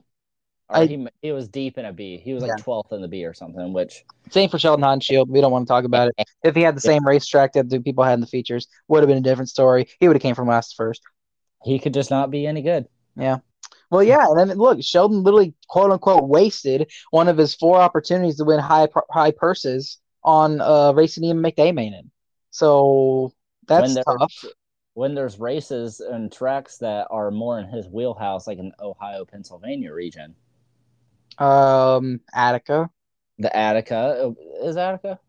I, 0.70 0.84
he 0.84 1.08
he 1.22 1.32
was 1.32 1.48
deep 1.48 1.78
in 1.78 1.86
a 1.86 1.92
B. 1.92 2.18
He 2.18 2.34
was 2.34 2.42
like 2.42 2.62
twelfth 2.62 2.92
in 2.92 3.00
the 3.00 3.08
B 3.08 3.24
or 3.24 3.32
something. 3.32 3.72
Which 3.72 4.04
same 4.30 4.50
for 4.50 4.58
Sheldon 4.58 4.84
Haudenschild. 4.84 5.28
We 5.28 5.40
don't 5.40 5.52
want 5.52 5.66
to 5.66 5.72
talk 5.72 5.84
about 5.84 6.08
it. 6.08 6.28
If 6.42 6.54
he 6.54 6.60
had 6.60 6.76
the 6.76 6.80
same 6.82 7.06
racetrack 7.06 7.54
that 7.54 7.70
the 7.70 7.80
people 7.80 8.04
had 8.04 8.14
in 8.14 8.20
the 8.20 8.26
features, 8.26 8.68
would 8.88 9.02
have 9.02 9.08
been 9.08 9.18
a 9.18 9.22
different 9.22 9.48
story. 9.48 9.88
He 9.98 10.08
would 10.08 10.16
have 10.16 10.22
came 10.22 10.34
from 10.34 10.48
last 10.48 10.76
first. 10.76 11.00
He 11.64 11.78
could 11.78 11.94
just 11.94 12.10
not 12.10 12.30
be 12.30 12.46
any 12.46 12.60
good. 12.60 12.86
Yeah. 13.16 13.38
Well, 13.90 14.02
yeah, 14.02 14.26
and 14.28 14.38
then 14.38 14.58
look, 14.58 14.82
Sheldon 14.82 15.22
literally 15.22 15.54
quote 15.68 15.90
unquote 15.90 16.28
wasted 16.28 16.90
one 17.10 17.28
of 17.28 17.38
his 17.38 17.54
four 17.54 17.78
opportunities 17.80 18.36
to 18.36 18.44
win 18.44 18.60
high 18.60 18.88
high 19.10 19.30
purses 19.30 19.98
on 20.22 20.60
uh, 20.60 20.92
racing 20.92 21.24
Ian 21.24 21.42
McDaman. 21.42 22.10
So 22.58 23.32
That's 23.68 23.94
when 23.94 24.18
tough. 24.18 24.44
When 24.94 25.14
there's 25.14 25.38
races 25.38 26.00
and 26.00 26.32
tracks 26.32 26.78
that 26.78 27.06
are 27.08 27.30
more 27.30 27.60
in 27.60 27.68
his 27.68 27.86
wheelhouse, 27.86 28.48
like 28.48 28.58
in 28.58 28.72
Ohio, 28.80 29.24
Pennsylvania 29.24 29.92
region. 29.92 30.34
Um, 31.38 32.20
Attica. 32.34 32.90
The 33.38 33.56
Attica 33.56 34.34
is 34.60 34.76
Attica. 34.76 35.20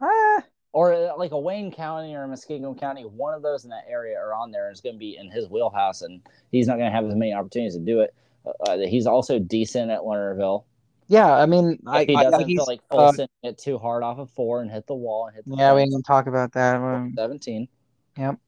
Ah. 0.00 0.42
Or 0.72 0.92
uh, 0.92 1.16
like 1.16 1.30
a 1.30 1.38
Wayne 1.38 1.70
County 1.70 2.12
or 2.16 2.24
a 2.24 2.26
Muskingum 2.26 2.76
County, 2.80 3.02
one 3.02 3.34
of 3.34 3.42
those 3.42 3.62
in 3.62 3.70
that 3.70 3.84
area 3.88 4.18
are 4.18 4.34
on 4.34 4.50
there 4.50 4.66
and 4.66 4.72
it's 4.72 4.80
going 4.80 4.96
to 4.96 4.98
be 4.98 5.16
in 5.16 5.30
his 5.30 5.48
wheelhouse, 5.48 6.02
and 6.02 6.20
he's 6.50 6.66
not 6.66 6.78
going 6.78 6.90
to 6.90 6.96
have 6.96 7.04
as 7.04 7.14
many 7.14 7.32
opportunities 7.32 7.74
to 7.74 7.80
do 7.80 8.00
it. 8.00 8.12
Uh, 8.44 8.72
uh 8.72 8.78
he's 8.78 9.06
also 9.06 9.38
decent 9.38 9.92
at 9.92 10.00
Lernerville. 10.00 10.64
Yeah, 11.06 11.32
I 11.32 11.46
mean, 11.46 11.78
if 11.82 11.88
I, 11.88 12.04
he 12.04 12.14
doesn't 12.14 12.34
I, 12.34 12.44
feel 12.44 12.64
like 12.66 12.80
full 12.90 13.00
uh, 13.00 13.26
it 13.42 13.58
too 13.58 13.78
hard 13.78 14.02
off 14.02 14.18
of 14.18 14.30
four 14.30 14.62
and 14.62 14.70
hit 14.70 14.86
the 14.86 14.94
wall 14.94 15.26
and 15.26 15.36
hit. 15.36 15.44
The 15.46 15.56
yeah, 15.56 15.74
we 15.74 15.84
didn't 15.84 16.04
talk 16.04 16.26
about 16.26 16.52
that. 16.52 16.80
Seventeen. 17.14 17.68
Yep. 18.16 18.38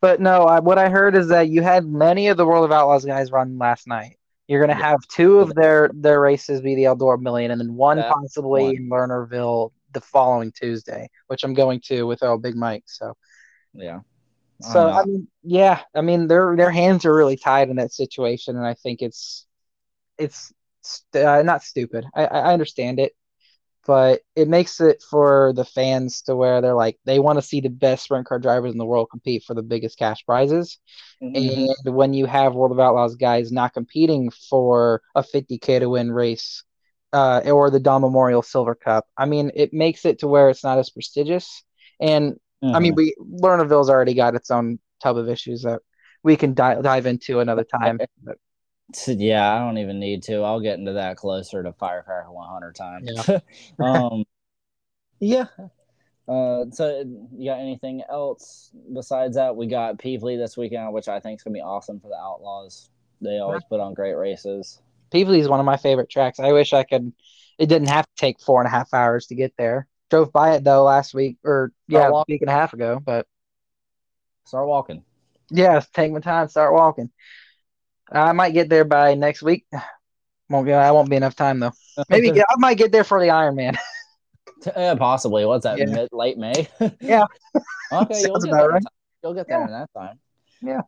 But 0.00 0.20
no, 0.20 0.44
I, 0.44 0.60
what 0.60 0.78
I 0.78 0.88
heard 0.88 1.16
is 1.16 1.28
that 1.28 1.48
you 1.48 1.62
had 1.62 1.86
many 1.86 2.28
of 2.28 2.36
the 2.36 2.46
World 2.46 2.64
of 2.64 2.72
Outlaws 2.72 3.04
guys 3.04 3.32
run 3.32 3.58
last 3.58 3.86
night. 3.86 4.18
You're 4.46 4.64
going 4.64 4.76
to 4.76 4.82
have 4.82 5.00
two 5.08 5.40
of 5.40 5.54
their 5.54 5.90
their 5.92 6.20
races 6.20 6.60
be 6.60 6.76
the 6.76 6.84
Eldora 6.84 7.20
Million, 7.20 7.50
and 7.50 7.60
then 7.60 7.74
one 7.74 8.00
possibly 8.00 8.64
one. 8.64 8.76
in 8.76 8.88
Lernerville 8.88 9.72
the 9.92 10.00
following 10.00 10.52
Tuesday, 10.52 11.08
which 11.26 11.42
I'm 11.42 11.54
going 11.54 11.80
to 11.86 12.04
with 12.06 12.22
oh 12.22 12.38
Big 12.38 12.54
Mike. 12.54 12.84
So 12.86 13.16
yeah. 13.74 14.00
So 14.60 14.88
I 14.88 15.04
mean, 15.04 15.28
yeah, 15.42 15.80
I 15.94 16.00
mean 16.00 16.28
their 16.28 16.54
their 16.56 16.70
hands 16.70 17.04
are 17.04 17.14
really 17.14 17.36
tied 17.36 17.68
in 17.70 17.76
that 17.76 17.92
situation, 17.92 18.56
and 18.56 18.64
I 18.64 18.74
think 18.74 19.02
it's 19.02 19.46
it's 20.16 20.52
uh, 21.14 21.42
not 21.42 21.62
stupid. 21.62 22.04
I, 22.14 22.26
I 22.26 22.52
understand 22.52 22.98
it, 22.98 23.12
but 23.86 24.20
it 24.34 24.48
makes 24.48 24.80
it 24.80 25.02
for 25.08 25.52
the 25.54 25.64
fans 25.64 26.22
to 26.22 26.34
where 26.34 26.60
they're 26.60 26.74
like 26.74 26.98
they 27.04 27.18
want 27.18 27.38
to 27.38 27.42
see 27.42 27.60
the 27.60 27.68
best 27.68 28.04
sprint 28.04 28.26
car 28.26 28.38
drivers 28.38 28.72
in 28.72 28.78
the 28.78 28.84
world 28.84 29.08
compete 29.10 29.44
for 29.46 29.54
the 29.54 29.62
biggest 29.62 29.98
cash 29.98 30.24
prizes. 30.26 30.78
Mm-hmm. 31.22 31.70
And 31.86 31.94
when 31.94 32.12
you 32.12 32.26
have 32.26 32.54
World 32.54 32.72
of 32.72 32.80
Outlaws 32.80 33.14
guys 33.14 33.52
not 33.52 33.74
competing 33.74 34.30
for 34.50 35.02
a 35.14 35.22
50k 35.22 35.80
to 35.80 35.88
win 35.88 36.10
race 36.10 36.64
uh, 37.12 37.42
or 37.46 37.70
the 37.70 37.80
Don 37.80 38.00
Memorial 38.00 38.42
Silver 38.42 38.74
Cup, 38.74 39.06
I 39.16 39.26
mean, 39.26 39.52
it 39.54 39.72
makes 39.72 40.04
it 40.04 40.18
to 40.20 40.28
where 40.28 40.50
it's 40.50 40.64
not 40.64 40.78
as 40.78 40.90
prestigious. 40.90 41.62
And 42.00 42.34
mm-hmm. 42.62 42.74
I 42.74 42.80
mean, 42.80 42.94
mm-hmm. 42.94 43.30
we 43.30 43.40
Lernerville's 43.40 43.88
already 43.88 44.14
got 44.14 44.34
its 44.34 44.50
own 44.50 44.78
tub 45.02 45.16
of 45.16 45.28
issues 45.28 45.62
that 45.62 45.80
we 46.22 46.36
can 46.36 46.54
di- 46.54 46.82
dive 46.82 47.06
into 47.06 47.40
another 47.40 47.64
time. 47.64 48.00
But 48.22 48.38
yeah, 49.06 49.54
I 49.54 49.58
don't 49.58 49.78
even 49.78 49.98
need 49.98 50.22
to. 50.24 50.42
I'll 50.42 50.60
get 50.60 50.78
into 50.78 50.94
that 50.94 51.16
closer 51.16 51.62
to 51.62 51.72
Firecracker 51.72 52.30
100 52.30 52.74
times. 52.74 53.10
Yeah. 53.28 53.38
um, 53.80 54.24
yeah. 55.20 55.46
Uh, 56.28 56.64
so 56.72 57.04
you 57.36 57.50
got 57.50 57.60
anything 57.60 58.02
else 58.08 58.70
besides 58.92 59.36
that? 59.36 59.56
We 59.56 59.66
got 59.66 59.98
Pevely 59.98 60.36
this 60.36 60.56
weekend, 60.56 60.92
which 60.92 61.08
I 61.08 61.20
think 61.20 61.38
is 61.38 61.44
gonna 61.44 61.54
be 61.54 61.60
awesome 61.60 62.00
for 62.00 62.08
the 62.08 62.16
Outlaws. 62.16 62.90
They 63.20 63.38
always 63.38 63.62
put 63.68 63.80
on 63.80 63.94
great 63.94 64.14
races. 64.14 64.80
Pevely 65.12 65.38
is 65.38 65.48
one 65.48 65.60
of 65.60 65.66
my 65.66 65.76
favorite 65.76 66.10
tracks. 66.10 66.40
I 66.40 66.52
wish 66.52 66.72
I 66.72 66.82
could. 66.82 67.12
It 67.58 67.66
didn't 67.66 67.88
have 67.88 68.06
to 68.06 68.12
take 68.16 68.40
four 68.40 68.60
and 68.60 68.66
a 68.66 68.70
half 68.70 68.92
hours 68.92 69.26
to 69.28 69.34
get 69.34 69.54
there. 69.56 69.86
Drove 70.10 70.32
by 70.32 70.54
it 70.54 70.64
though 70.64 70.82
last 70.84 71.14
week, 71.14 71.38
or 71.44 71.72
yeah, 71.88 72.08
a 72.08 72.24
week 72.28 72.42
and 72.42 72.50
a 72.50 72.54
half 72.54 72.72
ago. 72.72 73.00
But 73.02 73.26
start 74.44 74.66
walking. 74.66 75.04
Yeah, 75.50 75.80
take 75.94 76.12
my 76.12 76.20
time. 76.20 76.48
Start 76.48 76.74
walking. 76.74 77.10
I 78.10 78.32
might 78.32 78.50
get 78.50 78.68
there 78.68 78.84
by 78.84 79.14
next 79.14 79.42
week. 79.42 79.66
Won't 80.48 80.66
be. 80.66 80.72
I 80.72 80.90
won't 80.92 81.10
be 81.10 81.16
enough 81.16 81.34
time 81.34 81.58
though. 81.60 81.72
Maybe 82.08 82.30
get, 82.30 82.46
I 82.48 82.54
might 82.58 82.78
get 82.78 82.92
there 82.92 83.04
for 83.04 83.20
the 83.20 83.26
Ironman. 83.26 83.76
uh, 84.74 84.96
possibly. 84.98 85.44
What's 85.44 85.64
that? 85.64 85.78
Yeah. 85.78 85.86
Mid, 85.86 86.08
late 86.12 86.38
May. 86.38 86.68
yeah. 87.00 87.24
okay, 87.92 88.20
you'll 88.20 88.38
get, 88.38 88.52
right. 88.52 88.82
you'll 89.22 89.34
get 89.34 89.48
there 89.48 89.58
yeah. 89.58 89.64
in 89.64 89.72
that 89.72 89.90
time. 89.92 90.18
Yeah. 90.62 90.82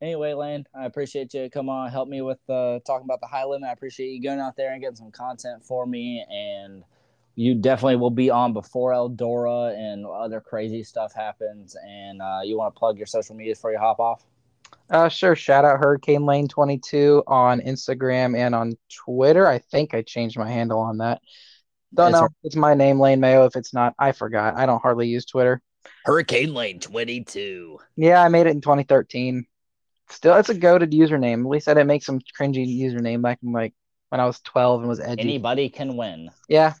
Anyway, 0.00 0.32
Lane, 0.32 0.64
I 0.74 0.86
appreciate 0.86 1.34
you. 1.34 1.50
Come 1.50 1.68
on, 1.68 1.90
help 1.90 2.08
me 2.08 2.22
with 2.22 2.38
uh, 2.48 2.78
talking 2.86 3.04
about 3.04 3.20
the 3.20 3.26
high 3.26 3.44
limit. 3.44 3.68
I 3.68 3.72
appreciate 3.72 4.08
you 4.08 4.22
going 4.22 4.40
out 4.40 4.56
there 4.56 4.72
and 4.72 4.80
getting 4.80 4.96
some 4.96 5.10
content 5.10 5.62
for 5.62 5.84
me. 5.84 6.24
And 6.30 6.84
you 7.34 7.54
definitely 7.54 7.96
will 7.96 8.10
be 8.10 8.30
on 8.30 8.54
before 8.54 8.92
Eldora 8.92 9.74
and 9.76 10.06
other 10.06 10.40
crazy 10.40 10.84
stuff 10.84 11.12
happens. 11.14 11.76
And 11.86 12.22
uh, 12.22 12.40
you 12.44 12.56
want 12.56 12.74
to 12.74 12.78
plug 12.78 12.96
your 12.96 13.06
social 13.06 13.34
media 13.34 13.52
before 13.54 13.72
you 13.72 13.78
hop 13.78 14.00
off? 14.00 14.24
Uh, 14.90 15.08
sure. 15.08 15.36
Shout 15.36 15.64
out 15.64 15.78
Hurricane 15.78 16.26
Lane 16.26 16.48
22 16.48 17.22
on 17.26 17.60
Instagram 17.60 18.36
and 18.36 18.54
on 18.54 18.72
Twitter. 19.04 19.46
I 19.46 19.58
think 19.58 19.94
I 19.94 20.02
changed 20.02 20.36
my 20.36 20.50
handle 20.50 20.80
on 20.80 20.98
that. 20.98 21.20
Don't 21.94 22.12
know. 22.12 22.28
It's 22.44 22.56
my 22.56 22.74
name, 22.74 23.00
Lane 23.00 23.20
Mayo. 23.20 23.46
If 23.46 23.56
it's 23.56 23.74
not, 23.74 23.94
I 23.98 24.12
forgot. 24.12 24.56
I 24.56 24.66
don't 24.66 24.82
hardly 24.82 25.08
use 25.08 25.24
Twitter. 25.24 25.60
Hurricane 26.04 26.54
Lane 26.54 26.80
22. 26.80 27.78
Yeah, 27.96 28.22
I 28.22 28.28
made 28.28 28.46
it 28.46 28.50
in 28.50 28.60
2013. 28.60 29.46
Still, 30.08 30.36
it's 30.36 30.48
a 30.48 30.54
goaded 30.54 30.92
username. 30.92 31.40
At 31.44 31.48
least 31.48 31.68
I 31.68 31.74
didn't 31.74 31.86
make 31.86 32.02
some 32.02 32.20
cringy 32.38 32.66
username 32.80 33.22
back 33.22 33.38
in 33.42 33.52
like 33.52 33.74
when 34.08 34.20
I 34.20 34.26
was 34.26 34.40
12 34.40 34.80
and 34.80 34.88
was 34.88 35.00
edgy. 35.00 35.20
Anybody 35.20 35.68
can 35.68 35.96
win. 35.96 36.30
Yeah. 36.48 36.74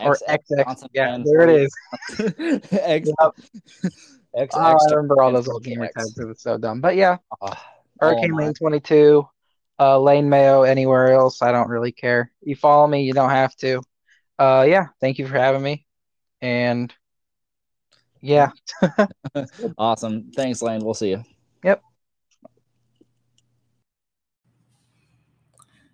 X, 0.00 0.22
or 0.22 0.38
XX. 0.38 0.88
Yeah, 0.92 1.18
there 1.24 1.48
it 1.48 1.62
is. 1.62 1.74
X. 2.72 3.08
Yep. 3.20 3.92
X, 4.36 4.54
oh, 4.54 4.72
X 4.72 4.86
I 4.90 4.94
remember 4.94 5.22
all 5.22 5.32
those 5.32 5.48
old 5.48 5.64
gamer 5.64 5.88
tags. 5.96 6.18
It 6.18 6.26
was 6.26 6.40
so 6.40 6.58
dumb. 6.58 6.80
But 6.80 6.96
yeah, 6.96 7.16
uh, 7.40 7.54
Hurricane 8.00 8.32
oh 8.34 8.36
Lane 8.36 8.54
22, 8.54 9.28
uh, 9.78 9.98
Lane 9.98 10.28
Mayo, 10.28 10.62
anywhere 10.62 11.12
else. 11.12 11.40
I 11.40 11.52
don't 11.52 11.68
really 11.68 11.92
care. 11.92 12.30
You 12.42 12.56
follow 12.56 12.86
me, 12.86 13.02
you 13.02 13.12
don't 13.12 13.30
have 13.30 13.54
to. 13.56 13.82
Uh, 14.38 14.66
yeah, 14.68 14.88
thank 15.00 15.18
you 15.18 15.26
for 15.26 15.38
having 15.38 15.62
me. 15.62 15.86
And 16.42 16.92
yeah. 18.20 18.50
awesome. 19.78 20.30
Thanks, 20.34 20.60
Lane. 20.62 20.84
We'll 20.84 20.94
see 20.94 21.10
you. 21.10 21.24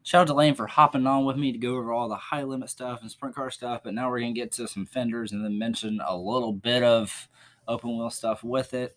Shout 0.04 0.22
out 0.22 0.26
to 0.28 0.34
Lane 0.34 0.54
for 0.54 0.66
hopping 0.66 1.06
on 1.06 1.24
with 1.24 1.36
me 1.36 1.52
to 1.52 1.58
go 1.58 1.76
over 1.76 1.92
all 1.92 2.08
the 2.08 2.16
high 2.16 2.42
limit 2.42 2.70
stuff 2.70 3.02
and 3.02 3.10
sprint 3.10 3.36
car 3.36 3.50
stuff. 3.50 3.82
But 3.84 3.94
now 3.94 4.10
we're 4.10 4.20
going 4.20 4.34
to 4.34 4.40
get 4.40 4.52
to 4.52 4.66
some 4.66 4.86
fenders 4.86 5.32
and 5.32 5.44
then 5.44 5.58
mention 5.58 6.00
a 6.06 6.16
little 6.16 6.52
bit 6.52 6.82
of 6.82 7.28
open 7.68 7.96
wheel 7.96 8.10
stuff 8.10 8.42
with 8.42 8.74
it. 8.74 8.96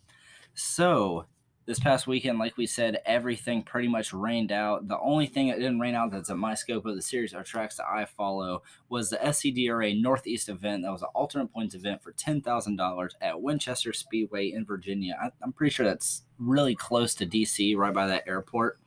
So 0.56 1.26
this 1.66 1.80
past 1.80 2.06
weekend, 2.06 2.38
like 2.38 2.58
we 2.58 2.68
said, 2.68 3.02
everything 3.06 3.64
pretty 3.64 3.88
much 3.88 4.14
rained 4.14 4.52
out. 4.52 4.88
The 4.88 5.00
only 5.00 5.26
thing 5.26 5.48
that 5.48 5.58
didn't 5.58 5.80
rain 5.80 5.96
out 5.96 6.12
that's 6.12 6.30
at 6.30 6.38
my 6.38 6.54
scope 6.54 6.86
of 6.86 6.96
the 6.96 7.02
series 7.02 7.34
or 7.34 7.44
tracks 7.44 7.78
that 7.78 7.88
I 7.88 8.06
follow 8.06 8.62
was 8.90 9.10
the 9.10 9.18
SCDRA 9.18 10.00
Northeast 10.00 10.48
event. 10.50 10.84
That 10.84 10.92
was 10.92 11.02
an 11.02 11.10
alternate 11.16 11.52
points 11.52 11.74
event 11.74 12.04
for 12.04 12.14
$10,000 12.14 13.10
at 13.22 13.42
Winchester 13.42 13.94
Speedway 13.94 14.52
in 14.52 14.66
Virginia. 14.66 15.18
I, 15.22 15.30
I'm 15.42 15.54
pretty 15.54 15.74
sure 15.74 15.86
that's 15.86 16.24
really 16.38 16.76
close 16.76 17.16
to 17.16 17.26
DC, 17.26 17.76
right 17.76 17.94
by 17.94 18.08
that 18.08 18.28
airport. 18.28 18.80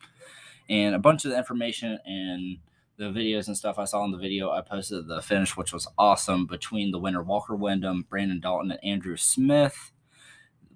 And 0.69 0.95
a 0.95 0.99
bunch 0.99 1.25
of 1.25 1.31
the 1.31 1.39
information 1.39 1.99
and 2.05 2.59
the 2.97 3.05
videos 3.05 3.47
and 3.47 3.57
stuff 3.57 3.79
I 3.79 3.85
saw 3.85 4.05
in 4.05 4.11
the 4.11 4.19
video, 4.19 4.51
I 4.51 4.61
posted 4.61 5.07
the 5.07 5.23
finish, 5.23 5.57
which 5.57 5.73
was 5.73 5.89
awesome 5.97 6.47
between 6.47 6.91
the 6.91 6.99
winner 6.99 7.23
Walker 7.23 7.55
Wyndham, 7.55 8.07
Brandon 8.09 8.41
Dalton, 8.41 8.73
and 8.73 8.85
Andrew 8.85 9.17
Smith. 9.17 9.93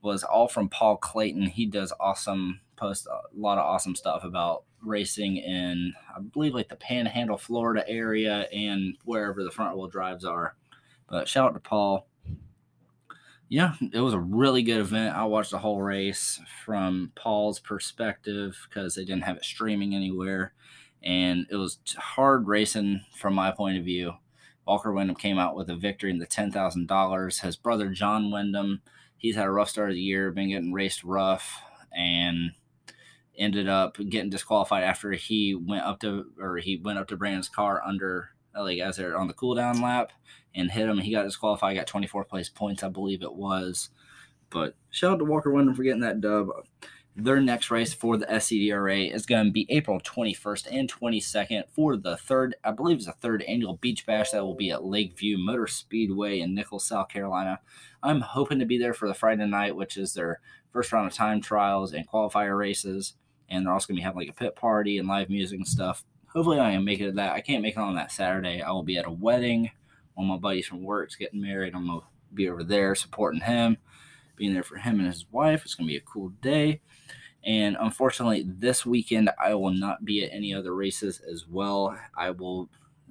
Was 0.03 0.25
all 0.25 0.49
from 0.49 0.69
Paul 0.69 0.97
Clayton. 0.97 1.47
He 1.47 1.65
does 1.65 1.93
awesome 2.01 2.61
post 2.77 3.07
a 3.07 3.21
lot 3.37 3.59
of 3.59 3.65
awesome 3.65 3.95
stuff 3.95 4.25
about 4.25 4.65
racing 4.83 5.37
in 5.37 5.95
I 6.15 6.21
believe 6.21 6.55
like 6.55 6.69
the 6.69 6.75
Panhandle, 6.75 7.39
Florida 7.39 7.89
area 7.89 8.49
and 8.53 8.97
wherever 9.05 9.45
the 9.45 9.51
front 9.53 9.77
wheel 9.77 9.87
drives 9.87 10.25
are. 10.25 10.57
But 11.09 11.29
shout 11.29 11.51
out 11.51 11.55
to 11.55 11.61
Paul. 11.61 12.09
Yeah, 13.53 13.75
it 13.93 14.01
was 14.01 14.15
a 14.15 14.19
really 14.19 14.63
good 14.63 14.81
event. 14.81 15.15
I 15.15 15.25
watched 15.25 15.51
the 15.51 15.59
whole 15.59 15.83
race 15.83 16.41
from 16.65 17.13
Paul's 17.15 17.59
perspective 17.59 18.57
because 18.67 18.95
they 18.95 19.05
didn't 19.05 19.25
have 19.25 19.37
it 19.37 19.45
streaming 19.45 19.95
anywhere 19.95 20.55
and 21.03 21.47
it 21.51 21.57
was 21.57 21.79
hard 21.99 22.49
racing 22.49 23.05
from 23.15 23.35
my 23.35 23.51
point 23.51 23.77
of 23.77 23.85
view. 23.85 24.15
Walker 24.67 24.91
Wyndham 24.91 25.17
came 25.17 25.39
out 25.39 25.55
with 25.55 25.69
a 25.69 25.77
victory 25.77 26.09
in 26.09 26.19
the 26.19 26.25
ten 26.25 26.51
thousand 26.51 26.89
dollars. 26.89 27.41
His 27.41 27.57
brother 27.57 27.91
John 27.91 28.31
Wyndham, 28.31 28.81
he's 29.19 29.37
had 29.37 29.45
a 29.45 29.51
rough 29.51 29.69
start 29.69 29.91
of 29.91 29.97
the 29.97 30.01
year, 30.01 30.31
been 30.31 30.49
getting 30.49 30.73
raced 30.73 31.05
rough, 31.05 31.61
and 31.95 32.53
ended 33.37 33.69
up 33.69 33.99
getting 34.09 34.31
disqualified 34.31 34.83
after 34.83 35.13
he 35.13 35.55
went 35.55 35.85
up 35.85 36.01
to 36.01 36.25
or 36.41 36.57
he 36.57 36.81
went 36.83 36.99
up 36.99 37.09
to 37.09 37.19
Brandon's 37.19 37.51
car 37.51 37.83
under 37.85 38.31
Uh, 38.55 38.63
like 38.63 38.79
as 38.79 38.97
they're 38.97 39.17
on 39.17 39.29
the 39.29 39.35
cooldown 39.35 39.83
lap 39.83 40.13
and 40.55 40.71
hit 40.71 40.89
him. 40.89 40.99
He 40.99 41.13
got 41.13 41.25
disqualified, 41.25 41.77
got 41.77 41.87
24th 41.87 42.29
place 42.29 42.49
points, 42.49 42.83
I 42.83 42.89
believe 42.89 43.23
it 43.23 43.35
was. 43.35 43.91
But 44.51 44.75
shout 44.91 45.15
out 45.15 45.19
to 45.19 45.25
Walker 45.25 45.51
Wyndham 45.51 45.75
for 45.75 45.83
getting 45.83 46.01
that 46.01 46.21
dub. 46.21 46.49
Their 47.15 47.41
next 47.41 47.71
race 47.71 47.93
for 47.93 48.17
the 48.17 48.25
SCDRA 48.27 49.15
is 49.15 49.27
going 49.27 49.47
to 49.47 49.53
be 49.53 49.67
April 49.69 50.01
21st 50.01 50.69
and 50.71 50.91
22nd 50.91 51.65
for 51.71 51.97
the 51.97 52.17
third, 52.17 52.55
I 52.65 52.71
believe 52.71 52.97
it's 52.97 53.07
the 53.07 53.13
third 53.13 53.43
annual 53.43 53.77
Beach 53.77 54.07
Bash 54.07 54.31
that 54.31 54.43
will 54.43 54.55
be 54.55 54.71
at 54.71 54.85
Lakeview 54.85 55.37
Motor 55.37 55.67
Speedway 55.67 56.41
in 56.41 56.55
Nichols, 56.55 56.87
South 56.87 57.09
Carolina. 57.09 57.61
I'm 58.03 58.23
hoping 58.23 58.59
to 58.61 58.65
be 58.65 58.79
there 58.79 58.95
for 58.95 59.09
the 59.09 59.15
Friday 59.15 59.47
night, 59.47 59.77
which 59.77 59.99
is 59.99 60.15
their 60.15 60.41
first 60.73 60.91
round 60.91 61.07
of 61.07 61.13
time 61.13 61.43
trials 61.43 61.93
and 61.93 62.09
qualifier 62.09 62.57
races. 62.57 63.15
And 63.49 63.67
they're 63.67 63.75
also 63.75 63.89
going 63.89 63.97
to 63.97 64.01
be 64.01 64.05
having 64.05 64.21
like 64.21 64.31
a 64.31 64.33
pit 64.33 64.57
party 64.57 64.97
and 64.97 65.07
live 65.07 65.29
music 65.29 65.59
and 65.59 65.69
stuff. 65.69 66.05
Hopefully, 66.33 66.61
I 66.61 66.73
can 66.73 66.85
make 66.85 67.01
it 67.01 67.07
to 67.07 67.13
that. 67.13 67.33
I 67.33 67.41
can't 67.41 67.63
make 67.63 67.77
it 67.77 67.81
on 67.81 67.95
that 67.97 68.13
Saturday. 68.13 68.63
I 68.63 68.71
will 68.71 68.83
be 68.83 68.97
at 68.97 69.07
a 69.07 69.11
wedding. 69.11 69.71
One 70.15 70.27
of 70.27 70.31
my 70.31 70.37
buddies 70.39 70.67
from 70.67 70.83
work's 70.83 71.17
getting 71.17 71.41
married. 71.41 71.75
I'm 71.75 71.87
to 71.87 72.01
be 72.35 72.49
over 72.49 72.65
there 72.65 72.95
supporting 72.95 73.41
him 73.41 73.77
being 74.37 74.55
there 74.55 74.63
for 74.63 74.77
him 74.77 74.99
and 74.99 75.07
his 75.07 75.27
wife. 75.31 75.63
It's 75.65 75.77
to 75.77 75.85
be 75.85 75.97
a 75.97 76.01
cool 76.01 76.31
day. 76.41 76.81
And 77.45 77.77
unfortunately, 77.81 78.45
this 78.47 78.87
weekend 78.87 79.31
I 79.39 79.55
will 79.55 79.71
not 79.73 80.05
be 80.05 80.25
at 80.25 80.33
any 80.33 80.55
other 80.55 80.75
races 80.75 81.21
as 81.21 81.47
well. 81.49 81.97
I 82.17 82.31
will. 82.31 82.69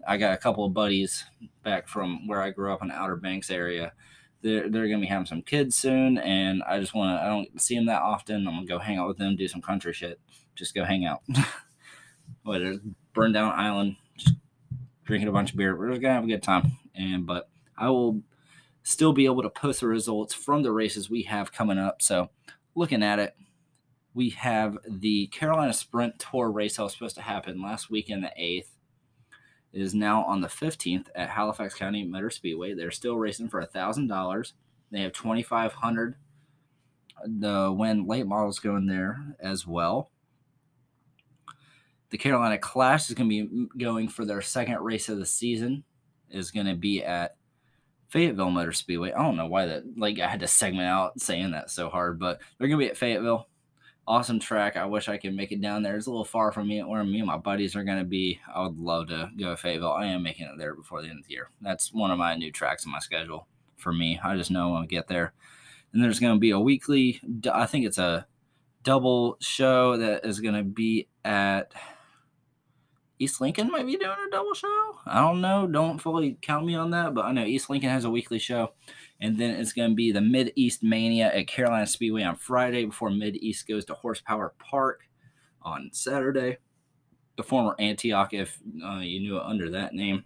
I 0.07 0.17
got 0.17 0.33
a 0.33 0.37
couple 0.37 0.65
of 0.65 0.73
buddies 0.73 1.25
back 1.63 1.87
from 1.87 2.27
where 2.27 2.41
I 2.41 2.49
grew 2.49 2.73
up 2.73 2.81
in 2.81 2.87
the 2.87 2.95
Outer 2.95 3.17
Banks 3.17 3.51
area. 3.51 3.93
They're, 4.41 4.67
they're 4.69 4.87
to 4.87 4.97
be 4.97 5.05
having 5.05 5.27
some 5.27 5.43
kids 5.43 5.75
soon, 5.75 6.17
and 6.17 6.63
I 6.63 6.79
just 6.79 6.95
want 6.95 7.17
to. 7.17 7.23
I 7.23 7.27
don't 7.27 7.61
see 7.61 7.75
them 7.75 7.85
that 7.85 8.01
often. 8.01 8.47
I'm 8.47 8.55
gonna 8.55 8.65
go 8.65 8.79
hang 8.79 8.97
out 8.97 9.07
with 9.07 9.17
them, 9.17 9.35
do 9.35 9.47
some 9.47 9.61
country 9.61 9.93
shit. 9.93 10.19
Just 10.55 10.73
go 10.73 10.83
hang 10.83 11.05
out. 11.05 11.21
Whether 12.43 12.79
burn 13.13 13.31
down 13.31 13.51
island, 13.57 13.95
just 14.17 14.35
drinking 15.05 15.29
a 15.29 15.31
bunch 15.31 15.51
of 15.51 15.57
beer. 15.57 15.75
We're 15.75 15.89
just 15.89 16.01
gonna 16.01 16.13
have 16.13 16.23
a 16.23 16.27
good 16.27 16.43
time. 16.43 16.77
And 16.95 17.25
but 17.25 17.49
I 17.77 17.89
will 17.89 18.21
still 18.83 19.13
be 19.13 19.25
able 19.25 19.43
to 19.43 19.49
post 19.49 19.81
the 19.81 19.87
results 19.87 20.33
from 20.33 20.63
the 20.63 20.71
races 20.71 21.09
we 21.09 21.23
have 21.23 21.51
coming 21.51 21.77
up. 21.77 22.01
So 22.01 22.29
looking 22.75 23.03
at 23.03 23.19
it, 23.19 23.35
we 24.13 24.29
have 24.31 24.77
the 24.87 25.27
Carolina 25.27 25.73
Sprint 25.73 26.19
Tour 26.19 26.51
race 26.51 26.77
that 26.77 26.83
was 26.83 26.93
supposed 26.93 27.15
to 27.15 27.21
happen 27.21 27.61
last 27.61 27.89
weekend, 27.89 28.23
the 28.23 28.31
8th. 28.39 28.67
It 29.73 29.81
is 29.81 29.95
now 29.95 30.23
on 30.25 30.41
the 30.41 30.49
15th 30.49 31.07
at 31.15 31.29
Halifax 31.29 31.75
County 31.75 32.03
Motor 32.03 32.29
Speedway. 32.29 32.73
They're 32.73 32.91
still 32.91 33.17
racing 33.17 33.47
for 33.47 33.65
$1,000. 33.65 34.53
They 34.91 35.01
have 35.01 35.13
2500 35.13 36.15
The 37.25 37.71
when 37.71 38.05
late 38.05 38.27
models 38.27 38.59
going 38.59 38.87
there 38.87 39.35
as 39.39 39.65
well. 39.65 40.11
The 42.11 42.17
Carolina 42.17 42.57
Clash 42.57 43.09
is 43.09 43.15
going 43.15 43.29
to 43.29 43.47
be 43.47 43.67
going 43.77 44.07
for 44.07 44.25
their 44.25 44.41
second 44.41 44.79
race 44.79 45.09
of 45.09 45.17
the 45.17 45.25
season. 45.25 45.83
Is 46.29 46.51
going 46.51 46.67
to 46.67 46.75
be 46.75 47.03
at 47.03 47.35
Fayetteville 48.11 48.51
Motor 48.51 48.73
Speedway. 48.73 49.13
I 49.13 49.23
don't 49.23 49.37
know 49.37 49.47
why 49.47 49.67
that 49.67 49.97
like 49.97 50.19
I 50.19 50.27
had 50.27 50.41
to 50.41 50.47
segment 50.47 50.87
out 50.87 51.19
saying 51.19 51.51
that 51.51 51.71
so 51.71 51.89
hard, 51.89 52.19
but 52.19 52.41
they're 52.57 52.67
gonna 52.67 52.77
be 52.77 52.89
at 52.89 52.97
Fayetteville. 52.97 53.47
Awesome 54.05 54.37
track. 54.37 54.75
I 54.75 54.85
wish 54.85 55.07
I 55.07 55.15
could 55.15 55.33
make 55.33 55.53
it 55.53 55.61
down 55.61 55.81
there. 55.81 55.95
It's 55.95 56.07
a 56.07 56.09
little 56.09 56.25
far 56.25 56.51
from 56.51 56.67
me 56.67 56.83
where 56.83 57.05
me 57.05 57.19
and 57.19 57.27
my 57.27 57.37
buddies 57.37 57.73
are 57.73 57.85
gonna 57.85 58.03
be. 58.03 58.37
I 58.53 58.63
would 58.63 58.77
love 58.77 59.07
to 59.07 59.29
go 59.39 59.51
to 59.51 59.57
Fayetteville. 59.57 59.93
I 59.93 60.07
am 60.07 60.23
making 60.23 60.47
it 60.47 60.57
there 60.57 60.75
before 60.75 61.01
the 61.01 61.07
end 61.07 61.19
of 61.19 61.25
the 61.25 61.31
year. 61.31 61.49
That's 61.61 61.93
one 61.93 62.11
of 62.11 62.17
my 62.17 62.35
new 62.35 62.51
tracks 62.51 62.85
in 62.85 62.91
my 62.91 62.99
schedule 62.99 63.47
for 63.77 63.93
me. 63.93 64.19
I 64.21 64.35
just 64.35 64.51
know 64.51 64.73
when 64.73 64.83
I 64.83 64.87
get 64.87 65.07
there. 65.07 65.31
And 65.93 66.03
there's 66.03 66.19
gonna 66.19 66.37
be 66.37 66.51
a 66.51 66.59
weekly. 66.59 67.21
I 67.49 67.65
think 67.65 67.85
it's 67.85 67.97
a 67.97 68.27
double 68.83 69.37
show 69.39 69.95
that 69.95 70.25
is 70.25 70.41
gonna 70.41 70.63
be 70.63 71.07
at 71.23 71.71
East 73.21 73.39
Lincoln 73.39 73.69
might 73.69 73.85
be 73.85 73.97
doing 73.97 74.17
a 74.27 74.31
double 74.31 74.55
show. 74.55 74.97
I 75.05 75.19
don't 75.19 75.41
know. 75.41 75.67
Don't 75.67 75.99
fully 75.99 76.39
count 76.41 76.65
me 76.65 76.73
on 76.73 76.89
that, 76.89 77.13
but 77.13 77.23
I 77.23 77.31
know 77.31 77.45
East 77.45 77.69
Lincoln 77.69 77.91
has 77.91 78.03
a 78.03 78.09
weekly 78.09 78.39
show. 78.39 78.73
And 79.19 79.37
then 79.37 79.51
it's 79.51 79.73
going 79.73 79.91
to 79.91 79.95
be 79.95 80.11
the 80.11 80.21
Mid 80.21 80.51
East 80.55 80.81
Mania 80.81 81.31
at 81.31 81.45
Carolina 81.45 81.85
Speedway 81.85 82.23
on 82.23 82.35
Friday 82.35 82.83
before 82.85 83.11
Mid 83.11 83.35
East 83.35 83.67
goes 83.67 83.85
to 83.85 83.93
Horsepower 83.93 84.55
Park 84.57 85.01
on 85.61 85.91
Saturday. 85.93 86.57
The 87.37 87.43
former 87.43 87.75
Antioch, 87.77 88.33
if 88.33 88.57
uh, 88.83 89.01
you 89.01 89.19
knew 89.19 89.37
it 89.37 89.45
under 89.45 89.69
that 89.69 89.93
name. 89.93 90.25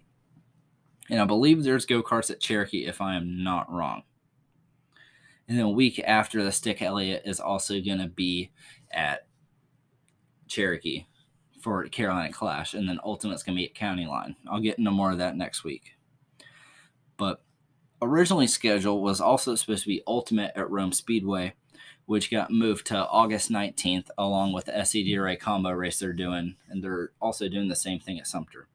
And 1.10 1.20
I 1.20 1.26
believe 1.26 1.64
there's 1.64 1.84
go 1.84 2.02
karts 2.02 2.30
at 2.30 2.40
Cherokee, 2.40 2.86
if 2.86 3.02
I 3.02 3.16
am 3.16 3.44
not 3.44 3.70
wrong. 3.70 4.04
And 5.48 5.58
then 5.58 5.66
a 5.66 5.70
week 5.70 6.02
after, 6.02 6.42
the 6.42 6.50
Stick 6.50 6.80
Elliott 6.80 7.24
is 7.26 7.40
also 7.40 7.78
going 7.82 7.98
to 7.98 8.08
be 8.08 8.52
at 8.90 9.26
Cherokee 10.48 11.04
for 11.66 11.82
Carolina 11.88 12.32
Clash, 12.32 12.74
and 12.74 12.88
then 12.88 13.00
Ultimate's 13.02 13.42
gonna 13.42 13.56
be 13.56 13.64
at 13.64 13.74
County 13.74 14.06
Line. 14.06 14.36
I'll 14.48 14.60
get 14.60 14.78
into 14.78 14.92
more 14.92 15.10
of 15.10 15.18
that 15.18 15.36
next 15.36 15.64
week. 15.64 15.96
But 17.16 17.42
originally 18.00 18.46
scheduled 18.46 19.02
was 19.02 19.20
also 19.20 19.56
supposed 19.56 19.82
to 19.82 19.88
be 19.88 20.00
Ultimate 20.06 20.52
at 20.54 20.70
Rome 20.70 20.92
Speedway, 20.92 21.54
which 22.04 22.30
got 22.30 22.52
moved 22.52 22.86
to 22.86 23.08
August 23.08 23.50
19th, 23.50 24.10
along 24.16 24.52
with 24.52 24.66
the 24.66 24.72
SCDRA 24.74 25.40
combo 25.40 25.72
race 25.72 25.98
they're 25.98 26.12
doing, 26.12 26.54
and 26.68 26.84
they're 26.84 27.10
also 27.20 27.48
doing 27.48 27.66
the 27.66 27.74
same 27.74 27.98
thing 27.98 28.20
at 28.20 28.28
Sumter. 28.28 28.68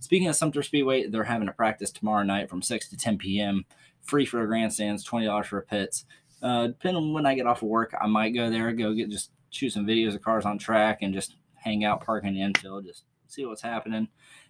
Speaking 0.00 0.26
of 0.26 0.34
Sumter 0.34 0.62
Speedway, 0.62 1.06
they're 1.06 1.24
having 1.24 1.48
a 1.48 1.52
practice 1.52 1.90
tomorrow 1.90 2.22
night 2.22 2.48
from 2.48 2.62
6 2.62 2.88
to 2.88 2.96
10 2.96 3.18
p.m. 3.18 3.66
Free 4.00 4.24
for 4.24 4.46
grandstands, 4.46 5.06
$20 5.06 5.44
for 5.44 5.60
pits. 5.60 6.06
Uh, 6.40 6.68
depending 6.68 7.02
on 7.02 7.12
when 7.12 7.26
I 7.26 7.34
get 7.34 7.46
off 7.46 7.60
of 7.60 7.68
work, 7.68 7.94
I 8.00 8.06
might 8.06 8.30
go 8.30 8.48
there, 8.48 8.72
go 8.72 8.94
get 8.94 9.10
just 9.10 9.32
shoot 9.50 9.74
some 9.74 9.86
videos 9.86 10.14
of 10.14 10.22
cars 10.22 10.46
on 10.46 10.56
track 10.56 11.02
and 11.02 11.12
just 11.12 11.34
hang 11.68 11.84
out, 11.84 12.04
park 12.04 12.24
in 12.24 12.34
the 12.34 12.42
infield, 12.42 12.86
just 12.86 13.04
see 13.26 13.44
what's 13.44 13.62
happening. 13.62 14.08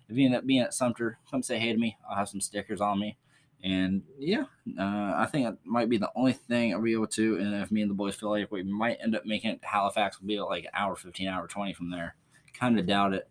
If 0.08 0.16
you 0.16 0.26
end 0.26 0.36
up 0.36 0.46
being 0.46 0.62
at 0.62 0.72
Sumter, 0.72 1.18
come 1.30 1.42
say 1.42 1.58
hey 1.58 1.72
to 1.72 1.78
me. 1.78 1.96
I'll 2.08 2.16
have 2.16 2.28
some 2.28 2.40
stickers 2.40 2.80
on 2.80 2.98
me. 2.98 3.18
And 3.62 4.02
yeah, 4.16 4.44
uh, 4.78 5.14
I 5.16 5.26
think 5.30 5.46
that 5.46 5.58
might 5.64 5.90
be 5.90 5.98
the 5.98 6.12
only 6.14 6.32
thing 6.32 6.72
I'll 6.72 6.80
be 6.80 6.92
able 6.92 7.08
to. 7.08 7.38
And 7.38 7.54
if 7.56 7.72
me 7.72 7.82
and 7.82 7.90
the 7.90 7.94
boys 7.94 8.14
feel 8.14 8.30
like 8.30 8.52
we 8.52 8.62
might 8.62 8.98
end 9.02 9.16
up 9.16 9.26
making 9.26 9.50
it 9.50 9.60
to 9.62 9.68
Halifax, 9.68 10.20
will 10.20 10.28
be 10.28 10.40
like 10.40 10.64
an 10.64 10.70
hour 10.74 10.94
15, 10.94 11.26
hour 11.26 11.48
20 11.48 11.72
from 11.74 11.90
there. 11.90 12.14
Kind 12.54 12.78
of 12.78 12.86
doubt 12.86 13.14
it. 13.14 13.28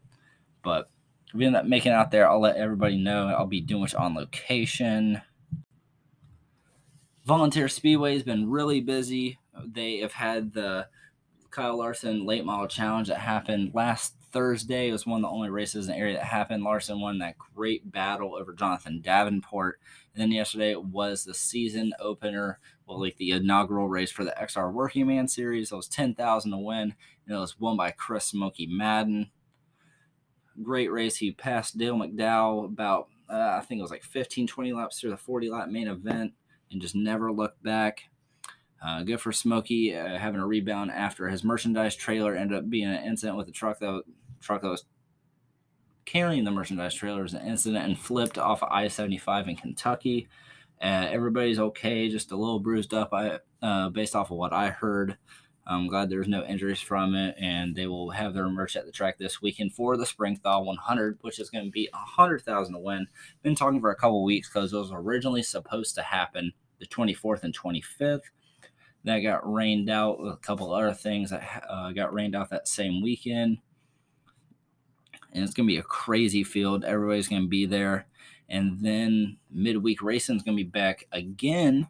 But 0.63 0.89
if 1.29 1.33
we 1.33 1.45
end 1.45 1.55
up 1.55 1.65
making 1.65 1.93
it 1.93 1.95
out 1.95 2.11
there, 2.11 2.29
I'll 2.29 2.41
let 2.41 2.57
everybody 2.57 2.97
know. 2.97 3.27
I'll 3.27 3.47
be 3.47 3.61
doing 3.61 3.85
it 3.85 3.95
on 3.95 4.15
location. 4.15 5.21
Volunteer 7.25 7.69
Speedway 7.69 8.13
has 8.13 8.23
been 8.23 8.49
really 8.49 8.81
busy. 8.81 9.39
They 9.65 9.99
have 9.99 10.13
had 10.13 10.53
the 10.53 10.87
Kyle 11.57 11.79
Larson 11.79 12.23
late 12.23 12.45
model 12.45 12.67
challenge 12.67 13.07
that 13.07 13.17
happened 13.17 13.71
last 13.73 14.13
Thursday. 14.31 14.89
It 14.89 14.91
was 14.91 15.07
one 15.07 15.23
of 15.23 15.27
the 15.27 15.35
only 15.35 15.49
races 15.49 15.87
in 15.87 15.93
the 15.93 15.99
area 15.99 16.13
that 16.13 16.23
happened. 16.23 16.63
Larson 16.63 17.01
won 17.01 17.17
that 17.17 17.39
great 17.39 17.91
battle 17.91 18.35
over 18.35 18.53
Jonathan 18.53 19.01
Davenport. 19.01 19.79
And 20.13 20.21
then 20.21 20.31
yesterday 20.31 20.75
was 20.75 21.23
the 21.23 21.33
season 21.33 21.93
opener, 21.99 22.59
well, 22.85 23.01
like 23.01 23.17
the 23.17 23.31
inaugural 23.31 23.89
race 23.89 24.11
for 24.11 24.23
the 24.23 24.35
XR 24.39 24.71
Working 24.71 25.07
Man 25.07 25.27
Series. 25.27 25.71
It 25.71 25.75
was 25.75 25.87
10000 25.87 26.51
to 26.51 26.57
win, 26.59 26.93
and 27.25 27.35
it 27.35 27.39
was 27.39 27.59
won 27.59 27.75
by 27.75 27.89
Chris 27.89 28.25
Smokey 28.25 28.67
Madden. 28.67 29.31
Great 30.61 30.91
race. 30.91 31.17
He 31.17 31.31
passed 31.31 31.75
Dale 31.75 31.95
McDowell 31.95 32.65
about, 32.65 33.07
uh, 33.27 33.57
I 33.59 33.61
think 33.61 33.79
it 33.79 33.81
was 33.81 33.89
like 33.89 34.03
15, 34.03 34.45
20 34.45 34.73
laps 34.73 34.99
through 34.99 35.09
the 35.09 35.17
40 35.17 35.49
lap 35.49 35.69
main 35.69 35.87
event 35.87 36.33
and 36.71 36.79
just 36.79 36.93
never 36.93 37.31
looked 37.31 37.63
back. 37.63 38.03
Uh, 38.85 39.03
good 39.03 39.19
for 39.19 39.31
Smokey 39.31 39.95
uh, 39.95 40.17
having 40.17 40.39
a 40.39 40.45
rebound 40.45 40.91
after 40.91 41.27
his 41.27 41.43
merchandise 41.43 41.95
trailer 41.95 42.35
ended 42.35 42.57
up 42.57 42.69
being 42.69 42.87
an 42.87 43.03
incident 43.03 43.37
with 43.37 43.47
the 43.47 43.51
truck 43.51 43.79
that 43.79 44.03
truck 44.39 44.61
that 44.61 44.69
was 44.69 44.85
carrying 46.05 46.43
the 46.43 46.51
merchandise 46.51 46.93
trailer 46.93 47.23
was 47.23 47.33
an 47.33 47.45
incident 47.45 47.85
and 47.85 47.99
flipped 47.99 48.37
off 48.37 48.63
of 48.63 48.69
I-75 48.71 49.49
in 49.49 49.55
Kentucky. 49.55 50.27
Uh, 50.81 51.07
everybody's 51.09 51.59
okay, 51.59 52.07
just 52.07 52.31
a 52.31 52.37
little 52.37 52.59
bruised 52.59 52.93
up. 52.93 53.13
I 53.13 53.39
uh, 53.61 53.89
based 53.89 54.15
off 54.15 54.31
of 54.31 54.37
what 54.37 54.53
I 54.53 54.69
heard. 54.69 55.17
I'm 55.69 55.87
glad 55.87 56.09
there's 56.09 56.29
no 56.29 56.45
injuries 56.45 56.79
from 56.79 57.13
it, 57.13 57.35
and 57.37 57.75
they 57.75 57.87
will 57.87 58.11
have 58.11 58.33
their 58.33 58.47
merch 58.47 58.77
at 58.77 58.85
the 58.85 58.91
track 58.91 59.17
this 59.17 59.41
weekend 59.41 59.73
for 59.73 59.97
the 59.97 60.05
Spring 60.05 60.37
Thaw 60.37 60.61
100, 60.61 61.17
which 61.21 61.39
is 61.39 61.49
going 61.49 61.65
to 61.65 61.71
be 61.71 61.89
a 61.93 61.97
hundred 61.97 62.43
thousand 62.43 62.75
to 62.75 62.79
win. 62.79 63.07
Been 63.43 63.55
talking 63.55 63.81
for 63.81 63.91
a 63.91 63.95
couple 63.95 64.23
weeks 64.23 64.47
because 64.47 64.71
it 64.71 64.77
was 64.77 64.91
originally 64.93 65.43
supposed 65.43 65.95
to 65.95 66.03
happen 66.03 66.53
the 66.79 66.85
24th 66.85 67.43
and 67.43 67.57
25th 67.57 68.21
that 69.07 69.19
got 69.19 69.51
rained 69.51 69.89
out. 69.89 70.19
A 70.19 70.37
couple 70.37 70.73
other 70.73 70.93
things 70.93 71.31
that 71.31 71.63
uh, 71.69 71.91
got 71.91 72.13
rained 72.13 72.35
out 72.35 72.49
that 72.49 72.67
same 72.67 73.01
weekend. 73.01 73.57
And 75.33 75.43
it's 75.43 75.53
going 75.53 75.67
to 75.67 75.73
be 75.73 75.79
a 75.79 75.83
crazy 75.83 76.43
field. 76.43 76.85
Everybody's 76.85 77.27
going 77.27 77.43
to 77.43 77.47
be 77.47 77.65
there. 77.65 78.07
And 78.49 78.79
then 78.79 79.37
midweek 79.51 80.01
racing 80.01 80.37
is 80.37 80.43
going 80.43 80.57
to 80.57 80.63
be 80.63 80.69
back 80.69 81.07
again 81.11 81.89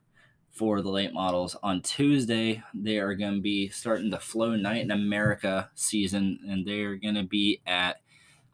for 0.49 0.81
the 0.81 0.89
late 0.89 1.13
models. 1.13 1.55
On 1.61 1.81
Tuesday, 1.81 2.63
they 2.73 2.97
are 2.97 3.13
going 3.13 3.35
to 3.35 3.41
be 3.41 3.69
starting 3.69 4.09
the 4.09 4.19
Flo 4.19 4.55
Night 4.55 4.81
in 4.81 4.91
America 4.91 5.69
season, 5.75 6.39
and 6.49 6.65
they 6.65 6.81
are 6.81 6.95
going 6.95 7.13
to 7.13 7.23
be 7.23 7.61
at, 7.67 7.97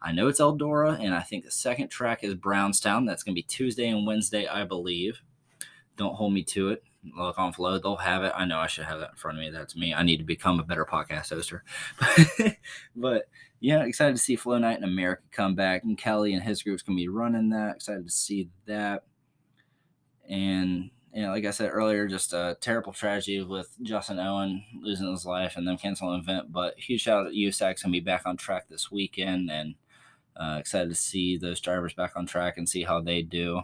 I 0.02 0.12
know 0.12 0.28
it's 0.28 0.40
Eldora, 0.40 1.00
and 1.00 1.14
I 1.14 1.22
think 1.22 1.44
the 1.44 1.50
second 1.50 1.88
track 1.88 2.22
is 2.22 2.34
Brownstown. 2.34 3.06
That's 3.06 3.22
going 3.22 3.34
to 3.34 3.38
be 3.38 3.42
Tuesday 3.42 3.88
and 3.88 4.06
Wednesday, 4.06 4.46
I 4.46 4.64
believe. 4.64 5.22
Don't 5.96 6.14
hold 6.14 6.34
me 6.34 6.42
to 6.44 6.68
it 6.68 6.84
look 7.16 7.38
on 7.38 7.52
Flo 7.52 7.78
they'll 7.78 7.96
have 7.96 8.24
it. 8.24 8.32
I 8.34 8.44
know 8.44 8.58
i 8.58 8.66
should 8.66 8.84
have 8.84 9.00
that 9.00 9.10
in 9.10 9.16
front 9.16 9.38
of 9.38 9.44
me. 9.44 9.50
That's 9.50 9.76
me. 9.76 9.92
I 9.94 10.02
need 10.02 10.18
to 10.18 10.24
become 10.24 10.60
a 10.60 10.64
better 10.64 10.84
podcast 10.84 11.32
hoster. 11.32 12.56
But 12.96 13.28
yeah 13.60 13.84
excited 13.84 14.16
to 14.16 14.22
see 14.22 14.36
Flo 14.36 14.58
night 14.58 14.78
in 14.78 14.84
america 14.84 15.22
come 15.30 15.54
back 15.54 15.84
and 15.84 15.96
kelly 15.96 16.34
and 16.34 16.42
his 16.42 16.62
group's 16.62 16.82
gonna 16.82 16.96
be 16.96 17.08
running 17.08 17.50
that. 17.50 17.76
Excited 17.76 18.04
to 18.04 18.12
see 18.12 18.48
that. 18.66 19.04
And 20.28 20.90
you 21.14 21.22
know, 21.22 21.30
like 21.30 21.44
I 21.44 21.50
said 21.52 21.70
earlier, 21.72 22.08
just 22.08 22.32
a 22.32 22.56
terrible 22.60 22.92
tragedy 22.92 23.40
with 23.40 23.76
Justin 23.82 24.18
Owen 24.18 24.64
losing 24.82 25.08
his 25.08 25.24
life 25.24 25.56
and 25.56 25.66
then 25.66 25.78
canceling 25.78 26.12
the 26.12 26.18
event. 26.18 26.50
But 26.50 26.76
huge 26.76 27.02
shout 27.02 27.26
out 27.26 27.30
to 27.30 27.36
USAC's 27.36 27.82
gonna 27.82 27.92
be 27.92 28.00
back 28.00 28.22
on 28.26 28.36
track 28.36 28.68
this 28.68 28.90
weekend, 28.90 29.48
and 29.48 29.76
uh, 30.36 30.56
excited 30.58 30.88
to 30.88 30.94
see 30.96 31.36
those 31.36 31.60
drivers 31.60 31.94
back 31.94 32.16
on 32.16 32.26
track 32.26 32.58
and 32.58 32.68
see 32.68 32.82
how 32.82 33.00
they 33.00 33.22
do. 33.22 33.62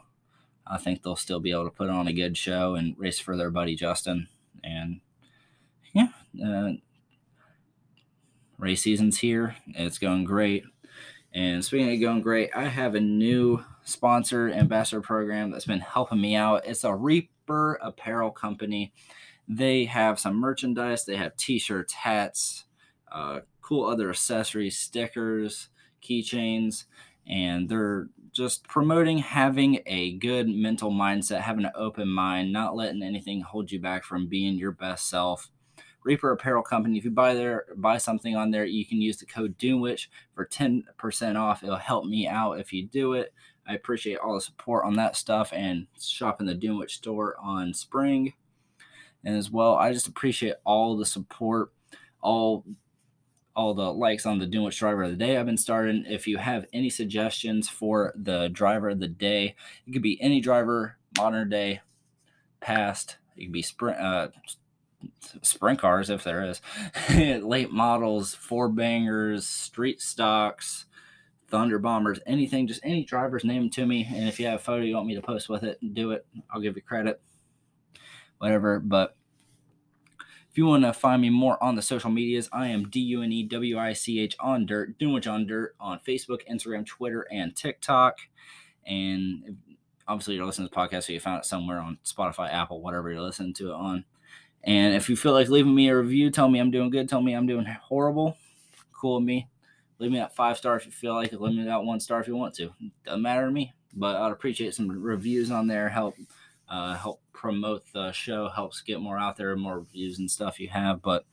I 0.66 0.78
think 0.78 1.02
they'll 1.02 1.16
still 1.16 1.40
be 1.40 1.50
able 1.52 1.64
to 1.64 1.70
put 1.70 1.90
on 1.90 2.06
a 2.06 2.12
good 2.12 2.36
show 2.36 2.74
and 2.74 2.96
race 2.98 3.18
for 3.18 3.36
their 3.36 3.50
buddy 3.50 3.74
Justin. 3.74 4.28
And 4.62 5.00
yeah, 5.92 6.08
uh, 6.44 6.72
race 8.58 8.82
season's 8.82 9.18
here. 9.18 9.56
It's 9.68 9.98
going 9.98 10.24
great. 10.24 10.64
And 11.32 11.64
speaking 11.64 11.92
of 11.92 12.00
going 12.00 12.22
great, 12.22 12.50
I 12.54 12.64
have 12.64 12.94
a 12.94 13.00
new 13.00 13.64
sponsor 13.84 14.50
ambassador 14.50 15.00
program 15.00 15.50
that's 15.50 15.64
been 15.64 15.80
helping 15.80 16.20
me 16.20 16.34
out. 16.34 16.66
It's 16.66 16.84
a 16.84 16.94
Reaper 16.94 17.78
Apparel 17.82 18.30
Company. 18.30 18.92
They 19.48 19.84
have 19.86 20.20
some 20.20 20.36
merchandise. 20.36 21.04
They 21.04 21.16
have 21.16 21.36
T-shirts, 21.36 21.92
hats, 21.92 22.64
uh, 23.11 23.40
cool 23.62 23.86
other 23.86 24.11
accessories, 24.11 24.78
stickers, 24.78 25.68
keychains, 26.02 26.84
and 27.26 27.68
they're 27.68 28.08
just 28.41 28.66
promoting 28.66 29.18
having 29.18 29.82
a 29.84 30.12
good 30.16 30.49
mental 30.49 30.91
mindset, 30.91 31.43
having 31.43 31.66
an 31.66 31.72
open 31.74 32.09
mind, 32.09 32.51
not 32.51 32.74
letting 32.74 33.03
anything 33.03 33.43
hold 33.43 33.70
you 33.70 33.78
back 33.78 34.03
from 34.03 34.28
being 34.28 34.55
your 34.55 34.72
best 34.72 35.11
self. 35.11 35.51
Reaper 36.05 36.32
Apparel 36.32 36.62
Company. 36.62 36.97
If 36.97 37.05
you 37.05 37.11
buy 37.11 37.34
there, 37.34 37.66
buy 37.76 37.99
something 37.99 38.36
on 38.36 38.51
there, 38.51 38.64
you 38.64 38.86
can 38.86 38.99
use 38.99 39.18
the 39.18 39.26
code 39.26 39.59
Dunewich 39.59 40.07
for 40.34 40.47
10% 40.47 41.36
off. 41.36 41.62
It'll 41.62 41.76
help 41.76 42.07
me 42.07 42.26
out 42.26 42.59
if 42.59 42.72
you 42.72 42.86
do 42.86 43.12
it. 43.12 43.34
I 43.68 43.74
appreciate 43.74 44.16
all 44.16 44.36
the 44.36 44.41
support 44.41 44.86
on 44.86 44.95
that 44.95 45.16
stuff 45.16 45.53
and 45.53 45.86
shop 46.01 46.41
in 46.41 46.47
the 46.47 46.55
Dunewich 46.55 46.93
store 46.93 47.36
on 47.43 47.74
spring. 47.74 48.32
And 49.22 49.36
as 49.36 49.51
well, 49.51 49.74
I 49.74 49.93
just 49.93 50.09
appreciate 50.09 50.55
all 50.64 50.97
the 50.97 51.05
support, 51.05 51.74
all 52.22 52.64
all 53.55 53.74
the 53.74 53.92
likes 53.92 54.26
on 54.26 54.38
the 54.38 54.46
Dunewich 54.46 54.78
driver 54.78 55.05
of 55.05 55.11
the 55.11 55.16
day 55.16 55.36
I've 55.36 55.46
been 55.46 55.57
starting. 55.57 56.05
If 56.07 56.26
you 56.26 56.38
have 56.38 56.66
any 56.72 56.90
suggestions 56.90 57.68
for 57.68 58.12
the 58.16 58.48
driver 58.48 58.90
of 58.90 59.01
the 59.01 59.09
day, 59.09 59.55
it 59.86 59.92
could 59.92 60.03
be 60.03 60.20
any 60.20 60.40
driver, 60.40 60.96
modern 61.16 61.48
day, 61.48 61.80
past. 62.61 63.16
It 63.36 63.44
could 63.44 63.53
be 63.53 63.62
sprint, 63.62 63.98
uh, 63.98 64.28
sprint 65.42 65.78
cars 65.78 66.11
if 66.11 66.24
there 66.24 66.44
is, 66.44 66.61
late 67.42 67.72
models, 67.72 68.34
four 68.34 68.68
bangers, 68.68 69.46
street 69.46 70.01
stocks, 70.01 70.86
thunder 71.48 71.78
bombers, 71.78 72.20
anything, 72.26 72.66
just 72.66 72.80
any 72.84 73.05
drivers, 73.05 73.44
name 73.44 73.70
to 73.70 73.84
me. 73.84 74.07
And 74.14 74.28
if 74.28 74.38
you 74.38 74.46
have 74.46 74.61
a 74.61 74.62
photo 74.62 74.82
you 74.82 74.94
want 74.94 75.07
me 75.07 75.14
to 75.16 75.22
post 75.22 75.48
with 75.48 75.64
it, 75.64 75.78
do 75.94 76.12
it. 76.12 76.24
I'll 76.51 76.61
give 76.61 76.76
you 76.76 76.82
credit, 76.82 77.20
whatever. 78.38 78.78
But 78.78 79.16
if 80.51 80.59
you 80.59 80.66
want 80.66 80.82
to 80.82 80.92
find 80.92 81.22
me 81.22 81.30
more 81.30 81.62
on 81.62 81.76
the 81.76 81.82
social 81.82 82.11
medias, 82.11 82.48
I 82.53 82.68
am 82.68 82.88
D 82.88 82.98
U 83.01 83.22
N 83.22 83.30
E 83.30 83.44
W 83.44 83.78
I 83.78 83.92
C 83.92 84.18
H 84.18 84.34
on 84.40 84.66
dirt, 84.66 84.98
Dunewich 84.98 85.30
on 85.30 85.46
dirt 85.46 85.76
on 85.78 86.01
Facebook, 86.01 86.40
Instagram, 86.51 86.84
Twitter, 86.84 87.26
and 87.30 87.55
TikTok. 87.55 88.18
And 88.84 89.59
obviously, 90.09 90.34
you're 90.34 90.46
listening 90.46 90.68
to 90.68 90.74
the 90.74 90.80
podcast, 90.80 91.05
so 91.05 91.12
you 91.12 91.20
found 91.20 91.38
it 91.38 91.46
somewhere 91.46 91.78
on 91.78 91.98
Spotify, 92.05 92.53
Apple, 92.53 92.82
whatever 92.82 93.12
you're 93.12 93.20
listening 93.20 93.55
to 93.55 93.70
it 93.70 93.74
on. 93.74 94.05
And 94.64 94.94
if 94.94 95.09
you 95.09 95.16
feel 95.16 95.32
like 95.32 95.48
leaving 95.48 95.74
me 95.74 95.88
a 95.88 95.96
review, 95.96 96.30
tell 96.30 96.48
me 96.48 96.59
I'm 96.59 96.72
doing 96.72 96.90
good, 96.90 97.09
tell 97.09 97.22
me 97.22 97.32
I'm 97.32 97.46
doing 97.46 97.64
horrible. 97.64 98.36
Cool 98.92 99.16
with 99.16 99.24
me. 99.24 99.48
Leave 100.01 100.11
me 100.11 100.18
that 100.18 100.34
five 100.34 100.59
star 100.59 100.76
if 100.76 100.84
you 100.84 100.92
feel 100.92 101.14
like 101.14 101.32
it. 101.32 101.40
Leave 101.40 101.57
me 101.57 101.64
that 101.64 101.84
one 101.84 102.01
star 102.01 102.20
if 102.20 102.26
you 102.26 102.34
want 102.34 102.55
to. 102.57 102.70
Doesn't 103.05 103.22
matter 103.22 103.46
to 103.46 103.53
me, 103.53 103.72
but 103.94 104.16
I'd 104.16 104.32
appreciate 104.32 104.74
some 104.74 104.90
reviews 104.90 105.53
on 105.53 105.68
there. 105.68 105.88
Help 105.88 106.16
uh, 106.70 106.94
help 106.94 107.20
promote 107.32 107.82
the 107.92 108.12
show, 108.12 108.48
helps 108.48 108.80
get 108.80 109.00
more 109.00 109.18
out 109.18 109.36
there, 109.36 109.56
more 109.56 109.80
reviews 109.80 110.18
and 110.18 110.30
stuff 110.30 110.60
you 110.60 110.68
have. 110.68 111.02
But 111.02 111.24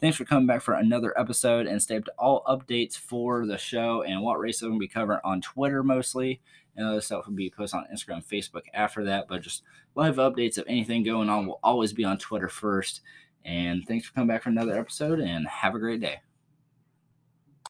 thanks 0.00 0.16
for 0.16 0.24
coming 0.24 0.46
back 0.46 0.62
for 0.62 0.74
another 0.74 1.18
episode 1.18 1.66
and 1.66 1.82
stay 1.82 1.96
up 1.96 2.04
to 2.04 2.12
all 2.18 2.44
updates 2.44 2.96
for 2.96 3.46
the 3.46 3.58
show 3.58 4.02
and 4.02 4.22
what 4.22 4.38
race 4.38 4.62
I'm 4.62 4.68
going 4.68 4.78
to 4.78 4.84
be 4.84 4.88
covering 4.88 5.20
on 5.24 5.40
Twitter 5.40 5.82
mostly. 5.82 6.40
And 6.76 6.86
other 6.86 7.00
stuff 7.00 7.26
will 7.26 7.34
be 7.34 7.50
posted 7.50 7.80
on 7.80 7.86
Instagram, 7.92 8.24
Facebook 8.24 8.64
after 8.72 9.04
that. 9.04 9.26
But 9.28 9.42
just 9.42 9.62
live 9.94 10.16
updates 10.16 10.58
of 10.58 10.64
anything 10.68 11.02
going 11.02 11.28
on 11.28 11.46
will 11.46 11.60
always 11.62 11.92
be 11.92 12.04
on 12.04 12.18
Twitter 12.18 12.48
first. 12.48 13.00
And 13.44 13.86
thanks 13.86 14.06
for 14.06 14.12
coming 14.14 14.28
back 14.28 14.42
for 14.42 14.50
another 14.50 14.78
episode 14.78 15.20
and 15.20 15.46
have 15.46 15.74
a 15.74 15.78
great 15.78 16.00
day. 16.00 16.20